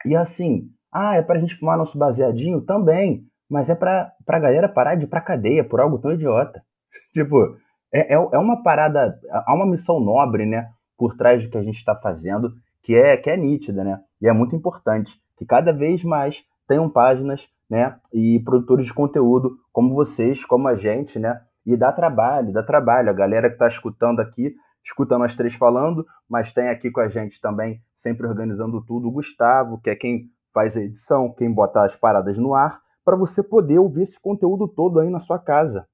E 0.06 0.16
assim, 0.16 0.70
ah, 0.90 1.16
é 1.16 1.22
para 1.22 1.36
a 1.36 1.40
gente 1.40 1.54
fumar 1.54 1.76
nosso 1.76 1.98
baseadinho? 1.98 2.62
Também, 2.62 3.26
mas 3.50 3.68
é 3.68 3.74
para 3.74 4.14
a 4.26 4.38
galera 4.38 4.68
parar 4.70 4.94
de 4.94 5.04
ir 5.04 5.08
para 5.08 5.20
cadeia 5.20 5.62
por 5.62 5.80
algo 5.80 5.98
tão 5.98 6.12
idiota. 6.12 6.62
tipo, 7.12 7.58
é, 7.92 8.14
é, 8.14 8.16
é, 8.16 8.38
uma 8.38 8.62
parada, 8.62 9.20
há 9.30 9.54
uma 9.54 9.66
missão 9.66 10.00
nobre, 10.00 10.46
né, 10.46 10.70
por 11.00 11.16
trás 11.16 11.42
do 11.42 11.50
que 11.50 11.56
a 11.58 11.62
gente 11.62 11.78
está 11.78 11.96
fazendo, 11.96 12.52
que 12.82 12.94
é, 12.94 13.16
que 13.16 13.30
é 13.30 13.36
nítida, 13.36 13.82
né? 13.82 13.98
E 14.20 14.28
é 14.28 14.32
muito 14.32 14.54
importante 14.54 15.18
que 15.38 15.46
cada 15.46 15.72
vez 15.72 16.04
mais 16.04 16.44
tenham 16.68 16.90
páginas 16.90 17.48
né? 17.70 17.96
E 18.12 18.40
produtores 18.40 18.86
de 18.86 18.92
conteúdo 18.92 19.56
como 19.72 19.94
vocês, 19.94 20.44
como 20.44 20.66
a 20.66 20.74
gente, 20.74 21.20
né? 21.20 21.40
E 21.64 21.76
dá 21.76 21.92
trabalho, 21.92 22.52
dá 22.52 22.62
trabalho. 22.64 23.08
A 23.08 23.12
galera 23.12 23.48
que 23.48 23.54
está 23.54 23.68
escutando 23.68 24.18
aqui, 24.18 24.52
escuta 24.82 25.16
nós 25.16 25.36
três 25.36 25.54
falando, 25.54 26.04
mas 26.28 26.52
tem 26.52 26.68
aqui 26.68 26.90
com 26.90 27.00
a 27.00 27.06
gente 27.06 27.40
também, 27.40 27.80
sempre 27.94 28.26
organizando 28.26 28.84
tudo, 28.84 29.06
o 29.06 29.12
Gustavo, 29.12 29.80
que 29.80 29.88
é 29.88 29.94
quem 29.94 30.30
faz 30.52 30.76
a 30.76 30.80
edição, 30.80 31.32
quem 31.32 31.52
bota 31.52 31.84
as 31.84 31.96
paradas 31.96 32.36
no 32.36 32.54
ar, 32.54 32.80
para 33.04 33.14
você 33.14 33.40
poder 33.40 33.78
ouvir 33.78 34.02
esse 34.02 34.20
conteúdo 34.20 34.66
todo 34.66 34.98
aí 34.98 35.08
na 35.08 35.20
sua 35.20 35.38
casa. 35.38 35.86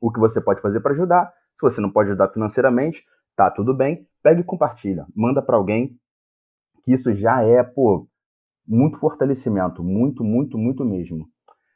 O 0.00 0.12
que 0.12 0.20
você 0.20 0.38
pode 0.38 0.60
fazer 0.60 0.80
para 0.80 0.92
ajudar? 0.92 1.32
Se 1.56 1.62
você 1.62 1.80
não 1.80 1.90
pode 1.90 2.10
ajudar 2.10 2.28
financeiramente, 2.28 3.02
tá 3.36 3.50
tudo 3.50 3.74
bem, 3.74 4.06
pega 4.22 4.40
e 4.40 4.44
compartilha, 4.44 5.06
manda 5.14 5.42
para 5.42 5.56
alguém, 5.56 5.96
que 6.82 6.92
isso 6.92 7.12
já 7.12 7.42
é, 7.42 7.62
pô, 7.62 8.08
muito 8.66 8.98
fortalecimento, 8.98 9.82
muito, 9.82 10.24
muito, 10.24 10.56
muito 10.56 10.84
mesmo. 10.84 11.28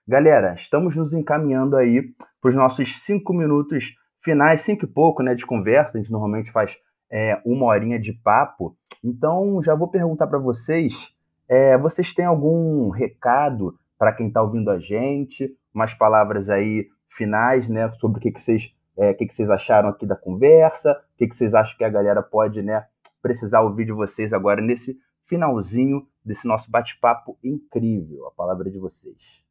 Galera, 0.06 0.54
estamos 0.54 0.96
nos 0.96 1.12
encaminhando 1.12 1.76
aí 1.76 2.02
para 2.40 2.48
os 2.48 2.54
nossos 2.54 3.02
cinco 3.02 3.34
minutos 3.34 3.94
finais, 4.22 4.62
cinco 4.62 4.84
e 4.84 4.88
pouco, 4.88 5.22
né, 5.22 5.34
de 5.34 5.44
conversa. 5.44 5.98
A 5.98 6.00
gente 6.00 6.10
normalmente 6.10 6.50
faz 6.50 6.78
é, 7.10 7.40
uma 7.44 7.66
horinha 7.66 7.98
de 7.98 8.12
papo. 8.12 8.76
Então, 9.04 9.62
já 9.62 9.74
vou 9.74 9.88
perguntar 9.88 10.26
para 10.26 10.38
vocês: 10.38 11.14
é, 11.48 11.76
vocês 11.76 12.14
têm 12.14 12.24
algum 12.24 12.88
recado 12.88 13.78
para 13.98 14.12
quem 14.12 14.28
está 14.28 14.42
ouvindo 14.42 14.70
a 14.70 14.78
gente? 14.78 15.54
Umas 15.74 15.92
palavras 15.94 16.48
aí 16.48 16.86
finais, 17.10 17.68
né, 17.68 17.90
sobre 17.92 18.18
o 18.18 18.20
que, 18.20 18.30
que 18.30 18.40
vocês 18.40 18.74
é, 18.98 19.14
que, 19.14 19.26
que 19.26 19.32
vocês 19.32 19.48
acharam 19.48 19.88
aqui 19.88 20.04
da 20.04 20.16
conversa, 20.16 20.92
o 20.92 21.16
que, 21.16 21.28
que 21.28 21.34
vocês 21.34 21.54
acham 21.54 21.78
que 21.78 21.84
a 21.84 21.88
galera 21.88 22.22
pode 22.22 22.60
né, 22.60 22.84
precisar 23.22 23.60
ouvir 23.62 23.86
de 23.86 23.92
vocês 23.92 24.32
agora 24.32 24.60
nesse 24.60 24.98
finalzinho 25.24 26.06
desse 26.24 26.46
nosso 26.46 26.70
bate-papo 26.70 27.38
incrível. 27.42 28.26
A 28.26 28.30
palavra 28.32 28.68
é 28.68 28.72
de 28.72 28.78
vocês. 28.78 29.42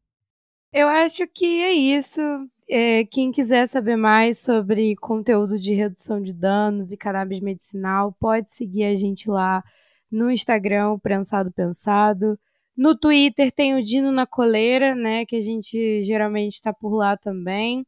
Eu 0.73 0.87
acho 0.87 1.25
que 1.27 1.63
é 1.63 1.71
isso. 1.71 2.21
É, 2.69 3.05
quem 3.05 3.31
quiser 3.31 3.65
saber 3.67 3.95
mais 3.95 4.39
sobre 4.39 4.95
conteúdo 4.97 5.57
de 5.57 5.73
redução 5.73 6.21
de 6.21 6.33
danos 6.33 6.91
e 6.91 6.97
cannabis 6.97 7.39
medicinal, 7.39 8.13
pode 8.19 8.51
seguir 8.51 8.83
a 8.83 8.95
gente 8.95 9.29
lá 9.29 9.63
no 10.11 10.29
Instagram, 10.29 10.91
o 10.91 10.99
Prensado 10.99 11.51
Pensado. 11.51 12.37
No 12.75 12.97
Twitter 12.97 13.51
tem 13.51 13.75
o 13.75 13.81
Dino 13.81 14.11
na 14.11 14.27
Coleira, 14.27 14.93
né? 14.93 15.25
Que 15.25 15.37
a 15.37 15.39
gente 15.39 16.01
geralmente 16.01 16.53
está 16.53 16.73
por 16.73 16.93
lá 16.93 17.15
também. 17.15 17.85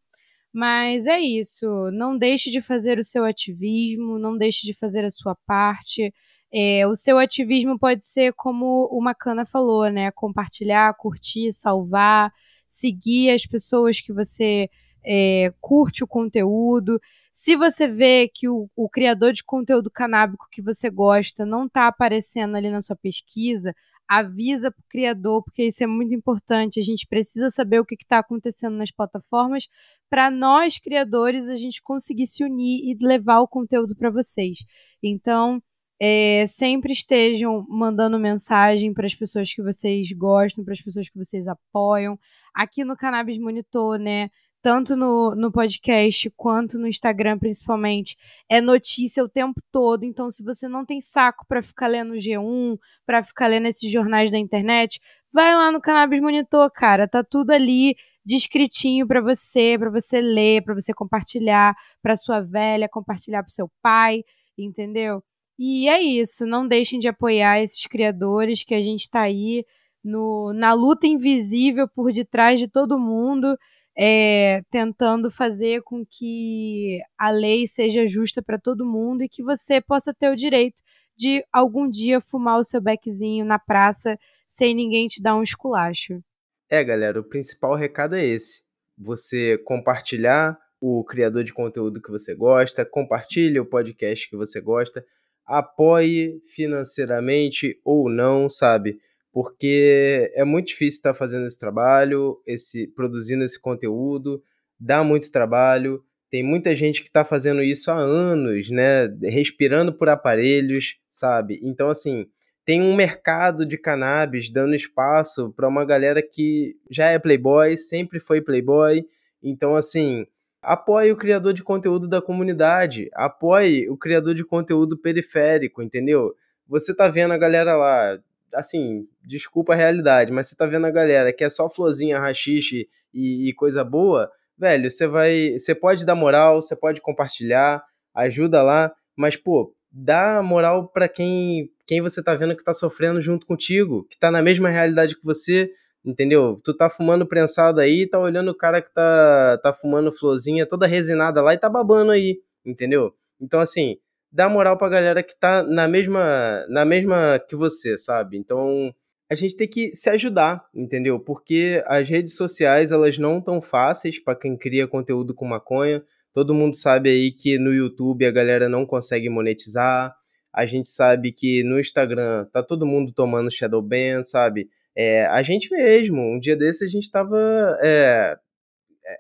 Mas 0.54 1.06
é 1.06 1.20
isso. 1.20 1.66
Não 1.92 2.18
deixe 2.18 2.50
de 2.50 2.62
fazer 2.62 2.98
o 2.98 3.04
seu 3.04 3.24
ativismo, 3.24 4.18
não 4.18 4.38
deixe 4.38 4.66
de 4.66 4.74
fazer 4.74 5.06
a 5.06 5.10
sua 5.10 5.36
parte. 5.46 6.14
É, 6.52 6.88
o 6.88 6.96
seu 6.96 7.20
ativismo 7.20 7.78
pode 7.78 8.04
ser 8.06 8.34
como 8.34 8.88
o 8.92 9.02
Macana 9.02 9.46
falou, 9.46 9.90
né? 9.90 10.12
Compartilhar, 10.12 10.96
curtir, 10.96 11.52
salvar, 11.52 12.32
seguir 12.68 13.32
as 13.32 13.46
pessoas 13.46 14.02
que 14.02 14.12
você 14.12 14.68
é, 15.06 15.54
curte 15.62 16.04
o 16.04 16.08
conteúdo. 16.08 17.00
Se 17.32 17.56
você 17.56 17.88
vê 17.88 18.30
que 18.34 18.50
o, 18.50 18.68
o 18.76 18.90
criador 18.90 19.34
de 19.34 19.44
conteúdo 19.44 19.92
canábico 19.92 20.48
que 20.52 20.62
você 20.62 20.90
gosta 20.90 21.46
não 21.46 21.68
está 21.68 21.88
aparecendo 21.88 22.56
ali 22.56 22.70
na 22.70 22.82
sua 22.82 22.96
pesquisa, 22.96 23.74
avisa 24.10 24.72
para 24.72 24.82
o 24.82 24.90
criador, 24.90 25.44
porque 25.44 25.66
isso 25.68 25.84
é 25.84 25.88
muito 25.88 26.16
importante. 26.16 26.80
A 26.80 26.84
gente 26.84 27.06
precisa 27.08 27.50
saber 27.50 27.80
o 27.80 27.86
que 27.86 27.96
está 27.96 28.20
acontecendo 28.20 28.76
nas 28.76 28.92
plataformas 28.92 29.68
para 30.10 30.32
nós, 30.32 30.80
criadores, 30.80 31.48
a 31.48 31.56
gente 31.56 31.82
conseguir 31.84 32.26
se 32.26 32.44
unir 32.44 32.82
e 32.84 32.98
levar 33.00 33.42
o 33.42 33.48
conteúdo 33.48 33.96
para 33.96 34.10
vocês. 34.10 34.60
Então, 35.04 35.62
é, 36.02 36.46
sempre 36.48 36.94
estejam 36.94 37.66
mandando 37.70 38.18
mensagem 38.18 38.94
para 38.94 39.06
as 39.06 39.14
pessoas 39.14 39.54
que 39.54 39.62
vocês 39.62 40.12
gostam, 40.14 40.64
para 40.64 40.74
as 40.74 40.82
pessoas 40.82 41.10
que 41.10 41.18
vocês 41.18 41.48
apoiam. 41.48 42.18
Aqui 42.56 42.84
no 42.84 42.98
Cannabis 42.98 43.38
Monitor, 43.38 44.00
né? 44.00 44.30
Tanto 44.62 44.96
no, 44.96 45.34
no 45.36 45.52
podcast 45.52 46.30
quanto 46.32 46.78
no 46.78 46.88
Instagram, 46.88 47.40
principalmente, 47.40 48.18
é 48.50 48.60
notícia 48.60 49.24
o 49.24 49.30
tempo 49.30 49.62
todo. 49.72 50.04
Então, 50.04 50.30
se 50.30 50.44
você 50.44 50.68
não 50.68 50.86
tem 50.86 51.00
saco 51.00 51.46
para 51.48 51.64
ficar 51.64 51.88
lendo 51.88 52.16
G1, 52.16 52.78
para 53.06 53.24
ficar 53.24 53.48
lendo 53.48 53.68
esses 53.68 53.90
jornais 53.90 54.32
da 54.32 54.38
internet, 54.38 55.00
vai 55.34 55.56
lá 55.56 55.72
no 55.72 55.80
Cannabis 55.80 56.20
Monitor, 56.20 56.70
cara. 56.72 57.08
Tá 57.08 57.24
tudo 57.24 57.52
ali 57.52 57.96
descritinho 58.26 59.08
para 59.08 59.22
você, 59.22 59.78
para 59.80 59.90
você 59.90 60.22
ler, 60.22 60.64
para 60.64 60.74
você 60.74 60.94
compartilhar 60.94 61.76
para 62.02 62.16
sua 62.16 62.42
velha, 62.42 62.90
compartilhar 62.90 63.42
para 63.42 63.54
seu 63.54 63.72
pai, 63.82 64.24
entendeu? 64.58 65.24
E 65.58 65.90
é 65.90 66.02
isso, 66.02 66.46
não 66.46 66.68
deixem 66.68 67.00
de 67.00 67.08
apoiar 67.08 67.62
esses 67.62 67.86
criadores 67.86 68.64
que 68.64 68.74
a 68.74 68.82
gente 68.82 69.02
está 69.02 69.22
aí 69.22 69.66
no, 70.04 70.54
na 70.54 70.74
luta 70.74 71.08
invisível 71.08 71.88
por 71.88 72.12
detrás 72.12 72.60
de 72.60 72.68
todo 72.68 73.00
mundo, 73.00 73.58
é, 74.02 74.62
tentando 74.72 75.30
fazer 75.30 75.82
com 75.82 76.06
que 76.06 77.02
a 77.18 77.30
lei 77.32 77.68
seja 77.68 78.08
justa 78.08 78.42
para 78.42 78.58
todo 78.58 78.86
mundo 78.86 79.22
e 79.22 79.28
que 79.28 79.44
você 79.44 79.82
possa 79.82 80.14
ter 80.14 80.32
o 80.32 80.38
direito 80.38 80.82
de 81.18 81.44
algum 81.52 81.90
dia 81.90 82.22
fumar 82.22 82.58
o 82.58 82.64
seu 82.64 82.80
beckzinho 82.80 83.44
na 83.44 83.60
praça 83.60 84.18
sem 84.48 84.74
ninguém 84.74 85.08
te 85.08 85.22
dar 85.22 85.36
um 85.36 85.44
esculacho. 85.44 86.24
É, 86.70 86.82
galera, 86.82 87.20
o 87.20 87.26
principal 87.26 87.76
recado 87.76 88.16
é 88.16 88.24
esse. 88.24 88.64
Você 88.98 89.58
compartilhar 89.66 90.58
o 90.80 91.04
criador 91.04 91.44
de 91.44 91.54
conteúdo 91.54 92.02
que 92.02 92.10
você 92.10 92.34
gosta, 92.34 92.86
compartilhe 92.86 93.60
o 93.60 93.66
podcast 93.66 94.30
que 94.30 94.38
você 94.38 94.62
gosta, 94.62 95.04
apoie 95.46 96.42
financeiramente 96.56 97.78
ou 97.84 98.10
não, 98.10 98.48
sabe? 98.48 98.98
Porque 99.32 100.32
é 100.34 100.44
muito 100.44 100.68
difícil 100.68 100.98
estar 100.98 101.14
fazendo 101.14 101.46
esse 101.46 101.60
trabalho, 101.60 102.42
esse 102.46 102.88
produzindo 102.88 103.44
esse 103.44 103.60
conteúdo, 103.60 104.42
dá 104.80 105.04
muito 105.04 105.32
trabalho. 105.32 106.04
Tem 106.32 106.44
muita 106.44 106.76
gente 106.76 107.02
que 107.02 107.08
está 107.08 107.24
fazendo 107.24 107.64
isso 107.64 107.92
há 107.92 107.98
anos, 107.98 108.70
né? 108.70 109.08
Respirando 109.24 109.94
por 109.94 110.10
aparelhos, 110.10 110.98
sabe? 111.10 111.60
Então, 111.64 111.90
assim, 111.90 112.28
tem 112.66 112.82
um 112.82 112.96
mercado 112.96 113.66
de 113.66 113.78
cannabis 113.78 114.50
dando 114.50 114.76
espaço 114.76 115.52
para 115.56 115.68
uma 115.68 115.84
galera 115.84 116.22
que 116.22 116.76
já 116.90 117.08
é 117.08 117.18
playboy, 117.18 117.76
sempre 117.76 118.20
foi 118.20 118.42
playboy. 118.42 119.04
Então, 119.42 119.76
assim, 119.76 120.28
apoie 120.62 121.12
o 121.12 121.18
criador 121.18 121.54
de 121.54 121.64
conteúdo 121.64 122.08
da 122.08 122.22
comunidade, 122.22 123.10
apoie 123.14 123.90
o 123.90 123.98
criador 123.98 124.36
de 124.36 124.46
conteúdo 124.46 124.98
periférico, 124.98 125.82
entendeu? 125.82 126.36
Você 126.68 126.96
tá 126.96 127.08
vendo 127.08 127.34
a 127.34 127.38
galera 127.40 127.76
lá, 127.76 128.20
assim, 128.54 129.08
desculpa 129.26 129.74
a 129.74 129.76
realidade, 129.76 130.32
mas 130.32 130.48
você 130.48 130.56
tá 130.56 130.66
vendo 130.66 130.86
a 130.86 130.92
galera 130.92 131.34
que 131.34 131.44
é 131.44 131.50
só 131.50 131.70
florzinha, 131.70 132.20
rachixe 132.20 132.88
e, 133.14 133.50
e 133.50 133.54
coisa 133.54 133.84
boa, 133.84 134.32
velho, 134.58 134.90
você 134.90 135.08
vai, 135.08 135.54
você 135.58 135.74
pode 135.74 136.06
dar 136.06 136.16
moral, 136.16 136.62
você 136.62 136.76
pode 136.76 137.02
compartilhar, 137.02 137.84
ajuda 138.14 138.62
lá, 138.62 138.92
mas 139.16 139.36
pô, 139.36 139.74
dá 139.92 140.42
moral 140.44 140.88
para 140.88 141.08
quem 141.08 141.70
quem 141.88 142.02
você 142.02 142.24
tá 142.24 142.36
vendo 142.36 142.56
que 142.56 142.64
tá 142.64 142.74
sofrendo 142.74 143.20
junto 143.20 143.48
contigo, 143.48 144.06
que 144.12 144.20
tá 144.20 144.30
na 144.30 144.44
mesma 144.44 144.70
realidade 144.70 145.16
que 145.16 145.26
você, 145.26 145.72
entendeu? 146.06 146.62
Tu 146.64 146.72
tá 146.76 146.88
fumando 146.88 147.26
prensado 147.26 147.82
aí, 147.82 148.08
tá 148.08 148.20
olhando 148.20 148.52
o 148.52 148.56
cara 148.56 148.82
que 148.82 148.94
tá 148.94 149.60
tá 149.64 149.74
fumando 149.74 150.12
florzinha 150.12 150.68
toda 150.68 150.86
resinada 150.86 151.42
lá 151.42 151.54
e 151.54 151.58
tá 151.58 151.68
babando 151.68 152.12
aí, 152.12 152.40
entendeu? 152.66 153.14
Então 153.42 153.60
assim, 153.60 153.98
dá 154.32 154.48
moral 154.50 154.78
pra 154.78 154.90
galera 154.90 155.24
que 155.24 155.36
tá 155.38 155.64
na 155.64 155.88
mesma 155.88 156.66
na 156.70 156.86
mesma 156.86 157.40
que 157.48 157.56
você, 157.56 157.98
sabe? 157.98 158.38
Então, 158.38 158.94
a 159.30 159.36
gente 159.36 159.56
tem 159.56 159.68
que 159.68 159.96
se 159.96 160.10
ajudar, 160.10 160.66
entendeu? 160.74 161.20
Porque 161.20 161.84
as 161.86 162.10
redes 162.10 162.36
sociais, 162.36 162.92
elas 162.92 163.18
não 163.18 163.40
tão 163.40 163.62
fáceis 163.62 164.20
para 164.20 164.36
quem 164.36 164.58
cria 164.58 164.88
conteúdo 164.88 165.36
com 165.36 165.46
maconha. 165.46 166.04
Todo 166.34 166.54
mundo 166.54 166.76
sabe 166.76 167.10
aí 167.10 167.32
que 167.32 167.60
no 167.60 167.74
YouTube 167.74 168.26
a 168.26 168.32
galera 168.32 168.68
não 168.68 168.86
consegue 168.86 169.30
monetizar. 169.30 170.16
A 170.54 170.66
gente 170.66 170.88
sabe 170.88 171.32
que 171.32 171.64
no 171.64 171.80
Instagram 171.80 172.46
tá 172.52 172.64
todo 172.64 172.88
mundo 172.88 173.12
tomando 173.12 173.52
shadow 173.52 173.82
ban, 173.82 174.24
sabe? 174.24 174.70
É, 174.96 175.26
a 175.28 175.42
gente 175.44 175.72
mesmo, 175.72 176.22
um 176.22 176.40
dia 176.40 176.56
desse 176.56 176.84
a 176.84 176.88
gente 176.88 177.10
tava. 177.10 177.38
É, 177.82 178.38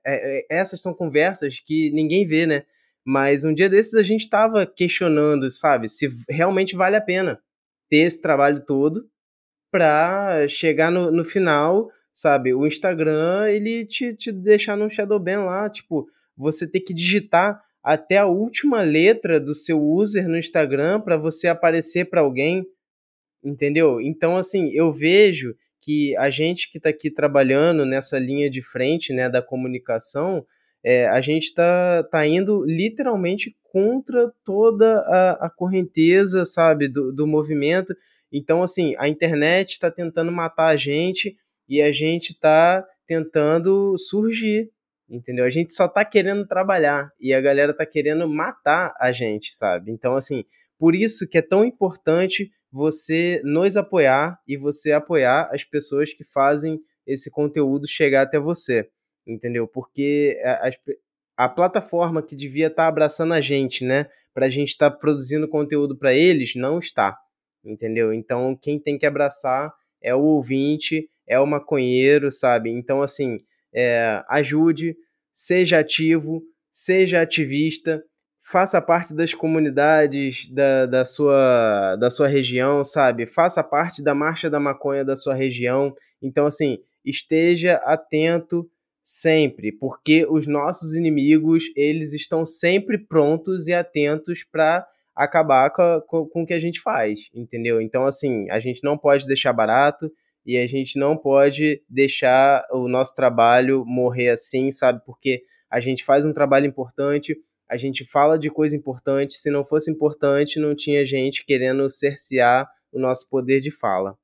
é, 0.05 0.39
é, 0.39 0.45
essas 0.49 0.81
são 0.81 0.93
conversas 0.93 1.59
que 1.59 1.91
ninguém 1.91 2.25
vê, 2.25 2.45
né? 2.45 2.63
Mas 3.11 3.43
um 3.43 3.51
dia 3.51 3.67
desses 3.67 3.95
a 3.95 4.03
gente 4.03 4.29
tava 4.29 4.67
questionando, 4.67 5.49
sabe, 5.49 5.89
se 5.89 6.07
realmente 6.29 6.75
vale 6.75 6.95
a 6.95 7.01
pena 7.01 7.41
ter 7.89 8.01
esse 8.05 8.21
trabalho 8.21 8.63
todo 8.63 9.09
para 9.71 10.47
chegar 10.47 10.91
no, 10.91 11.09
no 11.09 11.23
final, 11.23 11.89
sabe? 12.13 12.53
O 12.53 12.67
Instagram, 12.67 13.49
ele 13.49 13.83
te, 13.83 14.13
te 14.13 14.31
deixar 14.31 14.77
no 14.77 14.91
shadow 14.91 15.19
ban 15.19 15.41
lá, 15.41 15.67
tipo, 15.71 16.07
você 16.37 16.69
ter 16.69 16.81
que 16.81 16.93
digitar 16.93 17.59
até 17.81 18.19
a 18.19 18.27
última 18.27 18.83
letra 18.83 19.39
do 19.39 19.55
seu 19.55 19.81
user 19.81 20.29
no 20.29 20.37
Instagram 20.37 21.01
para 21.01 21.17
você 21.17 21.47
aparecer 21.47 22.11
para 22.11 22.21
alguém, 22.21 22.63
entendeu? 23.43 23.99
Então, 23.99 24.37
assim, 24.37 24.69
eu 24.71 24.91
vejo 24.91 25.55
que 25.81 26.15
a 26.15 26.29
gente 26.29 26.69
que 26.69 26.77
está 26.77 26.89
aqui 26.89 27.09
trabalhando 27.09 27.87
nessa 27.87 28.19
linha 28.19 28.51
de 28.51 28.61
frente, 28.61 29.11
né, 29.11 29.27
da 29.27 29.41
comunicação, 29.41 30.45
é, 30.83 31.07
a 31.07 31.21
gente 31.21 31.45
está 31.45 32.03
tá 32.03 32.25
indo 32.25 32.63
literalmente 32.65 33.55
contra 33.63 34.31
toda 34.43 34.99
a, 34.99 35.47
a 35.47 35.49
correnteza, 35.49 36.45
sabe, 36.45 36.87
do, 36.87 37.11
do 37.11 37.27
movimento. 37.27 37.93
Então, 38.31 38.63
assim, 38.63 38.95
a 38.97 39.07
internet 39.07 39.71
está 39.71 39.91
tentando 39.91 40.31
matar 40.31 40.67
a 40.67 40.75
gente 40.75 41.35
e 41.67 41.81
a 41.81 41.91
gente 41.91 42.29
está 42.29 42.85
tentando 43.05 43.97
surgir, 43.97 44.71
entendeu? 45.09 45.45
A 45.45 45.49
gente 45.49 45.73
só 45.73 45.87
tá 45.87 46.05
querendo 46.05 46.47
trabalhar 46.47 47.11
e 47.19 47.33
a 47.33 47.41
galera 47.41 47.73
tá 47.73 47.85
querendo 47.85 48.27
matar 48.27 48.95
a 48.99 49.11
gente, 49.11 49.55
sabe? 49.55 49.91
Então, 49.91 50.15
assim, 50.15 50.43
por 50.77 50.95
isso 50.95 51.27
que 51.27 51.37
é 51.37 51.41
tão 51.41 51.65
importante 51.65 52.51
você 52.71 53.41
nos 53.43 53.75
apoiar 53.75 54.39
e 54.47 54.55
você 54.55 54.91
apoiar 54.91 55.49
as 55.51 55.63
pessoas 55.63 56.13
que 56.13 56.23
fazem 56.23 56.79
esse 57.05 57.31
conteúdo 57.31 57.87
chegar 57.87 58.21
até 58.21 58.39
você, 58.39 58.87
entendeu? 59.25 59.67
Porque 59.67 60.39
a, 60.43 60.67
a, 60.67 61.45
a 61.45 61.49
plataforma 61.49 62.21
que 62.21 62.35
devia 62.35 62.67
estar 62.67 62.83
tá 62.83 62.87
abraçando 62.87 63.33
a 63.33 63.41
gente, 63.41 63.83
né, 63.83 64.07
para 64.33 64.45
a 64.45 64.49
gente 64.49 64.69
estar 64.69 64.89
tá 64.89 64.97
produzindo 64.97 65.47
conteúdo 65.47 65.97
para 65.97 66.13
eles, 66.13 66.55
não 66.55 66.79
está, 66.79 67.17
entendeu? 67.63 68.13
Então, 68.13 68.57
quem 68.61 68.79
tem 68.79 68.97
que 68.97 69.05
abraçar 69.05 69.73
é 70.01 70.13
o 70.15 70.21
ouvinte, 70.21 71.09
é 71.27 71.39
o 71.39 71.45
maconheiro, 71.45 72.31
sabe? 72.31 72.69
Então, 72.71 73.01
assim, 73.01 73.39
é, 73.73 74.23
ajude, 74.29 74.95
seja 75.31 75.79
ativo, 75.79 76.41
seja 76.71 77.21
ativista, 77.21 78.03
faça 78.41 78.81
parte 78.81 79.13
das 79.15 79.33
comunidades 79.33 80.51
da, 80.51 80.87
da, 80.87 81.05
sua, 81.05 81.95
da 81.97 82.09
sua 82.09 82.27
região, 82.27 82.83
sabe? 82.83 83.27
Faça 83.27 83.63
parte 83.63 84.03
da 84.03 84.15
Marcha 84.15 84.49
da 84.49 84.59
Maconha 84.59 85.05
da 85.05 85.15
sua 85.15 85.35
região. 85.35 85.93
Então, 86.21 86.47
assim, 86.47 86.79
esteja 87.05 87.75
atento 87.85 88.67
sempre, 89.01 89.71
porque 89.71 90.25
os 90.29 90.47
nossos 90.47 90.95
inimigos, 90.95 91.65
eles 91.75 92.13
estão 92.13 92.45
sempre 92.45 92.97
prontos 92.97 93.67
e 93.67 93.73
atentos 93.73 94.43
para 94.43 94.85
acabar 95.15 95.69
com, 95.71 96.01
com, 96.07 96.25
com 96.27 96.43
o 96.43 96.45
que 96.45 96.53
a 96.53 96.59
gente 96.59 96.79
faz, 96.79 97.29
entendeu? 97.33 97.81
Então, 97.81 98.05
assim, 98.05 98.49
a 98.49 98.59
gente 98.59 98.83
não 98.83 98.97
pode 98.97 99.25
deixar 99.25 99.51
barato, 99.51 100.11
e 100.45 100.57
a 100.57 100.65
gente 100.65 100.97
não 100.97 101.15
pode 101.15 101.83
deixar 101.87 102.65
o 102.71 102.87
nosso 102.87 103.13
trabalho 103.13 103.85
morrer 103.85 104.29
assim, 104.29 104.71
sabe? 104.71 104.99
Porque 105.05 105.43
a 105.69 105.79
gente 105.79 106.03
faz 106.03 106.25
um 106.25 106.33
trabalho 106.33 106.65
importante, 106.65 107.37
a 107.69 107.77
gente 107.77 108.03
fala 108.03 108.39
de 108.39 108.49
coisa 108.49 108.75
importante, 108.75 109.35
se 109.35 109.51
não 109.51 109.63
fosse 109.63 109.91
importante, 109.91 110.59
não 110.59 110.75
tinha 110.75 111.05
gente 111.05 111.45
querendo 111.45 111.87
cercear 111.89 112.67
o 112.91 112.99
nosso 112.99 113.29
poder 113.29 113.61
de 113.61 113.69
fala. 113.69 114.17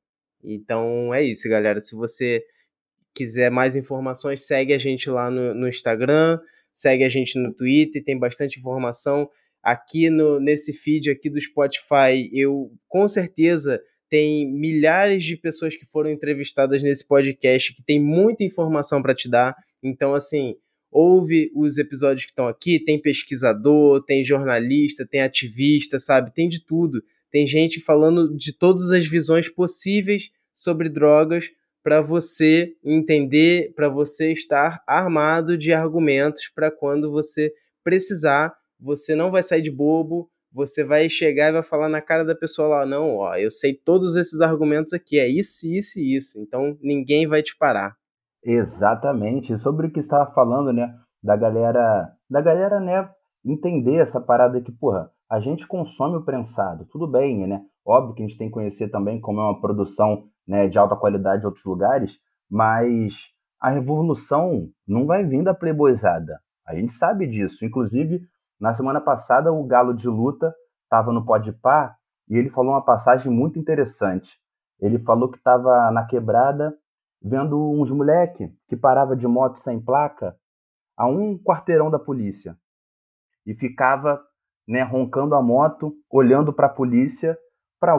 Então 0.43 1.13
é 1.13 1.21
isso, 1.21 1.47
galera. 1.47 1.79
Se 1.79 1.95
você 1.95 2.43
quiser 3.15 3.49
mais 3.49 3.75
informações, 3.75 4.45
segue 4.45 4.73
a 4.73 4.77
gente 4.77 5.09
lá 5.09 5.31
no, 5.31 5.53
no 5.53 5.67
Instagram, 5.67 6.37
segue 6.73 7.03
a 7.03 7.09
gente 7.09 7.39
no 7.39 7.53
Twitter, 7.53 8.03
tem 8.03 8.19
bastante 8.19 8.59
informação. 8.59 9.29
Aqui 9.63 10.09
no, 10.09 10.39
nesse 10.39 10.73
feed 10.73 11.09
aqui 11.09 11.29
do 11.29 11.39
Spotify, 11.39 12.29
eu 12.33 12.71
com 12.87 13.07
certeza 13.07 13.81
tem 14.09 14.51
milhares 14.51 15.23
de 15.23 15.35
pessoas 15.35 15.75
que 15.75 15.85
foram 15.85 16.11
entrevistadas 16.11 16.83
nesse 16.83 17.07
podcast 17.07 17.73
que 17.73 17.83
tem 17.83 17.99
muita 17.99 18.43
informação 18.43 19.01
para 19.01 19.15
te 19.15 19.29
dar. 19.29 19.55
Então, 19.81 20.13
assim, 20.13 20.55
ouve 20.91 21.51
os 21.55 21.77
episódios 21.77 22.25
que 22.25 22.31
estão 22.31 22.47
aqui, 22.47 22.79
tem 22.79 23.01
pesquisador, 23.01 24.03
tem 24.03 24.23
jornalista, 24.23 25.07
tem 25.07 25.21
ativista, 25.21 25.97
sabe? 25.97 26.33
Tem 26.33 26.47
de 26.47 26.63
tudo. 26.63 27.01
Tem 27.31 27.47
gente 27.47 27.81
falando 27.81 28.35
de 28.37 28.53
todas 28.53 28.91
as 28.91 29.07
visões 29.07 29.49
possíveis 29.49 30.29
sobre 30.53 30.87
drogas 30.87 31.49
para 31.85 32.01
você 32.01 32.75
entender, 32.83 33.71
para 33.75 33.87
você 33.87 34.31
estar 34.31 34.81
armado 34.87 35.55
de 35.55 35.71
argumentos 35.71 36.49
para 36.49 36.71
quando 36.71 37.11
você 37.11 37.53
precisar, 37.83 38.55
você 38.79 39.13
não 39.13 39.29
vai 39.29 39.43
sair 39.43 39.61
de 39.61 39.69
bobo, 39.69 40.27
você 40.51 40.83
vai 40.83 41.07
chegar 41.07 41.49
e 41.49 41.53
vai 41.53 41.61
falar 41.61 41.87
na 41.87 42.01
cara 42.01 42.25
da 42.25 42.33
pessoa 42.33 42.69
lá, 42.69 42.85
não, 42.87 43.17
ó, 43.17 43.35
eu 43.35 43.51
sei 43.51 43.75
todos 43.75 44.15
esses 44.15 44.41
argumentos 44.41 44.93
aqui, 44.93 45.19
é 45.19 45.27
isso, 45.27 45.67
isso 45.67 45.99
e 45.99 46.15
isso, 46.15 46.41
então 46.41 46.75
ninguém 46.81 47.27
vai 47.27 47.43
te 47.43 47.55
parar. 47.55 47.95
Exatamente, 48.43 49.55
sobre 49.59 49.85
o 49.85 49.91
que 49.91 49.99
estava 49.99 50.25
falando, 50.33 50.73
né, 50.73 50.91
da 51.21 51.37
galera, 51.37 52.11
da 52.27 52.41
galera, 52.41 52.79
né, 52.79 53.07
entender 53.45 53.97
essa 53.97 54.19
parada 54.19 54.59
que, 54.59 54.71
porra, 54.71 55.11
a 55.29 55.39
gente 55.39 55.67
consome 55.67 56.17
o 56.17 56.25
prensado, 56.25 56.87
tudo 56.91 57.07
bem, 57.07 57.45
né, 57.45 57.61
óbvio 57.85 58.15
que 58.15 58.23
a 58.23 58.27
gente 58.27 58.39
tem 58.39 58.47
que 58.47 58.55
conhecer 58.55 58.89
também 58.89 59.21
como 59.21 59.39
é 59.39 59.43
uma 59.43 59.61
produção, 59.61 60.23
né, 60.47 60.67
de 60.67 60.77
alta 60.77 60.95
qualidade 60.95 61.43
em 61.43 61.45
outros 61.45 61.65
lugares, 61.65 62.19
mas 62.49 63.31
a 63.59 63.69
revolução 63.69 64.69
não 64.87 65.05
vai 65.05 65.23
vir 65.23 65.43
da 65.43 65.53
playboyzada, 65.53 66.39
a 66.65 66.75
gente 66.75 66.93
sabe 66.93 67.27
disso, 67.27 67.63
inclusive 67.63 68.27
na 68.59 68.73
semana 68.73 69.01
passada, 69.01 69.51
o 69.51 69.63
Galo 69.63 69.93
de 69.93 70.07
Luta 70.07 70.53
estava 70.83 71.11
no 71.11 71.25
Pode 71.25 71.51
Par 71.53 71.97
e 72.27 72.37
ele 72.37 72.49
falou 72.49 72.71
uma 72.71 72.83
passagem 72.83 73.31
muito 73.31 73.59
interessante. 73.59 74.39
Ele 74.79 74.97
falou 74.97 75.29
que 75.29 75.37
estava 75.37 75.91
na 75.91 76.05
quebrada 76.05 76.75
vendo 77.21 77.71
uns 77.71 77.91
moleque 77.91 78.51
que 78.67 78.75
parava 78.75 79.15
de 79.15 79.27
moto 79.27 79.59
sem 79.59 79.79
placa 79.79 80.35
a 80.97 81.05
um 81.05 81.37
quarteirão 81.37 81.91
da 81.91 81.99
polícia 81.99 82.57
e 83.45 83.53
ficava 83.53 84.23
né, 84.67 84.81
roncando 84.83 85.35
a 85.35 85.41
moto, 85.41 85.93
olhando 86.09 86.53
para 86.53 86.67
a 86.67 86.73
polícia, 86.73 87.37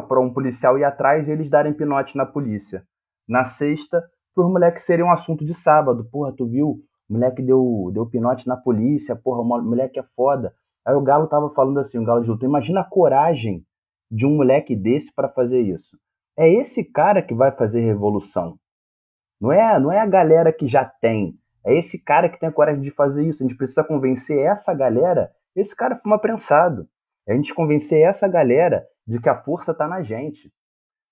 para 0.07 0.21
um 0.21 0.33
policial 0.33 0.79
ir 0.79 0.85
atrás 0.85 1.29
e 1.29 1.33
eles 1.33 1.49
darem 1.49 1.73
pinote 1.73 2.17
na 2.17 2.27
polícia. 2.27 2.85
Na 3.29 3.45
sexta, 3.45 4.03
para 4.35 4.45
os 4.45 4.51
moleques 4.51 4.85
serem 4.85 5.05
um 5.05 5.11
assunto 5.11 5.45
de 5.45 5.55
sábado. 5.55 6.05
Porra, 6.11 6.33
tu 6.33 6.47
viu? 6.47 6.83
O 7.09 7.13
moleque 7.13 7.43
deu, 7.43 7.91
deu 7.93 8.07
pinote 8.07 8.47
na 8.47 8.57
polícia, 8.57 9.17
porra, 9.17 9.41
o 9.41 9.63
moleque 9.65 9.99
é 9.99 10.03
foda. 10.03 10.53
Aí 10.85 10.95
o 10.95 11.01
Galo 11.01 11.27
tava 11.27 11.51
falando 11.51 11.79
assim, 11.79 11.99
o 11.99 12.05
Galo 12.05 12.23
de 12.23 12.31
luta, 12.31 12.45
imagina 12.45 12.81
a 12.81 12.85
coragem 12.85 13.65
de 14.11 14.27
um 14.27 14.37
moleque 14.37 14.77
desse 14.77 15.13
para 15.15 15.29
fazer 15.29 15.61
isso. 15.61 15.97
É 16.37 16.53
esse 16.53 16.85
cara 16.85 17.23
que 17.23 17.35
vai 17.35 17.51
fazer 17.51 17.81
revolução. 17.81 18.59
Não 19.41 19.53
é, 19.53 19.79
não 19.79 19.91
é 19.91 20.01
a 20.01 20.07
galera 20.07 20.53
que 20.53 20.67
já 20.67 20.85
tem. 20.85 21.39
É 21.65 21.77
esse 21.77 22.03
cara 22.03 22.29
que 22.29 22.39
tem 22.39 22.49
a 22.49 22.53
coragem 22.53 22.81
de 22.81 22.91
fazer 22.91 23.27
isso. 23.27 23.43
A 23.43 23.47
gente 23.47 23.57
precisa 23.57 23.83
convencer 23.83 24.39
essa 24.39 24.73
galera. 24.73 25.31
Esse 25.55 25.75
cara 25.75 25.97
fuma 25.97 26.19
prensado. 26.19 26.89
É 27.27 27.33
a 27.33 27.37
gente 27.37 27.55
convencer 27.55 28.07
essa 28.07 28.29
galera 28.29 28.87
de 29.07 29.21
que 29.21 29.29
a 29.29 29.35
força 29.35 29.73
está 29.73 29.89
na 29.89 30.03
gente. 30.03 30.53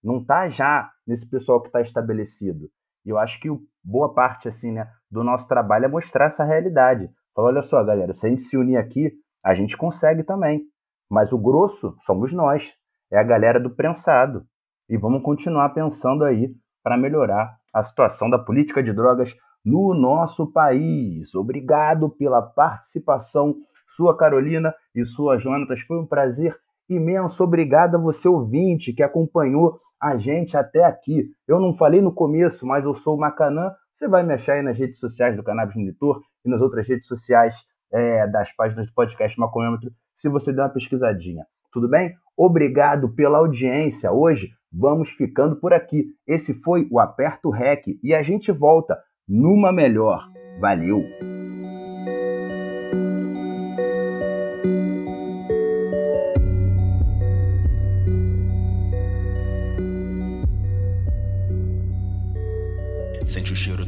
Não 0.03 0.19
está 0.19 0.49
já 0.49 0.91
nesse 1.07 1.29
pessoal 1.29 1.61
que 1.61 1.69
está 1.69 1.81
estabelecido. 1.81 2.71
E 3.05 3.11
eu 3.11 3.19
acho 3.19 3.41
que 3.41 3.49
boa 3.83 4.15
parte 4.15 4.49
assim, 4.49 4.73
né, 4.73 4.89
do 5.11 5.25
nosso 5.25 5.49
trabalho 5.49 5.87
é 5.87 5.89
mostrar 5.89 6.27
essa 6.27 6.45
realidade. 6.45 7.11
Falar, 7.35 7.49
olha 7.49 7.63
só, 7.63 7.83
galera, 7.83 8.13
se 8.13 8.27
a 8.27 8.31
gente 8.31 8.43
se 8.43 8.57
unir 8.57 8.77
aqui, 8.77 9.13
a 9.43 9.55
gente 9.55 9.77
consegue 9.77 10.23
também. 10.23 10.63
Mas 11.11 11.33
o 11.33 11.39
grosso 11.39 11.97
somos 12.01 12.33
nós. 12.33 12.75
É 13.11 13.19
a 13.19 13.23
galera 13.23 13.61
do 13.61 13.75
prensado. 13.75 14.47
E 14.89 14.97
vamos 14.97 15.23
continuar 15.23 15.71
pensando 15.71 16.25
aí 16.25 16.55
para 16.83 16.97
melhorar 16.97 17.57
a 17.73 17.83
situação 17.83 18.29
da 18.31 18.39
política 18.39 18.83
de 18.83 18.93
drogas 18.93 19.35
no 19.65 19.95
nosso 19.95 20.51
país. 20.53 21.35
Obrigado 21.35 22.11
pela 22.11 22.43
participação, 22.43 23.57
sua 23.95 24.17
Carolina 24.17 24.75
e 24.95 25.05
sua 25.05 25.39
Jonatas. 25.39 25.81
Foi 25.81 25.99
um 25.99 26.07
prazer 26.07 26.57
imenso. 26.89 27.43
Obrigado 27.43 27.97
a 27.97 28.01
você, 28.01 28.29
ouvinte, 28.29 28.93
que 28.93 29.03
acompanhou 29.03 29.79
a 30.01 30.17
gente 30.17 30.57
até 30.57 30.85
aqui. 30.85 31.31
Eu 31.49 31.61
não 31.61 31.75
falei 31.75 32.01
no 32.01 32.13
começo, 32.13 32.67
mas 32.67 32.85
eu 32.85 32.95
sou 32.95 33.17
o 33.17 33.21
Macanã. 33.21 33.73
Você 33.95 34.09
vai 34.09 34.23
me 34.23 34.35
achar 34.35 34.55
aí 34.55 34.63
nas 34.63 34.79
redes 34.79 34.99
sociais 34.99 35.37
do 35.37 35.43
Cannabis 35.43 35.77
Monitor 35.77 36.21
e 36.45 36.51
nas 36.51 36.61
outras 36.61 36.89
redes 36.89 37.07
sociais 37.07 37.55
é, 37.93 38.27
das 38.27 38.55
páginas 38.55 38.87
do 38.87 38.93
podcast 38.93 39.39
Maconhômetro, 39.39 39.91
se 40.15 40.29
você 40.29 40.53
der 40.53 40.63
uma 40.63 40.69
pesquisadinha. 40.69 41.47
Tudo 41.73 41.89
bem? 41.89 42.13
Obrigado 42.37 43.09
pela 43.15 43.39
audiência. 43.39 44.13
Hoje 44.13 44.51
vamos 44.73 45.11
ficando 45.11 45.57
por 45.57 45.73
aqui. 45.73 46.07
Esse 46.27 46.55
foi 46.55 46.89
o 46.91 46.99
Aperto 46.99 47.51
Rec 47.51 47.85
e 48.03 48.13
a 48.13 48.23
gente 48.23 48.51
volta 48.51 48.99
numa 49.29 49.73
melhor. 49.73 50.29
Valeu! 50.61 51.44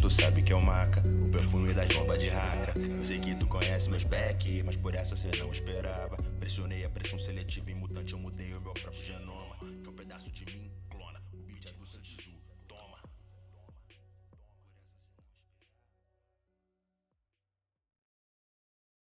Tu 0.07 0.11
sabe 0.11 0.41
que 0.41 0.53
é 0.53 0.57
o 0.57 0.63
maca. 0.63 1.03
O 1.21 1.29
perfume 1.29 1.75
das 1.75 1.89
bombas 1.89 2.21
de 2.21 2.29
raca. 2.29 2.75
Eu 2.79 3.05
sei 3.05 3.19
que 3.19 3.35
tu 3.35 3.45
conhece 3.49 3.91
meus 3.91 4.05
back, 4.05 4.63
mas 4.63 4.77
por 4.77 4.95
essa 4.95 5.17
cê 5.17 5.33
não 5.37 5.51
esperava. 5.51 6.17
Pressionei 6.39 6.85
a 6.85 6.89
pressão 6.89 7.19
seletiva 7.19 7.73
em 7.73 7.75
mutante, 7.75 8.13
eu 8.13 8.19
mudei 8.21 8.55
o 8.55 8.61
meu 8.61 8.73
próprio 8.73 9.03
genoma. 9.03 9.26